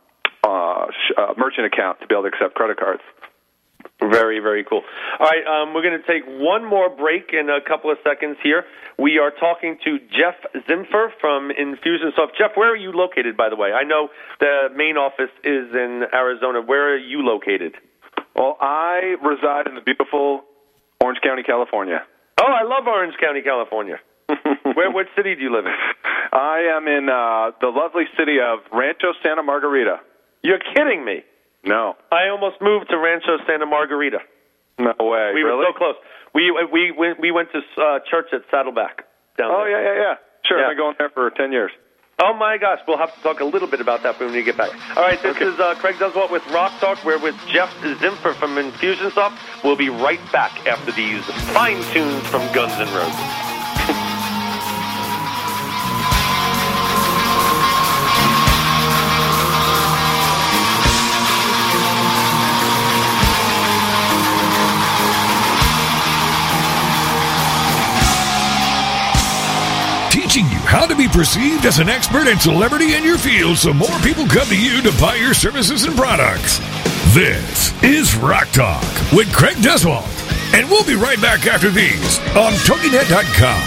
uh, 0.43 0.87
sh- 0.89 1.13
uh, 1.15 1.33
merchant 1.37 1.69
account 1.69 2.01
to 2.01 2.07
be 2.07 2.15
able 2.15 2.23
to 2.23 2.33
accept 2.33 2.55
credit 2.55 2.77
cards. 2.81 3.05
Very, 3.99 4.39
very 4.39 4.63
cool. 4.63 4.83
All 5.19 5.25
right, 5.25 5.41
um, 5.47 5.73
we're 5.73 5.81
going 5.81 5.99
to 5.99 6.05
take 6.05 6.23
one 6.27 6.63
more 6.63 6.87
break 6.87 7.33
in 7.33 7.49
a 7.49 7.59
couple 7.67 7.89
of 7.89 7.97
seconds 8.03 8.37
here. 8.43 8.63
We 8.99 9.17
are 9.17 9.31
talking 9.31 9.77
to 9.85 9.97
Jeff 10.11 10.35
Zimfer 10.69 11.09
from 11.19 11.49
Infusionsoft. 11.49 12.37
Jeff, 12.37 12.51
where 12.55 12.71
are 12.71 12.77
you 12.77 12.91
located, 12.91 13.35
by 13.35 13.49
the 13.49 13.55
way? 13.55 13.73
I 13.73 13.83
know 13.83 14.09
the 14.39 14.69
main 14.75 14.97
office 14.97 15.33
is 15.43 15.73
in 15.73 16.03
Arizona. 16.13 16.61
Where 16.61 16.93
are 16.93 16.97
you 16.97 17.23
located? 17.23 17.73
Well, 18.35 18.55
I 18.61 19.15
reside 19.23 19.65
in 19.65 19.73
the 19.73 19.81
beautiful 19.81 20.43
Orange 21.01 21.19
County, 21.23 21.41
California. 21.41 22.03
Oh, 22.39 22.51
I 22.53 22.63
love 22.63 22.85
Orange 22.85 23.15
County, 23.19 23.41
California. 23.41 23.97
Where, 24.75 24.91
what 24.91 25.07
city 25.15 25.33
do 25.33 25.41
you 25.41 25.51
live 25.51 25.65
in? 25.65 25.73
I 26.33 26.69
am 26.77 26.87
in 26.87 27.09
uh, 27.09 27.57
the 27.61 27.69
lovely 27.73 28.03
city 28.17 28.37
of 28.39 28.59
Rancho 28.71 29.13
Santa 29.23 29.41
Margarita. 29.41 30.01
You're 30.43 30.59
kidding 30.59 31.03
me. 31.03 31.23
No, 31.63 31.95
I 32.11 32.29
almost 32.29 32.57
moved 32.61 32.89
to 32.89 32.97
Rancho 32.97 33.37
Santa 33.47 33.65
Margarita. 33.65 34.19
no 34.79 34.93
way. 34.99 35.31
We 35.33 35.41
really? 35.41 35.57
were 35.57 35.65
so 35.73 35.77
close. 35.77 35.95
We 36.33 36.51
we 36.71 36.91
we 36.91 37.13
we 37.19 37.31
went 37.31 37.49
to 37.51 37.59
uh, 37.81 37.99
church 38.09 38.27
at 38.33 38.41
Saddleback 38.51 39.05
down 39.37 39.51
Oh 39.51 39.63
there. 39.63 39.71
yeah, 39.71 39.93
yeah, 39.93 40.01
yeah. 40.01 40.13
Sure, 40.45 40.59
Yeah. 40.59 40.65
I've 40.65 40.69
been 40.71 40.77
going 40.77 40.95
there 40.99 41.09
for 41.09 41.29
ten 41.31 41.51
years. 41.51 41.71
Oh 42.19 42.33
my 42.33 42.57
gosh, 42.57 42.79
we'll 42.87 42.97
have 42.97 43.13
to 43.13 43.21
talk 43.21 43.41
a 43.41 43.45
little 43.45 43.67
bit 43.67 43.79
about 43.79 44.01
that 44.03 44.19
when 44.19 44.31
we 44.31 44.41
get 44.41 44.57
back. 44.57 44.71
All 44.97 45.03
right, 45.03 45.21
this 45.21 45.37
is 45.37 45.59
uh, 45.59 45.75
Craig 45.75 45.95
what 45.99 46.31
with 46.31 46.45
Rock 46.51 46.71
Talk. 46.79 47.03
We're 47.05 47.19
with 47.19 47.35
Jeff 47.47 47.69
Zimfer 47.81 48.33
from 48.33 48.55
Infusionsoft. 48.55 49.37
We'll 49.63 49.75
be 49.75 49.89
right 49.89 50.19
back 50.31 50.65
after 50.65 50.91
these 50.91 51.23
fine 51.53 51.79
tunes 51.93 52.25
from 52.27 52.41
Guns 52.53 52.73
N' 52.73 52.87
Roses. 52.95 53.46
Be 70.97 71.07
perceived 71.07 71.65
as 71.67 71.77
an 71.77 71.89
expert 71.89 72.27
and 72.27 72.41
celebrity 72.41 72.95
in 72.95 73.03
your 73.03 73.19
field 73.19 73.57
so 73.57 73.71
more 73.71 73.99
people 73.99 74.25
come 74.25 74.47
to 74.47 74.59
you 74.59 74.81
to 74.81 74.91
buy 74.99 75.13
your 75.13 75.35
services 75.35 75.83
and 75.83 75.95
products. 75.95 76.57
This 77.13 77.71
is 77.83 78.15
Rock 78.15 78.47
Talk 78.49 78.81
with 79.13 79.31
Craig 79.31 79.57
Duswalt. 79.57 80.07
And 80.55 80.67
we'll 80.67 80.83
be 80.85 80.95
right 80.95 81.21
back 81.21 81.45
after 81.45 81.69
these 81.69 82.19
on 82.35 82.51
TogiNet.com. 82.65 83.61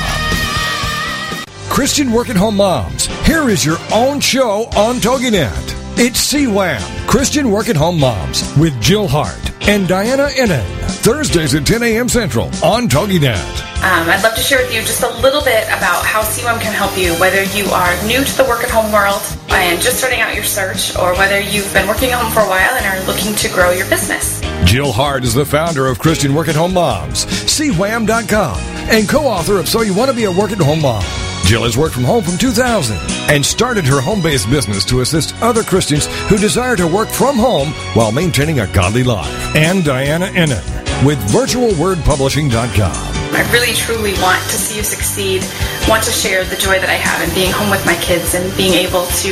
Christian 1.70 2.10
Work 2.10 2.30
at 2.30 2.36
Home 2.36 2.56
Moms, 2.56 3.06
here 3.24 3.48
is 3.48 3.64
your 3.64 3.78
own 3.92 4.18
show 4.18 4.64
on 4.76 4.96
TogiNet. 4.96 5.98
It's 5.98 6.32
CWAM, 6.32 7.06
Christian 7.06 7.52
Work 7.52 7.68
at 7.68 7.76
Home 7.76 8.00
Moms, 8.00 8.42
with 8.56 8.80
Jill 8.82 9.06
Hart 9.06 9.38
and 9.68 9.86
Diana 9.86 10.30
Ennen. 10.30 10.79
Thursdays 11.00 11.54
at 11.54 11.66
10 11.66 11.82
a.m. 11.82 12.08
Central 12.10 12.46
on 12.62 12.86
TogiNet. 12.86 13.32
Um, 13.80 14.06
I'd 14.10 14.22
love 14.22 14.34
to 14.34 14.42
share 14.42 14.58
with 14.58 14.74
you 14.74 14.82
just 14.82 15.02
a 15.02 15.08
little 15.20 15.42
bit 15.42 15.64
about 15.68 16.04
how 16.04 16.20
CWAM 16.20 16.60
can 16.60 16.74
help 16.74 16.96
you, 16.98 17.14
whether 17.14 17.42
you 17.56 17.64
are 17.70 17.90
new 18.04 18.22
to 18.22 18.36
the 18.36 18.44
work 18.44 18.62
at 18.62 18.70
home 18.70 18.92
world 18.92 19.22
and 19.48 19.80
just 19.80 19.96
starting 19.96 20.20
out 20.20 20.34
your 20.34 20.44
search, 20.44 20.94
or 20.96 21.14
whether 21.14 21.40
you've 21.40 21.72
been 21.72 21.88
working 21.88 22.10
at 22.10 22.20
home 22.20 22.30
for 22.30 22.40
a 22.40 22.48
while 22.48 22.74
and 22.76 22.84
are 22.84 23.06
looking 23.06 23.34
to 23.34 23.48
grow 23.48 23.70
your 23.70 23.88
business. 23.88 24.42
Jill 24.66 24.92
Hart 24.92 25.24
is 25.24 25.32
the 25.32 25.46
founder 25.46 25.86
of 25.86 25.98
Christian 25.98 26.34
Work 26.34 26.48
at 26.48 26.54
Home 26.54 26.74
Moms, 26.74 27.24
CWAHM.com, 27.24 28.58
and 28.90 29.08
co 29.08 29.20
author 29.20 29.58
of 29.58 29.68
So 29.68 29.80
You 29.80 29.94
Want 29.94 30.10
to 30.10 30.16
Be 30.16 30.24
a 30.24 30.30
Work 30.30 30.52
at 30.52 30.58
Home 30.58 30.82
Mom. 30.82 31.02
Jill 31.46 31.64
has 31.64 31.78
worked 31.78 31.94
from 31.94 32.04
home 32.04 32.22
from 32.22 32.36
2000 32.36 32.96
and 33.30 33.44
started 33.44 33.86
her 33.86 34.02
home 34.02 34.20
based 34.20 34.50
business 34.50 34.84
to 34.84 35.00
assist 35.00 35.34
other 35.42 35.62
Christians 35.62 36.06
who 36.28 36.36
desire 36.36 36.76
to 36.76 36.86
work 36.86 37.08
from 37.08 37.36
home 37.36 37.70
while 37.94 38.12
maintaining 38.12 38.60
a 38.60 38.66
godly 38.74 39.02
life. 39.02 39.56
And 39.56 39.82
Diana 39.82 40.26
Ennen 40.26 40.79
with 41.04 41.18
VirtualWordPublishing.com. 41.30 43.20
I 43.32 43.48
really 43.52 43.74
truly 43.74 44.12
want 44.14 44.42
to 44.42 44.56
see 44.56 44.76
you 44.76 44.82
succeed, 44.82 45.44
want 45.88 46.02
to 46.04 46.10
share 46.10 46.44
the 46.44 46.56
joy 46.56 46.80
that 46.80 46.88
I 46.90 46.94
have 46.94 47.26
in 47.26 47.34
being 47.34 47.52
home 47.52 47.70
with 47.70 47.84
my 47.86 47.94
kids 47.96 48.34
and 48.34 48.54
being 48.56 48.74
able 48.74 49.06
to 49.06 49.28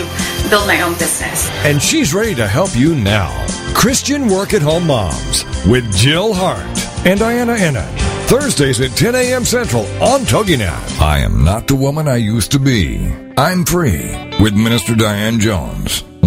build 0.48 0.66
my 0.66 0.80
own 0.82 0.92
business. 0.94 1.48
And 1.64 1.82
she's 1.82 2.14
ready 2.14 2.34
to 2.36 2.46
help 2.46 2.76
you 2.76 2.94
now. 2.94 3.34
Christian 3.74 4.28
Work 4.28 4.54
at 4.54 4.62
Home 4.62 4.86
Moms 4.86 5.44
with 5.66 5.92
Jill 5.94 6.32
Hart 6.32 7.06
and 7.06 7.18
Diana 7.18 7.54
Ennen. 7.54 7.98
Thursdays 8.28 8.80
at 8.80 8.96
10 8.96 9.14
a.m. 9.14 9.44
Central 9.44 9.82
on 10.02 10.20
TogiNet. 10.20 11.00
I 11.00 11.18
am 11.20 11.44
not 11.44 11.66
the 11.66 11.76
woman 11.76 12.08
I 12.08 12.16
used 12.16 12.52
to 12.52 12.58
be. 12.58 13.12
I'm 13.36 13.64
free 13.64 14.08
with 14.40 14.54
Minister 14.54 14.94
Diane 14.94 15.40
Jones. 15.40 16.04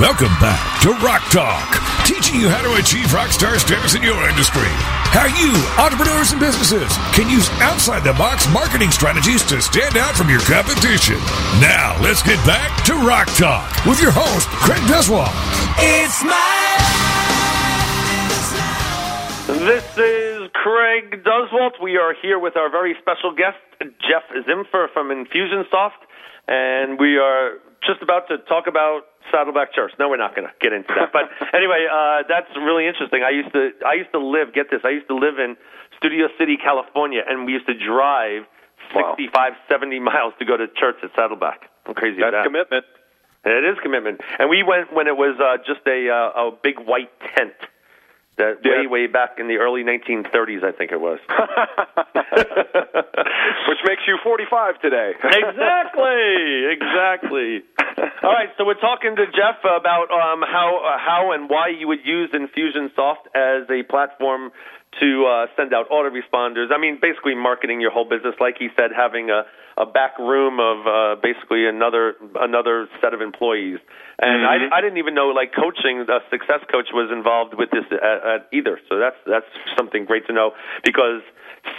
Welcome 0.00 0.32
back 0.40 0.80
to 0.80 0.96
Rock 1.04 1.20
Talk, 1.28 1.76
teaching 2.08 2.40
you 2.40 2.48
how 2.48 2.64
to 2.64 2.80
achieve 2.80 3.12
rock 3.12 3.28
star 3.36 3.58
status 3.58 3.94
in 3.94 4.00
your 4.00 4.16
industry. 4.32 4.64
How 5.12 5.28
you, 5.28 5.52
entrepreneurs 5.76 6.32
and 6.32 6.40
businesses, 6.40 6.88
can 7.12 7.28
use 7.28 7.52
outside 7.60 8.00
the 8.00 8.16
box 8.16 8.48
marketing 8.48 8.88
strategies 8.96 9.44
to 9.52 9.60
stand 9.60 10.00
out 10.00 10.16
from 10.16 10.32
your 10.32 10.40
competition. 10.48 11.20
Now, 11.60 12.00
let's 12.00 12.24
get 12.24 12.40
back 12.48 12.72
to 12.88 12.96
Rock 13.04 13.28
Talk 13.36 13.68
with 13.84 14.00
your 14.00 14.08
host, 14.08 14.48
Craig 14.64 14.80
Duswalt. 14.88 15.36
It's 15.76 16.24
my 16.24 16.80
This 19.68 19.84
is 20.00 20.48
Craig 20.56 21.20
Duswalt. 21.28 21.76
We 21.76 22.00
are 22.00 22.16
here 22.16 22.38
with 22.38 22.56
our 22.56 22.72
very 22.72 22.96
special 23.04 23.36
guest, 23.36 23.60
Jeff 24.08 24.24
Zimfer 24.48 24.88
from 24.96 25.12
Infusionsoft, 25.12 26.00
and 26.48 26.98
we 26.98 27.18
are 27.18 27.60
just 27.84 28.00
about 28.00 28.28
to 28.28 28.38
talk 28.48 28.64
about 28.66 29.09
Saddleback 29.30 29.72
Church. 29.74 29.92
No, 29.98 30.08
we're 30.08 30.16
not 30.16 30.34
going 30.36 30.46
to 30.48 30.54
get 30.60 30.72
into 30.72 30.92
that. 30.94 31.12
But 31.12 31.30
anyway, 31.54 31.86
uh, 31.90 32.22
that's 32.28 32.50
really 32.56 32.86
interesting. 32.86 33.22
I 33.22 33.30
used 33.30 33.52
to, 33.52 33.70
I 33.86 33.94
used 33.94 34.12
to 34.12 34.18
live. 34.20 34.52
Get 34.54 34.70
this, 34.70 34.80
I 34.84 34.90
used 34.90 35.08
to 35.08 35.14
live 35.16 35.38
in 35.38 35.56
Studio 35.96 36.28
City, 36.38 36.56
California, 36.56 37.22
and 37.26 37.46
we 37.46 37.52
used 37.52 37.66
to 37.66 37.74
drive 37.74 38.44
Wow. 38.94 39.14
65, 39.16 39.52
70 39.68 40.00
miles 40.00 40.32
to 40.40 40.44
go 40.44 40.56
to 40.56 40.66
church 40.66 40.96
at 41.04 41.10
Saddleback. 41.14 41.68
How 41.86 41.92
crazy 41.92 42.18
That's 42.20 42.32
that? 42.32 42.44
commitment. 42.44 42.84
It 43.44 43.64
is 43.64 43.78
commitment. 43.82 44.20
And 44.38 44.50
we 44.50 44.62
went 44.64 44.92
when 44.92 45.06
it 45.06 45.16
was 45.16 45.38
uh, 45.38 45.58
just 45.64 45.86
a 45.86 46.10
uh, 46.10 46.48
a 46.48 46.50
big 46.62 46.78
white 46.80 47.10
tent. 47.36 47.52
That 48.40 48.64
Yeah. 48.64 48.80
way 48.80 48.86
way 48.86 49.06
back 49.06 49.36
in 49.38 49.48
the 49.48 49.56
early 49.60 49.84
1930s, 49.84 50.64
I 50.64 50.72
think 50.72 50.92
it 50.92 51.00
was. 51.00 51.18
Which 53.68 53.78
makes 53.84 54.02
you 54.08 54.16
45 54.24 54.80
today. 54.80 55.12
exactly, 55.22 56.64
exactly. 56.72 57.62
All 58.22 58.32
right, 58.32 58.48
so 58.56 58.64
we're 58.64 58.80
talking 58.80 59.14
to 59.16 59.26
Jeff 59.26 59.60
about 59.60 60.08
um, 60.10 60.40
how 60.42 60.80
uh, 60.80 60.98
how 60.98 61.32
and 61.32 61.48
why 61.50 61.68
you 61.68 61.86
would 61.88 62.04
use 62.04 62.30
Infusionsoft 62.32 63.28
as 63.34 63.68
a 63.68 63.82
platform 63.88 64.50
to 65.00 65.26
uh, 65.26 65.46
send 65.56 65.72
out 65.72 65.88
autoresponders. 65.90 66.72
I 66.72 66.78
mean, 66.78 66.98
basically 67.00 67.34
marketing 67.34 67.80
your 67.80 67.90
whole 67.92 68.08
business, 68.08 68.34
like 68.40 68.56
he 68.58 68.68
said, 68.76 68.90
having 68.96 69.30
a 69.30 69.44
a 69.76 69.86
back 69.86 70.18
room 70.18 70.58
of 70.60 70.86
uh, 70.86 71.16
basically 71.22 71.66
another 71.66 72.14
another 72.36 72.88
set 73.00 73.14
of 73.14 73.20
employees. 73.20 73.78
And 74.20 74.44
I, 74.44 74.56
mm-hmm. 74.58 74.74
I 74.74 74.80
didn't 74.80 74.98
even 74.98 75.14
know 75.14 75.32
like 75.32 75.56
coaching, 75.56 76.04
a 76.04 76.20
success 76.28 76.60
coach 76.70 76.92
was 76.92 77.08
involved 77.10 77.56
with 77.56 77.70
this 77.70 77.88
at, 77.88 78.20
at 78.20 78.40
either. 78.52 78.78
So 78.88 79.00
that's 79.00 79.16
that's 79.24 79.48
something 79.76 80.04
great 80.04 80.26
to 80.26 80.32
know 80.32 80.52
because 80.84 81.24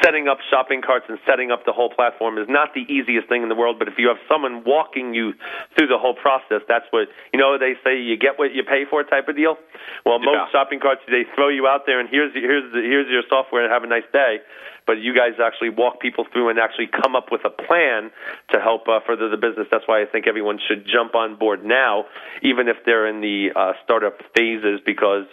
setting 0.04 0.28
up 0.28 0.38
shopping 0.50 0.82
carts 0.82 1.06
and 1.10 1.18
setting 1.26 1.52
up 1.52 1.66
the 1.66 1.74
whole 1.74 1.90
platform 1.90 2.38
is 2.38 2.48
not 2.50 2.74
the 2.74 2.82
easiest 2.92 3.28
thing 3.28 3.44
in 3.44 3.50
the 3.50 3.56
world. 3.56 3.78
But 3.80 3.88
if 3.88 3.96
you 3.98 4.08
have 4.08 4.18
someone 4.30 4.64
walking 4.64 5.14
you 5.14 5.34
through 5.78 5.88
the 5.88 5.98
whole 5.98 6.14
process, 6.14 6.62
that's 6.68 6.86
what 6.92 7.08
you 7.34 7.40
know. 7.40 7.58
They 7.58 7.74
say 7.84 8.00
you 8.00 8.18
get 8.18 8.38
what 8.40 8.54
you 8.54 8.64
pay 8.64 8.86
for 8.90 9.04
type 9.04 9.28
of 9.28 9.36
deal. 9.36 9.58
Well, 10.06 10.20
most 10.20 10.36
Yeah. 10.36 10.50
shopping 10.52 10.80
carts 10.80 11.02
they 11.08 11.26
throw 11.36 11.50
you 11.50 11.68
out 11.68 11.86
there 11.86 12.00
and 12.00 12.10
here's 12.10 12.34
here's 12.34 12.72
the, 12.74 12.82
here's 12.82 13.10
your 13.10 13.24
software 13.30 13.64
and 13.64 13.72
have 13.72 13.84
a 13.84 13.88
nice 13.88 14.08
day. 14.14 14.42
But 14.88 14.98
you 15.00 15.14
guys 15.16 15.34
actually 15.40 15.70
walk 15.70 16.00
people 16.00 16.26
through 16.34 16.50
and 16.50 16.58
actually 16.60 16.88
come 16.88 17.16
up 17.16 17.32
with 17.32 17.46
a 17.46 17.50
plan 17.52 18.10
to 18.52 18.60
help 18.60 18.88
uh, 18.88 19.00
further 19.06 19.30
the 19.30 19.38
business. 19.38 19.68
That's 19.70 19.88
why 19.88 20.02
I 20.02 20.06
think 20.06 20.26
everyone 20.28 20.60
should 20.68 20.88
jump 20.88 21.14
on 21.14 21.36
board 21.36 21.64
now, 21.64 22.06
even 22.42 22.68
if 22.68 22.78
they're 22.86 23.06
in 23.06 23.22
the 23.22 23.50
uh, 23.56 23.74
startup 23.84 24.18
phases, 24.36 24.80
because 24.84 25.26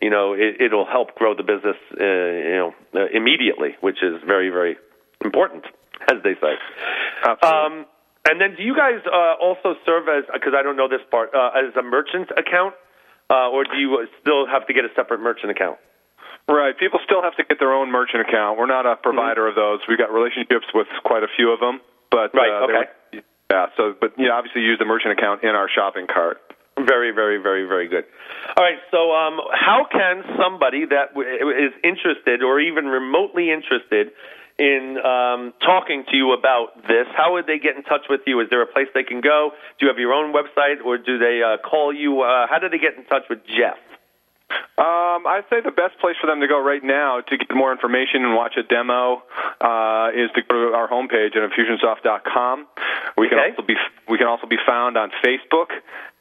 you 0.00 0.10
know 0.10 0.34
it, 0.34 0.60
it'll 0.60 0.86
help 0.86 1.14
grow 1.14 1.34
the 1.34 1.42
business, 1.42 1.76
uh, 1.98 2.04
you 2.04 2.56
know, 2.56 2.74
uh, 2.94 3.06
immediately, 3.12 3.76
which 3.80 4.02
is 4.02 4.20
very 4.26 4.50
very 4.50 4.76
important, 5.24 5.64
as 6.10 6.22
they 6.22 6.34
say. 6.34 6.54
Absolutely. 7.24 7.48
Um, 7.48 7.86
and 8.28 8.40
then, 8.40 8.56
do 8.56 8.62
you 8.62 8.76
guys 8.76 9.00
uh, 9.06 9.40
also 9.40 9.74
serve 9.86 10.08
as 10.08 10.24
because 10.32 10.52
I 10.56 10.62
don't 10.62 10.76
know 10.76 10.88
this 10.88 11.04
part 11.10 11.30
uh, 11.34 11.50
as 11.56 11.74
a 11.76 11.82
merchant 11.82 12.28
account, 12.36 12.74
uh, 13.30 13.48
or 13.48 13.64
do 13.64 13.76
you 13.76 14.06
still 14.20 14.46
have 14.46 14.66
to 14.66 14.74
get 14.74 14.84
a 14.84 14.92
separate 14.94 15.20
merchant 15.20 15.50
account? 15.50 15.78
Right. 16.48 16.76
People 16.78 16.98
still 17.04 17.22
have 17.22 17.36
to 17.36 17.44
get 17.44 17.58
their 17.60 17.72
own 17.72 17.92
merchant 17.92 18.24
account. 18.26 18.58
We're 18.58 18.66
not 18.66 18.86
a 18.86 18.96
provider 18.96 19.46
of 19.46 19.54
those. 19.54 19.80
We've 19.86 19.98
got 19.98 20.10
relationships 20.10 20.64
with 20.72 20.88
quite 21.04 21.22
a 21.22 21.28
few 21.36 21.52
of 21.52 21.60
them, 21.60 21.80
but 22.10 22.32
Right, 22.32 22.48
uh, 22.48 22.64
okay. 22.64 23.22
yeah. 23.50 23.66
So, 23.76 23.94
but 24.00 24.16
you 24.16 24.28
know, 24.28 24.34
obviously 24.34 24.62
use 24.62 24.78
the 24.78 24.86
merchant 24.86 25.12
account 25.12 25.44
in 25.44 25.50
our 25.50 25.68
shopping 25.68 26.06
cart. 26.06 26.40
Very, 26.86 27.10
very, 27.10 27.42
very, 27.42 27.66
very 27.66 27.88
good. 27.88 28.04
All 28.56 28.64
right. 28.64 28.78
So, 28.90 29.12
um, 29.12 29.40
how 29.52 29.86
can 29.90 30.22
somebody 30.38 30.84
that 30.86 31.16
is 31.16 31.72
interested 31.82 32.42
or 32.42 32.60
even 32.60 32.86
remotely 32.86 33.50
interested 33.50 34.12
in 34.58 34.98
um, 34.98 35.54
talking 35.62 36.04
to 36.10 36.16
you 36.16 36.32
about 36.32 36.74
this, 36.88 37.06
how 37.16 37.34
would 37.34 37.46
they 37.46 37.58
get 37.58 37.76
in 37.76 37.84
touch 37.84 38.10
with 38.10 38.22
you? 38.26 38.40
Is 38.40 38.48
there 38.50 38.60
a 38.60 38.66
place 38.66 38.86
they 38.92 39.04
can 39.04 39.20
go? 39.20 39.52
Do 39.78 39.86
you 39.86 39.88
have 39.88 39.98
your 39.98 40.12
own 40.12 40.34
website, 40.34 40.84
or 40.84 40.98
do 40.98 41.18
they 41.18 41.40
uh, 41.46 41.62
call 41.62 41.94
you? 41.94 42.22
Uh, 42.22 42.46
how 42.50 42.58
do 42.58 42.68
they 42.68 42.78
get 42.78 42.98
in 42.98 43.04
touch 43.04 43.22
with 43.30 43.38
Jeff? 43.46 43.78
Um, 44.78 45.26
I'd 45.26 45.44
say 45.50 45.60
the 45.60 45.72
best 45.74 45.98
place 46.00 46.14
for 46.20 46.26
them 46.28 46.40
to 46.40 46.46
go 46.46 46.62
right 46.62 46.82
now 46.82 47.20
to 47.20 47.36
get 47.36 47.50
more 47.54 47.72
information 47.72 48.24
and 48.24 48.34
watch 48.34 48.54
a 48.56 48.62
demo 48.62 49.22
uh, 49.60 50.10
is 50.14 50.30
to 50.36 50.42
go 50.48 50.70
to 50.70 50.74
our 50.74 50.88
homepage 50.88 51.34
at 51.36 51.42
infusionsoft.com. 51.50 52.66
We 53.16 53.28
can 53.28 53.38
also 53.50 53.62
be 53.62 53.74
we 54.08 54.18
can 54.18 54.26
also 54.28 54.46
be 54.46 54.56
found 54.64 54.96
on 54.96 55.10
Facebook 55.24 55.70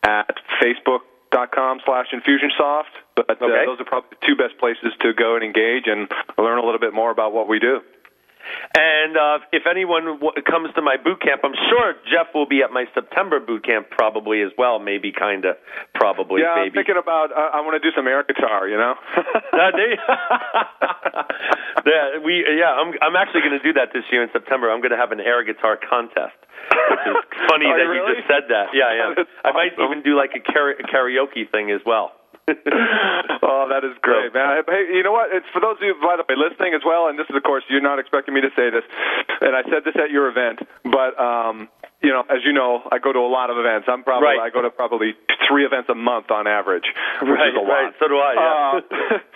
at 0.04 0.36
facebook.com 0.62 1.82
slash 1.86 2.08
infusionsoft. 2.14 2.94
But 3.16 3.30
uh, 3.30 3.46
Okay. 3.46 3.66
those 3.66 3.80
are 3.80 3.86
probably 3.86 4.10
the 4.20 4.26
two 4.26 4.36
best 4.36 4.58
places 4.60 4.94
to 5.02 5.14
go 5.14 5.36
and 5.36 5.44
engage 5.44 5.86
and 5.86 6.10
learn 6.38 6.58
a 6.58 6.66
little 6.66 6.80
bit 6.80 6.94
more 6.94 7.12
about 7.12 7.34
what 7.34 7.48
we 7.48 7.60
do. 7.60 7.82
And 8.78 9.18
uh, 9.18 9.39
if 9.52 9.64
anyone 9.70 10.20
w- 10.22 10.38
comes 10.45 10.70
to 10.76 10.82
my 10.82 10.98
boot 10.98 11.22
camp, 11.22 11.41
I'm 11.43 11.56
sure 11.70 11.93
Jeff 12.06 12.34
will 12.34 12.45
be 12.48 12.62
at 12.62 12.72
my 12.72 12.86
September 12.93 13.39
boot 13.39 13.66
camp 13.66 13.89
probably 13.89 14.41
as 14.41 14.52
well. 14.58 14.80
Maybe, 14.80 15.12
kind 15.12 15.45
of, 15.45 15.56
probably, 15.95 16.41
yeah, 16.41 16.54
I'm 16.68 16.72
thinking 16.72 16.98
about 17.00 17.32
uh, 17.32 17.56
I 17.58 17.62
want 17.62 17.82
to 17.82 17.84
do 17.84 17.93
some 17.95 18.08
air 18.08 18.24
guitar. 18.24 18.68
You 18.68 18.78
know. 18.78 18.95
Yeah, 21.88 22.20
we 22.20 22.43
yeah. 22.43 22.76
I'm 22.76 22.91
I'm 23.00 23.16
actually 23.16 23.48
going 23.48 23.56
to 23.56 23.64
do 23.64 23.72
that 23.80 23.95
this 23.95 24.04
year 24.12 24.20
in 24.24 24.30
September. 24.34 24.68
I'm 24.68 24.84
going 24.84 24.91
to 24.91 25.00
have 25.00 25.16
an 25.16 25.22
air 25.22 25.39
guitar 25.45 25.80
contest, 25.80 26.36
which 26.68 27.06
is 27.08 27.16
funny 27.48 27.70
that 27.72 27.88
you 27.88 28.04
you 28.04 28.16
just 28.18 28.28
said 28.28 28.52
that. 28.52 28.76
Yeah, 28.76 28.91
yeah. 28.91 29.24
I 29.45 29.56
might 29.56 29.72
even 29.80 30.04
do 30.04 30.18
like 30.18 30.36
a 30.36 30.43
kara- 30.43 30.82
karaoke 30.84 31.48
thing 31.50 31.72
as 31.72 31.80
well. 31.86 32.16
Oh, 32.48 33.68
that 33.70 33.84
is 33.84 33.95
great, 34.02 34.34
man. 34.34 34.64
Hey, 34.68 34.88
you 34.95 35.04
know 35.04 35.12
what? 35.12 35.30
It's 35.32 35.45
for 35.52 35.60
those 35.60 35.78
of 35.78 35.84
you, 35.84 35.95
by 36.02 36.16
the 36.16 36.24
way, 36.28 36.36
listening 36.39 36.74
as 36.74 36.82
well. 36.86 37.08
And 37.08 37.20
this 37.20 37.28
is, 37.30 37.36
of 37.36 37.43
course, 37.43 37.64
you're 37.70 37.82
not 37.82 38.00
expecting 38.00 38.34
me 38.34 38.41
to 38.41 38.50
say 38.56 38.70
this, 38.70 38.84
and 39.41 39.56
I 39.56 39.64
said 39.70 39.84
this 39.86 39.95
at 39.95 40.12
your 40.12 40.30
event, 40.30 40.60
but 40.84 41.18
um, 41.20 41.68
you 42.02 42.10
know, 42.10 42.24
as 42.30 42.39
you 42.45 42.54
know, 42.54 42.84
I 42.91 43.00
go 43.00 43.12
to 43.12 43.20
a 43.20 43.28
lot 43.32 43.50
of 43.50 43.58
events. 43.58 43.88
I'm 43.89 44.04
probably 44.04 44.28
Right. 44.38 44.39
I 44.39 44.50
go 44.50 44.62
to 44.62 44.70
probably 44.70 45.16
three 45.48 45.66
events 45.66 45.89
a 45.89 45.95
month 45.95 46.30
on 46.32 46.48
average, 46.48 46.86
which 47.22 47.30
Right, 47.32 47.50
is 47.50 47.56
a 47.56 47.60
lot. 47.60 47.68
right. 47.68 47.93
So 48.00 48.08
do 48.08 48.18
I, 48.18 48.34
yeah. 48.34 48.80
Uh, 48.80 49.18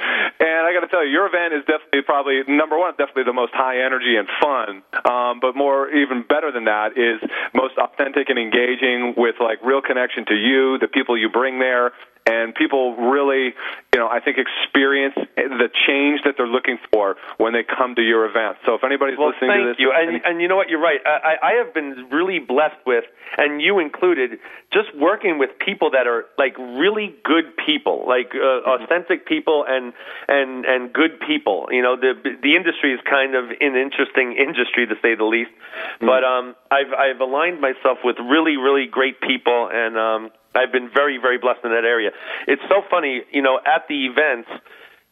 And 0.41 0.65
I 0.65 0.73
got 0.73 0.81
to 0.81 0.87
tell 0.89 1.05
you, 1.05 1.11
your 1.11 1.27
event 1.27 1.53
is 1.53 1.61
definitely 1.69 2.01
probably 2.01 2.41
number 2.47 2.77
one, 2.77 2.93
definitely 2.97 3.29
the 3.29 3.33
most 3.33 3.53
high 3.53 3.85
energy 3.85 4.17
and 4.17 4.27
fun. 4.41 4.81
Um, 5.05 5.39
but 5.39 5.55
more, 5.55 5.89
even 5.89 6.23
better 6.27 6.51
than 6.51 6.65
that, 6.65 6.97
is 6.97 7.21
most 7.53 7.77
authentic 7.77 8.29
and 8.29 8.39
engaging 8.39 9.13
with 9.17 9.35
like 9.39 9.59
real 9.63 9.81
connection 9.81 10.25
to 10.25 10.33
you, 10.35 10.79
the 10.79 10.87
people 10.87 11.15
you 11.15 11.29
bring 11.29 11.59
there, 11.59 11.91
and 12.25 12.53
people 12.53 12.95
really, 12.95 13.53
you 13.93 13.99
know, 13.99 14.07
I 14.07 14.19
think 14.19 14.37
experience 14.37 15.15
the 15.35 15.69
change 15.87 16.21
that 16.23 16.35
they're 16.37 16.47
looking 16.47 16.77
for 16.91 17.17
when 17.37 17.53
they 17.53 17.63
come 17.63 17.95
to 17.95 18.01
your 18.01 18.25
event. 18.25 18.57
So 18.65 18.75
if 18.75 18.83
anybody's 18.83 19.17
well, 19.17 19.29
listening 19.29 19.49
thank 19.49 19.63
to 19.63 19.67
this, 19.69 19.77
you, 19.79 19.91
and 19.93 20.21
and 20.23 20.41
you 20.41 20.47
know 20.47 20.55
what, 20.55 20.69
you're 20.69 20.81
right. 20.81 20.99
I, 21.05 21.35
I 21.41 21.51
have 21.63 21.73
been 21.73 22.07
really 22.11 22.39
blessed 22.39 22.79
with, 22.85 23.05
and 23.37 23.61
you 23.61 23.79
included, 23.79 24.39
just 24.71 24.95
working 24.95 25.39
with 25.39 25.49
people 25.59 25.91
that 25.91 26.07
are 26.07 26.25
like 26.37 26.57
really 26.57 27.15
good 27.23 27.57
people, 27.65 28.05
like 28.07 28.33
uh, 28.35 28.69
authentic 28.69 29.25
people, 29.25 29.65
and 29.67 29.93
and 30.27 30.65
and 30.65 30.93
good 30.93 31.19
people. 31.19 31.67
You 31.71 31.81
know, 31.81 31.95
the 31.95 32.13
the 32.41 32.55
industry 32.55 32.93
is 32.93 32.99
kind 33.09 33.35
of 33.35 33.49
an 33.49 33.75
interesting 33.75 34.37
industry 34.37 34.85
to 34.85 34.95
say 35.01 35.15
the 35.15 35.25
least, 35.25 35.51
mm-hmm. 35.51 36.05
but 36.05 36.23
um, 36.23 36.55
I've 36.69 36.93
I've 36.93 37.19
aligned 37.19 37.61
myself 37.61 37.99
with 38.03 38.17
really 38.19 38.57
really 38.57 38.85
great 38.85 39.19
people, 39.21 39.69
and 39.71 39.97
um, 39.97 40.31
I've 40.55 40.71
been 40.71 40.89
very, 40.93 41.17
very 41.17 41.37
blessed 41.37 41.61
in 41.63 41.71
that 41.71 41.85
area. 41.85 42.11
It's 42.47 42.61
so 42.67 42.81
funny, 42.89 43.21
you 43.31 43.41
know, 43.41 43.59
at 43.65 43.87
the 43.87 44.05
events, 44.05 44.49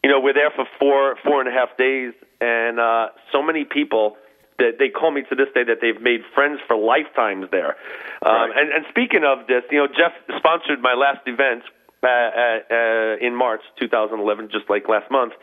you 0.03 0.09
know, 0.09 0.19
we're 0.19 0.33
there 0.33 0.51
for 0.55 0.65
four, 0.79 1.15
four 1.23 1.39
and 1.41 1.49
a 1.49 1.51
half 1.51 1.75
days, 1.77 2.13
and 2.39 2.79
uh, 2.79 3.09
so 3.31 3.41
many 3.41 3.65
people 3.65 4.17
that 4.59 4.75
they 4.77 4.89
call 4.89 5.11
me 5.11 5.23
to 5.29 5.35
this 5.35 5.47
day 5.53 5.63
that 5.63 5.79
they've 5.81 6.01
made 6.01 6.21
friends 6.35 6.59
for 6.67 6.75
lifetimes 6.75 7.47
there. 7.51 7.75
Um, 8.21 8.51
and, 8.55 8.71
and 8.71 8.85
speaking 8.89 9.23
of 9.23 9.47
this, 9.47 9.63
you 9.71 9.79
know, 9.79 9.87
Jeff 9.87 10.11
sponsored 10.37 10.81
my 10.81 10.93
last 10.93 11.21
event, 11.25 11.63
uh, 12.01 12.07
uh, 12.07 13.15
in 13.19 13.35
March 13.35 13.59
2011, 13.77 14.47
just 14.53 14.69
like 14.69 14.87
last 14.87 15.11
month. 15.11 15.33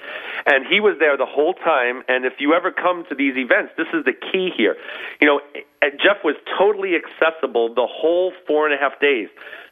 And 0.47 0.65
he 0.67 0.81
was 0.81 0.97
there 0.99 1.15
the 1.19 1.27
whole 1.27 1.53
time. 1.53 2.03
And 2.09 2.25
if 2.25 2.35
you 2.39 2.55
ever 2.55 2.73
come 2.73 3.05
to 3.11 3.15
these 3.15 3.37
events, 3.37 3.73
this 3.77 3.89
is 3.93 4.07
the 4.07 4.15
key 4.15 4.49
here. 4.57 4.75
You 5.21 5.27
know, 5.29 5.41
Jeff 6.01 6.25
was 6.25 6.35
totally 6.59 6.95
accessible 6.97 7.75
the 7.75 7.87
whole 7.87 8.33
four 8.47 8.65
and 8.65 8.75
a 8.75 8.79
half 8.79 8.99
days. 9.01 9.29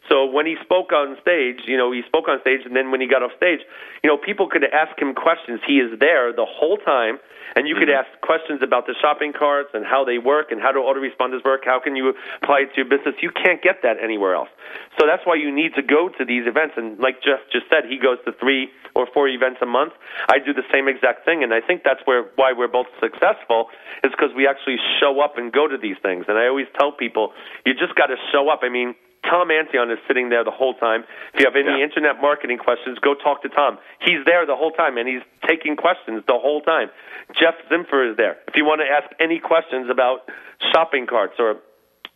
So 0.08 0.26
when 0.26 0.44
he 0.44 0.56
spoke 0.62 0.92
on 0.92 1.16
stage, 1.20 1.64
you 1.66 1.76
know, 1.76 1.92
he 1.92 2.02
spoke 2.06 2.28
on 2.28 2.40
stage, 2.40 2.60
and 2.64 2.76
then 2.76 2.90
when 2.90 3.00
he 3.00 3.08
got 3.08 3.22
off 3.22 3.32
stage, 3.36 3.60
you 4.02 4.08
know, 4.08 4.18
people 4.18 4.48
could 4.48 4.64
ask 4.64 5.00
him 5.00 5.14
questions. 5.14 5.60
He 5.66 5.80
is 5.80 5.98
there 5.98 6.32
the 6.32 6.44
whole 6.44 6.76
time, 6.76 7.18
and 7.56 7.66
you 7.66 7.74
mm-hmm. 7.74 7.88
could 7.88 7.90
ask 7.90 8.08
questions 8.20 8.60
about 8.60 8.86
the 8.86 8.94
shopping 9.00 9.32
carts 9.32 9.70
and 9.72 9.84
how 9.84 10.04
they 10.04 10.18
work 10.18 10.52
and 10.52 10.60
how 10.60 10.72
do 10.72 10.80
autoresponders 10.84 11.44
work. 11.44 11.64
How 11.64 11.80
can 11.80 11.96
you 11.96 12.12
apply 12.42 12.68
it 12.68 12.76
to 12.76 12.84
your 12.84 12.88
business? 12.88 13.16
You 13.22 13.30
can't 13.30 13.62
get 13.62 13.80
that 13.82 13.96
anywhere 14.02 14.34
else. 14.34 14.48
So 15.00 15.06
that's 15.06 15.24
why 15.24 15.36
you 15.36 15.48
need 15.54 15.74
to 15.76 15.82
go 15.82 16.10
to 16.18 16.24
these 16.24 16.46
events. 16.46 16.74
And 16.76 16.98
like 16.98 17.22
Jeff 17.24 17.40
just 17.50 17.66
said, 17.72 17.88
he 17.88 17.96
goes 17.96 18.18
to 18.26 18.32
three 18.36 18.68
or 18.94 19.08
four 19.12 19.28
events 19.28 19.58
a 19.62 19.66
month. 19.66 19.92
I 20.28 20.38
do 20.38 20.52
the 20.52 20.66
same 20.72 20.86
exact 20.86 21.24
thing, 21.24 21.42
and 21.42 21.52
I 21.52 21.60
think 21.60 21.82
that's 21.82 22.00
where 22.04 22.28
why 22.36 22.52
we're 22.52 22.68
both 22.68 22.86
successful 23.00 23.72
is 24.04 24.12
because 24.12 24.36
we 24.36 24.46
actually 24.46 24.76
show 25.00 25.20
up 25.20 25.38
and 25.38 25.52
go 25.52 25.66
to 25.66 25.78
these 25.80 25.96
things. 26.02 26.26
And 26.28 26.36
I 26.36 26.46
always 26.46 26.66
tell 26.78 26.92
people, 26.92 27.32
you 27.64 27.72
just 27.72 27.94
got 27.96 28.06
to 28.12 28.16
show 28.30 28.48
up. 28.50 28.60
I 28.62 28.68
mean 28.68 28.94
Tom 29.28 29.50
Antion 29.50 29.90
is 29.90 29.98
sitting 30.06 30.28
there 30.28 30.44
the 30.44 30.50
whole 30.50 30.74
time. 30.74 31.04
If 31.32 31.40
you 31.40 31.46
have 31.46 31.56
any 31.56 31.78
yeah. 31.78 31.84
internet 31.84 32.20
marketing 32.20 32.58
questions, 32.58 32.98
go 32.98 33.14
talk 33.14 33.42
to 33.42 33.48
Tom. 33.48 33.78
He's 34.00 34.24
there 34.24 34.46
the 34.46 34.56
whole 34.56 34.70
time, 34.70 34.98
and 34.98 35.08
he's 35.08 35.22
taking 35.48 35.76
questions 35.76 36.22
the 36.26 36.38
whole 36.38 36.60
time. 36.60 36.90
Jeff 37.32 37.54
Zimfer 37.70 38.10
is 38.10 38.16
there. 38.16 38.36
If 38.48 38.56
you 38.56 38.64
want 38.64 38.80
to 38.80 38.88
ask 38.88 39.08
any 39.20 39.38
questions 39.38 39.88
about 39.90 40.28
shopping 40.72 41.06
carts 41.06 41.34
or 41.38 41.56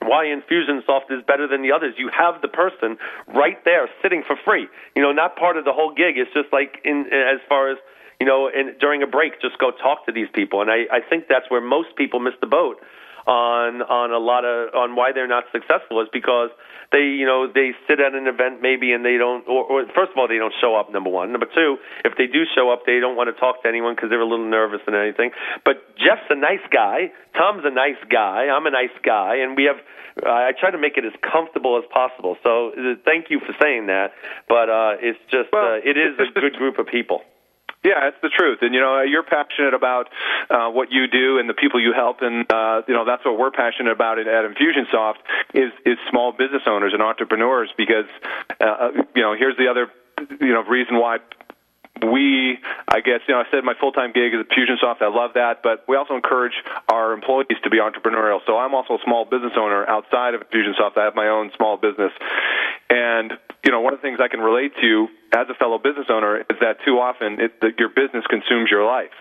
why 0.01 0.27
Infusionsoft 0.27 1.11
is 1.11 1.25
better 1.27 1.49
than 1.49 1.63
the 1.63 1.73
others, 1.73 1.95
you 1.99 2.11
have 2.17 2.41
the 2.41 2.49
person 2.49 2.99
right 3.27 3.59
there 3.65 3.89
sitting 4.03 4.23
for 4.27 4.37
free. 4.45 4.69
You 4.95 5.03
know, 5.03 5.13
not 5.13 5.37
part 5.37 5.57
of 5.57 5.65
the 5.65 5.73
whole 5.73 5.93
gig. 5.93 6.19
It's 6.19 6.33
just 6.33 6.53
like 6.53 6.79
in 6.85 7.07
as 7.13 7.41
far 7.49 7.71
as 7.71 7.79
you 8.21 8.27
know, 8.27 8.49
in, 8.49 8.75
during 8.81 9.03
a 9.03 9.07
break, 9.07 9.41
just 9.41 9.59
go 9.59 9.71
talk 9.71 10.07
to 10.07 10.13
these 10.13 10.29
people. 10.35 10.61
And 10.61 10.71
I, 10.71 10.87
I 10.91 11.01
think 11.09 11.27
that's 11.29 11.49
where 11.51 11.61
most 11.61 11.95
people 11.97 12.19
miss 12.19 12.35
the 12.41 12.49
boat 12.49 12.83
on 13.29 13.85
on 13.85 14.09
a 14.11 14.19
lot 14.19 14.49
of 14.49 14.73
on 14.73 14.97
why 14.97 15.13
they're 15.13 15.29
not 15.29 15.45
successful 15.53 16.01
is 16.01 16.09
because 16.13 16.49
they 16.97 17.05
you 17.05 17.29
know 17.29 17.45
they 17.45 17.77
sit 17.85 18.01
at 18.01 18.17
an 18.17 18.25
event 18.27 18.65
maybe 18.65 18.97
and 18.97 19.05
they 19.05 19.21
don't 19.21 19.45
or, 19.45 19.69
or 19.69 19.85
first 19.93 20.17
of 20.17 20.17
all 20.17 20.27
they 20.27 20.41
don't 20.41 20.57
show 20.65 20.75
up 20.75 20.91
number 20.91 21.13
one. 21.13 21.31
Number 21.31 21.47
two 21.47 21.77
if 22.09 22.17
they 22.17 22.27
do 22.27 22.49
show 22.57 22.73
up 22.73 22.89
they 22.89 22.99
don't 23.05 23.21
want 23.21 23.29
to 23.29 23.37
talk 23.39 23.63
to 23.63 23.69
anyone 23.69 23.95
because 23.95 24.09
they're 24.09 24.25
a 24.25 24.27
little 24.27 24.49
nervous 24.49 24.81
and 24.89 24.97
anything. 24.97 25.31
But 25.63 25.85
Jeff's 26.01 26.25
a 26.33 26.41
nice 26.41 26.65
guy. 26.73 27.13
Tom's 27.37 27.69
a 27.69 27.71
nice 27.71 28.01
guy. 28.09 28.49
I'm 28.49 28.65
a 28.65 28.73
nice 28.73 28.97
guy. 29.05 29.45
And 29.45 29.55
we 29.55 29.69
have 29.69 29.77
I 30.25 30.57
try 30.59 30.73
to 30.73 30.81
make 30.81 30.97
it 30.97 31.05
as 31.05 31.13
comfortable 31.21 31.77
as 31.77 31.85
possible. 31.93 32.41
So 32.43 32.73
uh, 32.73 32.97
thank 33.05 33.29
you 33.29 33.45
for 33.45 33.53
saying 33.61 33.93
that. 33.93 34.17
But 34.49 34.73
uh 34.73 34.97
it's 35.05 35.21
just 35.29 35.53
well, 35.53 35.77
uh, 35.77 35.85
it 35.85 36.01
is 36.01 36.17
a 36.17 36.33
good 36.33 36.57
group 36.57 36.81
of 36.81 36.89
people 36.89 37.21
yeah, 37.89 38.09
it's 38.09 38.21
the 38.21 38.29
truth, 38.29 38.59
and 38.61 38.75
you 38.75 38.81
know 38.81 39.01
you're 39.01 39.25
passionate 39.25 39.73
about 39.73 40.09
uh, 40.51 40.69
what 40.69 40.93
you 40.93 41.09
do 41.09 41.39
and 41.39 41.49
the 41.49 41.55
people 41.55 41.81
you 41.81 41.95
help, 41.97 42.21
and 42.21 42.45
uh, 42.53 42.83
you 42.87 42.93
know 42.93 43.07
that's 43.07 43.25
what 43.25 43.39
we're 43.39 43.51
passionate 43.51 43.93
about 43.93 44.19
at, 44.19 44.27
Infusionsoft 44.29 45.25
is 45.55 45.73
is 45.87 45.97
small 46.11 46.33
business 46.33 46.63
owners 46.67 46.93
and 46.93 47.03
entrepreneurs 47.03 47.71
because 47.77 48.05
uh, 48.61 48.65
uh 48.65 48.91
you 49.17 49.23
know 49.23 49.35
here's 49.35 49.57
the 49.57 49.69
other 49.69 49.89
you 50.41 50.53
know 50.53 50.63
reason 50.65 51.01
why 51.01 51.19
we, 52.03 52.59
I 52.87 53.01
guess, 53.01 53.21
you 53.27 53.35
know, 53.35 53.41
I 53.41 53.45
said 53.51 53.65
my 53.65 53.75
full 53.75 53.91
time 53.91 54.13
gig 54.13 54.35
is 54.35 54.41
at 54.41 54.49
Fusionsoft. 54.55 55.03
I 55.03 55.09
love 55.09 55.33
that, 55.35 55.63
but 55.65 55.85
we 55.89 55.97
also 55.97 56.15
encourage 56.15 56.53
our 56.89 57.13
employees 57.13 57.59
to 57.65 57.71
be 57.71 57.79
entrepreneurial. 57.79 58.39
So 58.47 58.57
I'm 58.57 58.75
also 58.75 58.95
a 58.95 59.03
small 59.05 59.25
business 59.25 59.53
owner 59.57 59.85
outside 59.89 60.35
of 60.35 60.43
Fusionsoft. 60.51 60.97
I 60.97 61.05
have 61.05 61.17
my 61.17 61.27
own 61.27 61.51
small 61.57 61.77
business, 61.77 62.13
and 62.89 63.33
you 63.65 63.71
know, 63.71 63.81
one 63.81 63.93
of 63.93 64.01
the 64.01 64.07
things 64.07 64.21
I 64.23 64.29
can 64.29 64.41
relate 64.41 64.73
to 64.81 65.09
as 65.35 65.47
a 65.51 65.55
fellow 65.55 65.79
business 65.79 66.07
owner 66.09 66.39
is 66.39 66.57
that 66.61 66.79
too 66.85 66.99
often 66.99 67.41
it, 67.41 67.61
that 67.61 67.79
your 67.79 67.91
business 67.91 68.25
consumes 68.31 68.71
your 68.71 68.87
life. 68.87 69.13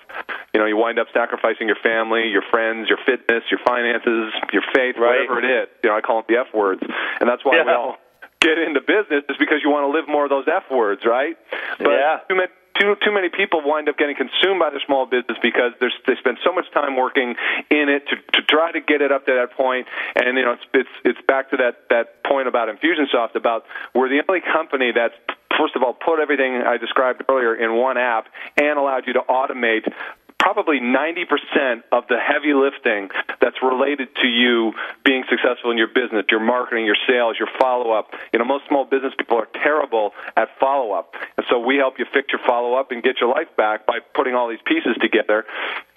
You 0.53 0.59
know, 0.59 0.65
you 0.65 0.77
wind 0.77 0.99
up 0.99 1.07
sacrificing 1.13 1.67
your 1.67 1.79
family, 1.83 2.29
your 2.29 2.43
friends, 2.49 2.87
your 2.87 2.99
fitness, 3.05 3.43
your 3.49 3.59
finances, 3.65 4.33
your 4.53 4.63
faith, 4.73 4.95
right. 4.97 5.27
whatever 5.27 5.39
it 5.43 5.47
is. 5.63 5.67
You 5.83 5.89
know, 5.89 5.97
I 5.97 6.01
call 6.01 6.21
them 6.21 6.29
the 6.29 6.37
F 6.37 6.53
words, 6.53 6.81
and 7.19 7.27
that's 7.27 7.43
why 7.43 7.57
yeah. 7.57 7.65
we 7.65 7.71
all 7.71 7.97
get 8.39 8.57
into 8.57 8.81
business 8.81 9.25
is 9.29 9.37
because 9.37 9.59
you 9.63 9.69
want 9.69 9.89
to 9.89 9.91
live 9.91 10.07
more 10.07 10.23
of 10.23 10.29
those 10.29 10.45
F 10.47 10.69
words, 10.71 11.01
right? 11.05 11.35
But 11.77 11.89
yeah. 11.89 12.19
too 12.29 12.35
many 12.35 12.53
too 12.79 12.95
too 13.03 13.11
many 13.11 13.29
people 13.29 13.61
wind 13.63 13.89
up 13.89 13.97
getting 13.97 14.15
consumed 14.15 14.59
by 14.59 14.69
their 14.69 14.81
small 14.85 15.05
business 15.05 15.37
because 15.41 15.73
they 15.79 16.15
spend 16.19 16.37
so 16.43 16.51
much 16.51 16.65
time 16.73 16.95
working 16.95 17.35
in 17.69 17.89
it 17.89 18.07
to 18.09 18.15
to 18.33 18.41
try 18.47 18.71
to 18.71 18.81
get 18.81 19.01
it 19.01 19.11
up 19.11 19.25
to 19.25 19.33
that 19.33 19.55
point. 19.55 19.87
And 20.15 20.37
you 20.37 20.43
know, 20.43 20.53
it's 20.53 20.65
it's 20.73 20.95
it's 21.03 21.21
back 21.27 21.51
to 21.51 21.57
that 21.57 21.89
that 21.89 22.23
point 22.23 22.47
about 22.47 22.69
Infusionsoft 22.69 23.35
about 23.35 23.65
we're 23.93 24.09
the 24.09 24.21
only 24.27 24.41
company 24.41 24.91
that's 24.93 25.15
first 25.57 25.75
of 25.75 25.83
all 25.83 25.93
put 25.93 26.19
everything 26.19 26.61
I 26.61 26.77
described 26.77 27.23
earlier 27.29 27.55
in 27.55 27.75
one 27.75 27.97
app 27.97 28.27
and 28.57 28.77
allowed 28.77 29.07
you 29.07 29.13
to 29.13 29.21
automate 29.21 29.91
probably 30.39 30.79
90% 30.79 31.83
of 31.91 32.07
the 32.07 32.17
heavy 32.17 32.53
lifting 32.53 33.09
that's 33.41 33.57
related 33.61 34.07
to 34.21 34.27
you 34.27 34.73
being 35.03 35.23
successful 35.29 35.71
in 35.71 35.77
your 35.77 35.87
business, 35.87 36.25
your 36.29 36.39
marketing, 36.39 36.85
your 36.85 36.97
sales, 37.07 37.35
your 37.39 37.49
follow 37.59 37.91
up. 37.91 38.11
You 38.31 38.39
know, 38.39 38.45
most 38.45 38.65
small 38.67 38.85
business 38.85 39.13
people 39.17 39.37
are 39.37 39.47
terrible 39.63 40.13
at 40.35 40.49
follow 40.59 40.93
up. 40.93 41.13
And 41.37 41.45
so 41.49 41.59
we 41.59 41.77
help 41.77 41.99
you 41.99 42.05
fix 42.13 42.31
your 42.31 42.41
follow 42.45 42.75
up 42.75 42.91
and 42.91 43.03
get 43.03 43.19
your 43.19 43.29
life 43.29 43.49
back 43.57 43.85
by 43.85 43.99
putting 44.13 44.35
all 44.35 44.49
these 44.49 44.63
pieces 44.65 44.95
together. 45.01 45.45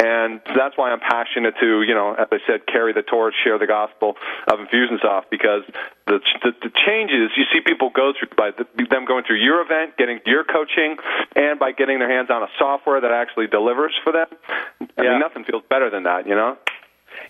And 0.01 0.41
that's 0.57 0.79
why 0.79 0.91
I'm 0.91 1.01
passionate 1.01 1.55
to, 1.61 1.83
you 1.83 1.95
know, 1.95 2.15
as 2.15 2.29
I 2.33 2.39
said, 2.47 2.65
carry 2.67 2.95
the 2.95 3.03
torch, 3.03 3.35
share 3.45 3.59
the 3.59 3.67
gospel 3.67 4.17
of 4.49 4.59
Infusionsoft 4.59 5.29
because 5.31 5.61
the, 6.07 6.21
the, 6.43 6.53
the 6.63 6.71
changes 6.87 7.31
you 7.37 7.45
see 7.53 7.61
people 7.61 7.91
go 7.95 8.13
through 8.17 8.33
by 8.35 8.51
the, 8.57 8.65
them 8.89 9.05
going 9.05 9.25
through 9.25 9.45
your 9.45 9.61
event, 9.61 9.99
getting 9.99 10.21
your 10.25 10.45
coaching, 10.45 10.97
and 11.37 11.59
by 11.59 11.73
getting 11.73 11.99
their 11.99 12.09
hands 12.09 12.31
on 12.31 12.43
a 12.43 12.49
software 12.59 13.01
that 13.01 13.13
actually 13.13 13.47
delivers 13.47 13.93
for 14.03 14.13
them. 14.13 14.27
I 14.97 15.03
yeah. 15.03 15.11
mean, 15.11 15.21
nothing 15.21 15.45
feels 15.45 15.65
better 15.69 15.91
than 15.91 16.05
that, 16.05 16.27
you 16.27 16.35
know. 16.35 16.57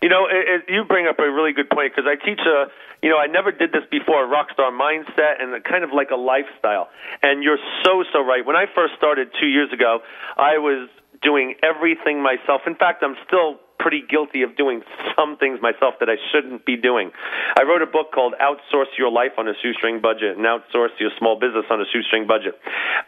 You 0.03 0.09
know, 0.09 0.27
it, 0.31 0.63
it, 0.69 0.73
you 0.73 0.85
bring 0.85 1.09
up 1.09 1.19
a 1.19 1.29
really 1.29 1.53
good 1.53 1.69
point 1.69 1.93
because 1.95 2.09
I 2.09 2.15
teach 2.15 2.41
a, 2.47 2.71
you 3.03 3.11
know, 3.11 3.19
I 3.19 3.27
never 3.27 3.51
did 3.51 3.73
this 3.73 3.83
before, 3.91 4.25
a 4.25 4.29
rock 4.29 4.49
star 4.53 4.71
mindset 4.71 5.43
and 5.43 5.53
a, 5.55 5.61
kind 5.61 5.83
of 5.83 5.91
like 5.93 6.11
a 6.11 6.17
lifestyle. 6.17 6.89
And 7.23 7.43
you're 7.43 7.59
so 7.85 8.05
so 8.13 8.25
right. 8.25 8.45
When 8.45 8.57
I 8.57 8.67
first 8.75 8.95
started 8.97 9.29
two 9.41 9.49
years 9.49 9.73
ago, 9.73 10.01
I 10.37 10.59
was 10.59 10.89
doing 11.23 11.55
everything 11.63 12.23
myself. 12.23 12.63
In 12.67 12.75
fact, 12.75 13.03
I'm 13.03 13.17
still 13.27 13.61
pretty 13.81 14.05
guilty 14.07 14.43
of 14.43 14.55
doing 14.57 14.83
some 15.17 15.37
things 15.39 15.59
myself 15.63 15.95
that 16.01 16.09
I 16.09 16.17
shouldn't 16.31 16.67
be 16.67 16.77
doing. 16.77 17.11
I 17.57 17.63
wrote 17.65 17.81
a 17.81 17.89
book 17.89 18.13
called 18.13 18.35
Outsource 18.37 18.93
Your 18.99 19.11
Life 19.11 19.33
on 19.39 19.49
a 19.49 19.53
Shoestring 19.63 20.01
Budget 20.01 20.37
and 20.37 20.45
Outsource 20.45 20.93
Your 21.01 21.11
Small 21.19 21.41
Business 21.41 21.65
on 21.71 21.81
a 21.81 21.85
Shoestring 21.91 22.27
Budget. 22.29 22.61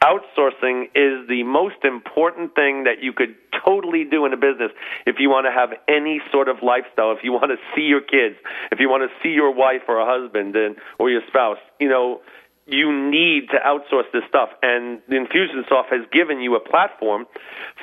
Outsourcing 0.02 0.88
is 0.96 1.28
the 1.28 1.44
most 1.44 1.84
important 1.84 2.54
thing 2.54 2.84
that 2.84 3.02
you 3.02 3.12
could 3.12 3.36
totally 3.64 4.04
do 4.10 4.24
in 4.24 4.32
a 4.32 4.36
business 4.36 4.72
if 5.06 5.16
you 5.18 5.28
want 5.28 5.46
to 5.46 5.52
have 5.52 5.76
any 5.88 6.20
sort 6.32 6.48
of 6.48 6.56
lifestyle, 6.62 7.12
if 7.12 7.22
you 7.22 7.32
want 7.32 7.52
to 7.52 7.60
see 7.76 7.84
your 7.84 8.00
kids, 8.00 8.36
if 8.72 8.80
you 8.80 8.88
want 8.88 9.04
to 9.04 9.12
see 9.22 9.34
your 9.34 9.54
wife 9.54 9.82
or 9.88 10.00
a 10.00 10.08
husband 10.08 10.56
and 10.56 10.76
or 10.98 11.10
your 11.10 11.20
spouse. 11.28 11.60
You 11.78 11.88
know, 11.88 12.20
you 12.72 12.90
need 12.90 13.48
to 13.50 13.58
outsource 13.60 14.10
this 14.12 14.22
stuff. 14.28 14.50
And 14.62 15.00
Infusionsoft 15.08 15.92
has 15.92 16.02
given 16.12 16.40
you 16.40 16.56
a 16.56 16.60
platform 16.60 17.26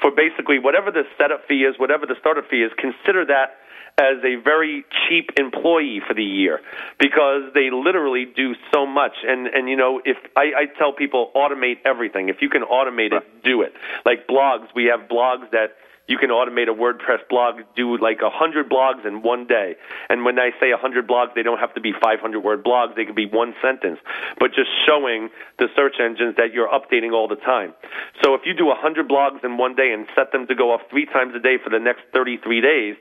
for 0.02 0.12
basically 0.12 0.60
whatever 0.60 0.92
the 0.92 1.04
setup 1.18 1.48
fee 1.48 1.64
is, 1.64 1.78
whatever 1.78 2.06
the 2.06 2.16
startup 2.20 2.50
fee 2.50 2.64
is, 2.64 2.72
consider 2.78 3.26
that 3.26 3.58
as 4.00 4.24
a 4.24 4.42
very 4.42 4.86
cheap 5.08 5.30
employee 5.38 6.02
for 6.08 6.14
the 6.14 6.24
year 6.24 6.62
because 7.00 7.52
they 7.54 7.70
literally 7.70 8.26
do 8.26 8.56
so 8.74 8.86
much. 8.86 9.12
And 9.28 9.48
and 9.48 9.70
you 9.70 9.76
know, 9.76 10.02
if 10.06 10.18
I, 10.36 10.52
I 10.56 10.66
tell 10.78 10.94
people 10.94 11.32
automate 11.36 11.78
everything, 11.86 12.30
if 12.30 12.38
you 12.42 12.50
can 12.50 12.64
automate 12.64 13.12
it, 13.12 13.24
do 13.44 13.62
it. 13.62 13.74
Like 14.06 14.26
blogs, 14.28 14.68
we 14.74 14.86
have 14.86 15.10
blogs 15.10 15.52
that 15.52 15.76
you 16.10 16.18
can 16.18 16.32
automate 16.32 16.68
a 16.68 16.74
WordPress 16.74 17.30
blog, 17.30 17.62
do 17.76 17.96
like 17.98 18.22
a 18.26 18.32
hundred 18.32 18.68
blogs 18.68 19.06
in 19.06 19.22
one 19.22 19.46
day. 19.46 19.76
And 20.10 20.26
when 20.26 20.40
I 20.40 20.50
say 20.60 20.72
a 20.72 20.78
hundred 20.78 21.08
blogs, 21.08 21.36
they 21.36 21.44
don't 21.44 21.60
have 21.60 21.76
to 21.76 21.82
be 21.82 21.94
500 21.94 22.40
word 22.40 22.66
blogs. 22.66 22.96
They 22.96 23.06
can 23.06 23.14
be 23.14 23.28
one 23.28 23.54
sentence, 23.62 24.00
but 24.40 24.48
just 24.50 24.70
showing 24.88 25.30
the 25.60 25.68
search 25.76 26.02
engines 26.02 26.36
that 26.38 26.52
you're 26.52 26.68
updating 26.68 27.14
all 27.14 27.28
the 27.28 27.36
time. 27.38 27.76
So 28.24 28.34
if 28.34 28.42
you 28.44 28.56
do 28.56 28.72
a 28.72 28.76
hundred 28.76 29.08
blogs 29.08 29.46
in 29.46 29.58
one 29.58 29.76
day 29.76 29.94
and 29.94 30.08
set 30.16 30.32
them 30.32 30.48
to 30.48 30.56
go 30.56 30.74
off 30.74 30.82
three 30.90 31.06
times 31.06 31.36
a 31.36 31.40
day 31.40 31.58
for 31.64 31.70
the 31.70 31.80
next 31.80 32.02
33 32.12 32.60
days, 32.60 32.96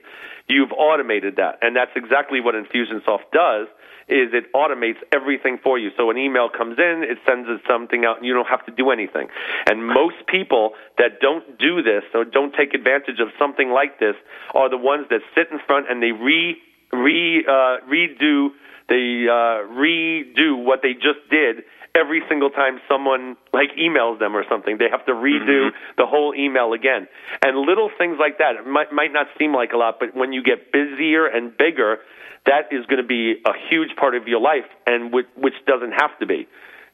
you've 0.47 0.73
automated 0.73 1.37
that. 1.37 1.59
And 1.63 1.75
that's 1.75 1.93
exactly 1.97 2.41
what 2.43 2.55
Infusionsoft 2.55 3.33
does 3.33 3.69
is 4.09 4.33
it 4.33 4.51
automates 4.55 4.97
everything 5.13 5.59
for 5.63 5.79
you. 5.79 5.91
So 5.97 6.11
an 6.11 6.17
email 6.17 6.49
comes 6.49 6.79
in, 6.79 7.05
it 7.05 7.19
sends 7.29 7.49
us 7.49 7.61
something 7.69 8.05
out, 8.05 8.17
and 8.17 8.27
you 8.27 8.33
don't 8.33 8.49
have 8.49 8.65
to 8.65 8.73
do 8.73 8.91
anything. 8.91 9.29
And 9.67 9.87
most 9.87 10.17
people 10.27 10.73
that 10.97 11.21
don't 11.21 11.59
do 11.59 11.83
this 11.83 12.05
or 12.15 12.25
don't 12.25 12.55
take 12.55 12.73
advantage 12.73 12.97
of 13.20 13.28
something 13.38 13.70
like 13.70 13.99
this 13.99 14.14
are 14.55 14.68
the 14.70 14.78
ones 14.78 15.07
that 15.11 15.20
sit 15.34 15.49
in 15.51 15.59
front 15.66 15.90
and 15.90 16.03
they 16.03 16.12
re 16.12 16.57
re 16.92 17.44
uh, 17.46 17.84
redo 17.86 18.49
they 18.88 19.28
uh, 19.28 19.68
redo 19.76 20.64
what 20.64 20.80
they 20.82 20.94
just 20.94 21.20
did 21.30 21.64
every 21.94 22.22
single 22.28 22.51
time 22.51 22.80
someone 22.88 23.36
like 23.53 23.70
emails 23.78 24.18
them 24.18 24.36
or 24.36 24.44
something. 24.49 24.78
They 24.78 24.88
have 24.90 25.05
to 25.07 25.12
redo 25.12 25.70
mm-hmm. 25.70 25.76
the 25.96 26.07
whole 26.07 26.34
email 26.34 26.72
again. 26.72 27.09
And 27.42 27.59
little 27.59 27.90
things 27.99 28.16
like 28.20 28.38
that 28.38 28.66
might 28.66 28.92
might 28.92 29.12
not 29.12 29.26
seem 29.38 29.53
like 29.53 29.72
a 29.72 29.76
lot, 29.76 29.96
but 30.01 30.14
when 30.14 30.32
you 30.32 30.42
get 30.42 30.72
busier 30.72 31.26
and 31.26 31.57
bigger, 31.57 31.99
that 32.46 32.72
is 32.72 32.86
going 32.86 33.03
to 33.03 33.07
be 33.07 33.36
a 33.44 33.53
huge 33.68 33.94
part 33.96 34.14
of 34.14 34.26
your 34.26 34.40
life, 34.40 34.68
and 34.86 35.12
which, 35.12 35.26
which 35.36 35.55
doesn't 35.66 35.92
have 35.92 36.16
to 36.20 36.26
be. 36.26 36.46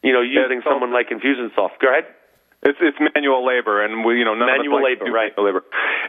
You 0.02 0.12
know, 0.12 0.20
using 0.20 0.60
someone 0.68 0.92
like 0.92 1.08
Infusionsoft. 1.08 1.80
Go 1.80 1.88
ahead. 1.88 2.04
It's 2.64 2.78
it's 2.80 2.96
manual 3.14 3.44
labor, 3.44 3.84
and 3.84 4.04
we 4.04 4.18
you 4.18 4.24
know 4.24 4.34
none 4.34 4.48
manual 4.48 4.78
of 4.78 4.84
labor, 4.84 5.04
right? 5.12 5.32
Manual 5.36 5.44
labor. 5.44 5.62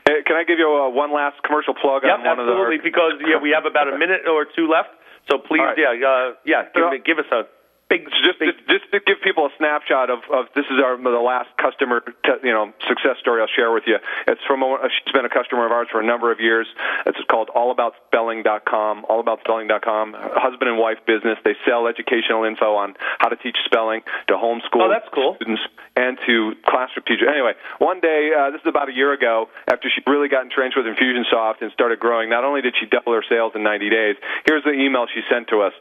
Uh, 0.07 0.23
can 0.25 0.39
I 0.39 0.43
give 0.47 0.59
you 0.59 0.71
uh, 0.71 0.89
one 0.89 1.11
last 1.11 1.43
commercial 1.43 1.75
plug 1.75 2.03
yep, 2.03 2.19
on 2.19 2.23
one 2.23 2.39
absolutely, 2.39 2.79
of 2.79 2.83
the? 2.83 2.89
because 2.89 3.13
yeah, 3.19 3.39
we 3.41 3.51
have 3.51 3.65
about 3.65 3.91
a 3.91 3.97
minute 3.97 4.23
or 4.27 4.47
two 4.47 4.67
left. 4.67 4.95
So 5.29 5.37
please, 5.37 5.65
right. 5.65 5.75
yeah, 5.75 6.07
uh, 6.07 6.37
yeah, 6.45 6.69
give, 6.71 7.03
give 7.03 7.17
us 7.19 7.29
a 7.33 7.49
big, 7.89 8.05
just, 8.23 8.39
big, 8.39 8.49
just 8.69 8.85
just 8.85 8.91
to 8.91 8.99
give 8.99 9.21
people 9.23 9.45
a 9.45 9.53
snapshot 9.57 10.09
of, 10.09 10.19
of 10.31 10.45
this 10.55 10.65
is 10.69 10.77
our 10.83 10.97
the 10.97 11.21
last 11.21 11.49
customer 11.57 12.01
te- 12.01 12.43
you 12.43 12.53
know 12.53 12.73
success 12.87 13.17
story 13.19 13.41
I'll 13.41 13.51
share 13.55 13.71
with 13.71 13.83
you. 13.87 13.97
It's 14.27 14.41
from 14.47 14.63
a, 14.63 14.77
she's 14.89 15.13
been 15.13 15.25
a 15.25 15.29
customer 15.29 15.65
of 15.65 15.71
ours 15.71 15.87
for 15.91 16.01
a 16.01 16.05
number 16.05 16.31
of 16.31 16.39
years. 16.39 16.67
It's 17.05 17.17
called 17.29 17.49
allaboutspelling.com. 17.55 19.05
Allaboutspelling.com. 19.09 20.15
Husband 20.17 20.69
and 20.69 20.77
wife 20.79 20.99
business. 21.05 21.37
They 21.43 21.55
sell 21.65 21.87
educational 21.87 22.43
info 22.43 22.75
on 22.75 22.95
how 23.19 23.29
to 23.29 23.35
teach 23.35 23.57
spelling 23.65 24.01
to 24.27 24.33
homeschool 24.35 24.85
oh, 24.85 24.89
that's 24.89 25.07
cool. 25.13 25.35
students 25.35 25.61
and 25.95 26.17
to 26.25 26.53
classroom 26.65 27.05
teachers. 27.07 27.27
Anyway, 27.31 27.53
one 27.79 27.99
day 27.99 28.31
uh, 28.35 28.51
this 28.51 28.61
is 28.61 28.67
about 28.67 28.89
a 28.89 28.93
year 28.93 29.13
ago 29.13 29.47
after 29.67 29.89
she 29.89 30.01
really 30.07 30.27
got 30.27 30.43
entrenched 30.43 30.77
with 30.77 30.85
Infusionsoft 30.85 31.61
and 31.61 31.71
started 31.71 31.99
growing. 31.99 32.29
Not 32.29 32.43
only 32.43 32.61
did 32.61 32.75
she 32.79 32.85
double 32.85 33.13
her 33.13 33.23
sales 33.27 33.53
in 33.55 33.63
90 33.63 33.89
days, 33.89 34.15
here's 34.45 34.63
the 34.63 34.73
email 34.73 35.07
she 35.13 35.21
sent 35.29 35.47
to 35.49 35.61
us. 35.61 35.73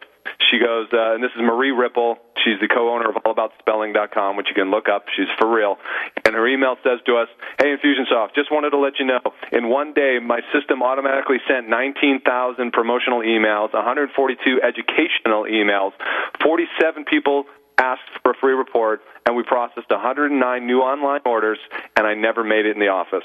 She 0.51 0.59
goes, 0.59 0.89
uh, 0.93 1.15
and 1.15 1.23
this 1.23 1.31
is 1.35 1.43
Marie 1.43 1.73
Rippel. 1.73 2.17
She's 2.45 2.61
the 2.61 2.69
co-owner 2.69 3.09
of 3.09 3.17
AllAboutSpelling.com, 3.25 4.37
which 4.37 4.49
you 4.49 4.55
can 4.55 4.71
look 4.71 4.89
up. 4.89 5.07
She's 5.17 5.29
for 5.39 5.49
real. 5.53 5.79
And 6.25 6.35
her 6.35 6.47
email 6.47 6.77
says 6.83 7.01
to 7.07 7.17
us, 7.17 7.29
"Hey 7.59 7.75
Infusionsoft, 7.75 8.35
just 8.35 8.51
wanted 8.51 8.71
to 8.71 8.79
let 8.79 8.99
you 8.99 9.07
know. 9.07 9.21
In 9.53 9.69
one 9.69 9.93
day, 9.93 10.19
my 10.19 10.41
system 10.53 10.83
automatically 10.83 11.41
sent 11.49 11.69
19,000 11.69 12.73
promotional 12.73 13.21
emails, 13.21 13.73
142 13.73 14.61
educational 14.63 15.45
emails, 15.45 15.93
47 16.43 17.05
people 17.05 17.47
asked 17.79 18.03
for 18.23 18.33
a 18.33 18.35
free 18.35 18.55
report, 18.55 19.03
and 19.27 19.35
we 19.35 19.43
processed 19.43 19.91
109 19.91 20.67
new 20.67 20.81
online 20.81 21.21
orders, 21.25 21.59
and 21.97 22.07
I 22.07 22.15
never 22.15 22.45
made 22.45 22.67
it 22.67 22.77
in 22.77 22.81
the 22.81 22.89
office." 22.89 23.25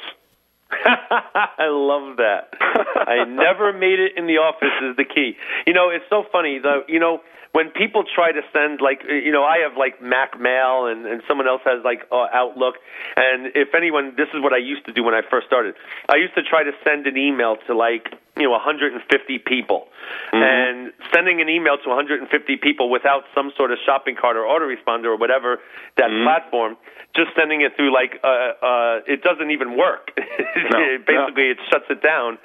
I 0.72 1.68
love 1.70 2.18
that. 2.18 2.54
I 2.60 3.26
never 3.26 3.74
made 3.74 4.00
it 4.00 4.14
in 4.16 4.28
the 4.28 4.38
office 4.38 4.70
is 4.84 4.96
the 4.98 5.06
key. 5.06 5.36
You 5.66 5.74
know, 5.74 5.90
it's 5.90 6.06
so 6.10 6.24
funny 6.32 6.60
though. 6.62 6.84
You 6.88 7.00
know, 7.00 7.20
when 7.52 7.72
people 7.72 8.04
try 8.04 8.32
to 8.32 8.42
send 8.54 8.82
like 8.82 9.02
you 9.08 9.32
know 9.32 9.44
I 9.44 9.60
have 9.60 9.78
like 9.78 10.02
Mac 10.02 10.40
Mail 10.40 10.86
and 10.86 11.06
and 11.06 11.22
someone 11.28 11.48
else 11.48 11.62
has 11.66 11.84
like 11.84 12.06
uh, 12.12 12.28
Outlook 12.34 12.76
and 13.16 13.52
if 13.56 13.74
anyone 13.76 14.14
this 14.18 14.28
is 14.34 14.42
what 14.42 14.54
I 14.54 14.58
used 14.58 14.86
to 14.86 14.94
do 14.94 15.04
when 15.04 15.14
I 15.14 15.22
first 15.30 15.48
started 15.48 15.76
I 16.08 16.18
used 16.18 16.36
to 16.36 16.44
try 16.44 16.64
to 16.64 16.72
send 16.84 17.08
an 17.08 17.18
email 17.18 17.58
to 17.68 17.76
like 17.76 18.14
you 18.38 18.44
know 18.44 18.52
150 18.52 19.02
people 19.40 19.88
mm-hmm. 20.32 20.38
and 20.38 20.94
sending 21.14 21.42
an 21.42 21.50
email 21.50 21.78
to 21.78 21.90
150 21.90 22.30
people 22.58 22.90
without 22.90 23.24
some 23.34 23.52
sort 23.58 23.72
of 23.72 23.78
shopping 23.86 24.16
cart 24.16 24.38
or 24.38 24.44
autoresponder 24.46 25.06
or 25.06 25.18
whatever 25.18 25.60
that 25.98 26.10
mm-hmm. 26.10 26.26
platform 26.26 26.78
just 27.16 27.30
sending 27.36 27.62
it 27.62 27.76
through 27.76 27.94
like 27.94 28.20
uh 28.24 28.54
uh 28.62 29.00
it 29.08 29.24
doesn't 29.24 29.50
even 29.50 29.76
work 29.76 30.12
no, 30.18 30.98
basically 31.02 31.50
no. 31.50 31.52
it 31.52 31.60
shuts 31.70 31.86
it 31.90 32.02
down 32.02 32.38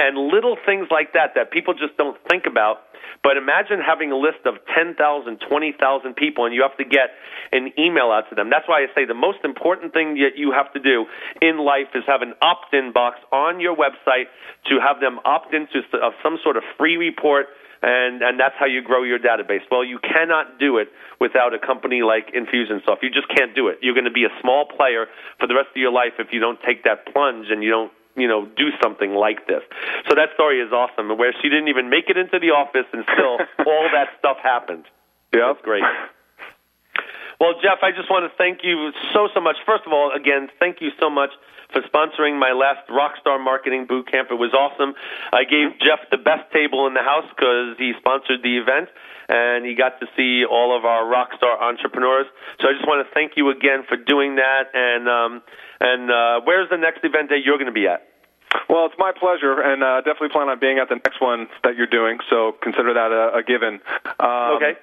and 0.00 0.16
little 0.16 0.56
things 0.64 0.86
like 0.90 1.12
that 1.12 1.34
that 1.34 1.50
people 1.50 1.74
just 1.74 1.96
don't 1.96 2.16
think 2.28 2.46
about 2.46 2.86
but 3.22 3.36
imagine 3.36 3.80
having 3.80 4.12
a 4.12 4.16
list 4.16 4.43
of 4.46 4.56
10,000, 4.74 4.96
20,000 4.96 6.14
people 6.16 6.44
and 6.46 6.54
you 6.54 6.62
have 6.62 6.76
to 6.78 6.84
get 6.84 7.16
an 7.52 7.72
email 7.78 8.10
out 8.10 8.28
to 8.30 8.34
them. 8.34 8.50
That's 8.50 8.68
why 8.68 8.82
I 8.82 8.86
say 8.94 9.04
the 9.04 9.14
most 9.14 9.38
important 9.44 9.92
thing 9.92 10.14
that 10.22 10.36
you 10.36 10.52
have 10.52 10.72
to 10.72 10.80
do 10.80 11.06
in 11.40 11.58
life 11.58 11.92
is 11.94 12.04
have 12.06 12.22
an 12.22 12.34
opt 12.42 12.74
in 12.74 12.92
box 12.92 13.18
on 13.32 13.60
your 13.60 13.76
website 13.76 14.28
to 14.68 14.80
have 14.80 15.00
them 15.00 15.20
opt 15.24 15.54
into 15.54 15.82
some 16.22 16.38
sort 16.42 16.56
of 16.56 16.62
free 16.78 16.96
report 16.96 17.46
and 17.84 18.22
and 18.22 18.40
that's 18.40 18.54
how 18.58 18.64
you 18.64 18.80
grow 18.80 19.02
your 19.02 19.18
database. 19.18 19.60
Well, 19.70 19.84
you 19.84 19.98
cannot 20.00 20.58
do 20.58 20.78
it 20.78 20.88
without 21.20 21.52
a 21.52 21.58
company 21.58 22.00
like 22.00 22.32
Infusionsoft. 22.32 23.02
You 23.02 23.10
just 23.10 23.28
can't 23.28 23.54
do 23.54 23.68
it. 23.68 23.78
You're 23.82 23.94
going 23.94 24.08
to 24.08 24.14
be 24.14 24.24
a 24.24 24.32
small 24.40 24.64
player 24.64 25.06
for 25.38 25.46
the 25.46 25.54
rest 25.54 25.68
of 25.68 25.76
your 25.76 25.92
life 25.92 26.16
if 26.18 26.28
you 26.32 26.40
don't 26.40 26.58
take 26.66 26.84
that 26.84 27.12
plunge 27.12 27.46
and 27.50 27.62
you 27.62 27.70
don't 27.70 27.92
you 28.16 28.28
know, 28.28 28.46
do 28.56 28.70
something 28.82 29.14
like 29.14 29.46
this. 29.46 29.62
So 30.08 30.14
that 30.14 30.30
story 30.34 30.60
is 30.60 30.72
awesome, 30.72 31.16
where 31.18 31.34
she 31.42 31.48
didn't 31.48 31.68
even 31.68 31.90
make 31.90 32.08
it 32.08 32.16
into 32.16 32.38
the 32.38 32.50
office, 32.50 32.86
and 32.92 33.04
still 33.12 33.38
all 33.66 33.88
that 33.92 34.08
stuff 34.18 34.38
happened. 34.42 34.84
Yeah, 35.32 35.52
that's 35.52 35.64
great. 35.64 35.84
Well, 37.40 37.54
Jeff, 37.60 37.82
I 37.82 37.90
just 37.90 38.10
want 38.10 38.30
to 38.30 38.32
thank 38.38 38.60
you 38.62 38.92
so 39.12 39.28
so 39.34 39.40
much. 39.40 39.56
First 39.66 39.82
of 39.86 39.92
all, 39.92 40.12
again, 40.14 40.48
thank 40.58 40.80
you 40.80 40.90
so 41.00 41.10
much 41.10 41.30
for 41.72 41.82
sponsoring 41.82 42.38
my 42.38 42.52
last 42.52 42.86
Rockstar 42.88 43.42
Marketing 43.42 43.86
Boot 43.86 44.06
Camp. 44.10 44.28
It 44.30 44.38
was 44.38 44.54
awesome. 44.54 44.94
I 45.32 45.42
gave 45.42 45.74
mm-hmm. 45.74 45.82
Jeff 45.82 46.06
the 46.10 46.18
best 46.22 46.46
table 46.52 46.86
in 46.86 46.94
the 46.94 47.02
house 47.02 47.26
because 47.34 47.74
he 47.78 47.92
sponsored 47.98 48.42
the 48.42 48.58
event 48.58 48.88
and 49.28 49.64
he 49.64 49.74
got 49.74 50.00
to 50.00 50.06
see 50.16 50.44
all 50.44 50.76
of 50.76 50.84
our 50.84 51.04
Rockstar 51.04 51.60
entrepreneurs. 51.60 52.26
So 52.60 52.68
I 52.68 52.72
just 52.72 52.86
want 52.86 53.06
to 53.06 53.14
thank 53.14 53.32
you 53.36 53.50
again 53.50 53.84
for 53.88 53.96
doing 53.96 54.36
that. 54.36 54.70
And 54.74 55.08
um, 55.08 55.42
and 55.80 56.10
uh, 56.10 56.40
where's 56.44 56.68
the 56.70 56.78
next 56.78 57.04
event 57.04 57.30
that 57.30 57.40
you're 57.44 57.58
going 57.58 57.72
to 57.72 57.72
be 57.72 57.86
at? 57.86 58.06
Well, 58.68 58.86
it's 58.86 58.94
my 58.98 59.10
pleasure, 59.10 59.60
and 59.60 59.82
uh, 59.82 60.00
definitely 60.02 60.30
plan 60.30 60.48
on 60.48 60.58
being 60.60 60.78
at 60.78 60.88
the 60.88 60.96
next 60.96 61.20
one 61.20 61.48
that 61.64 61.76
you're 61.76 61.90
doing. 61.90 62.18
So 62.30 62.54
consider 62.62 62.94
that 62.94 63.10
a, 63.10 63.38
a 63.38 63.42
given. 63.42 63.80
Um, 64.20 64.62
okay. 64.62 64.78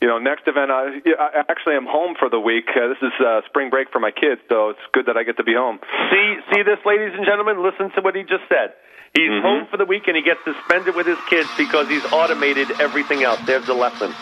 You 0.00 0.08
know, 0.08 0.18
next 0.18 0.48
event. 0.48 0.70
I, 0.70 0.98
I 1.18 1.44
actually 1.48 1.76
am 1.76 1.86
home 1.86 2.16
for 2.18 2.28
the 2.28 2.40
week. 2.40 2.66
Uh, 2.74 2.88
this 2.88 2.98
is 3.02 3.12
uh, 3.20 3.42
spring 3.46 3.70
break 3.70 3.90
for 3.92 4.00
my 4.00 4.10
kids, 4.10 4.40
so 4.48 4.70
it's 4.70 4.82
good 4.92 5.06
that 5.06 5.16
I 5.16 5.22
get 5.22 5.36
to 5.36 5.44
be 5.44 5.54
home. 5.54 5.78
See, 6.10 6.36
see 6.52 6.62
this, 6.62 6.78
ladies 6.86 7.12
and 7.14 7.26
gentlemen. 7.26 7.62
Listen 7.62 7.90
to 7.94 8.00
what 8.00 8.16
he 8.16 8.22
just 8.22 8.48
said. 8.48 8.74
He's 9.18 9.30
mm-hmm. 9.30 9.42
home 9.42 9.66
for 9.66 9.76
the 9.76 9.84
week 9.84 10.06
and 10.06 10.16
he 10.16 10.22
gets 10.22 10.38
to 10.44 10.54
spend 10.64 10.86
it 10.86 10.94
with 10.94 11.04
his 11.06 11.18
kids 11.28 11.48
because 11.58 11.88
he's 11.88 12.04
automated 12.12 12.70
everything 12.80 13.24
else. 13.24 13.40
There's 13.44 13.66
the 13.66 13.74
lesson. 13.74 14.14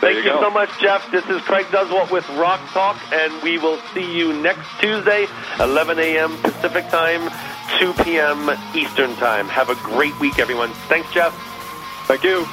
Thank 0.00 0.24
you, 0.24 0.30
you 0.30 0.38
so 0.38 0.48
much, 0.48 0.70
Jeff. 0.80 1.10
This 1.10 1.24
is 1.26 1.40
Craig 1.42 1.66
Duswalt 1.66 2.12
with 2.12 2.28
Rock 2.30 2.60
Talk, 2.70 2.96
and 3.12 3.42
we 3.42 3.58
will 3.58 3.78
see 3.94 4.16
you 4.16 4.32
next 4.32 4.68
Tuesday, 4.78 5.26
11 5.58 5.98
a.m. 5.98 6.36
Pacific 6.38 6.88
Time, 6.88 7.32
2 7.80 7.94
p.m. 8.04 8.50
Eastern 8.76 9.16
Time. 9.16 9.48
Have 9.48 9.70
a 9.70 9.76
great 9.76 10.18
week, 10.20 10.38
everyone. 10.38 10.70
Thanks, 10.88 11.12
Jeff. 11.12 11.34
Thank 12.06 12.22
you. 12.22 12.46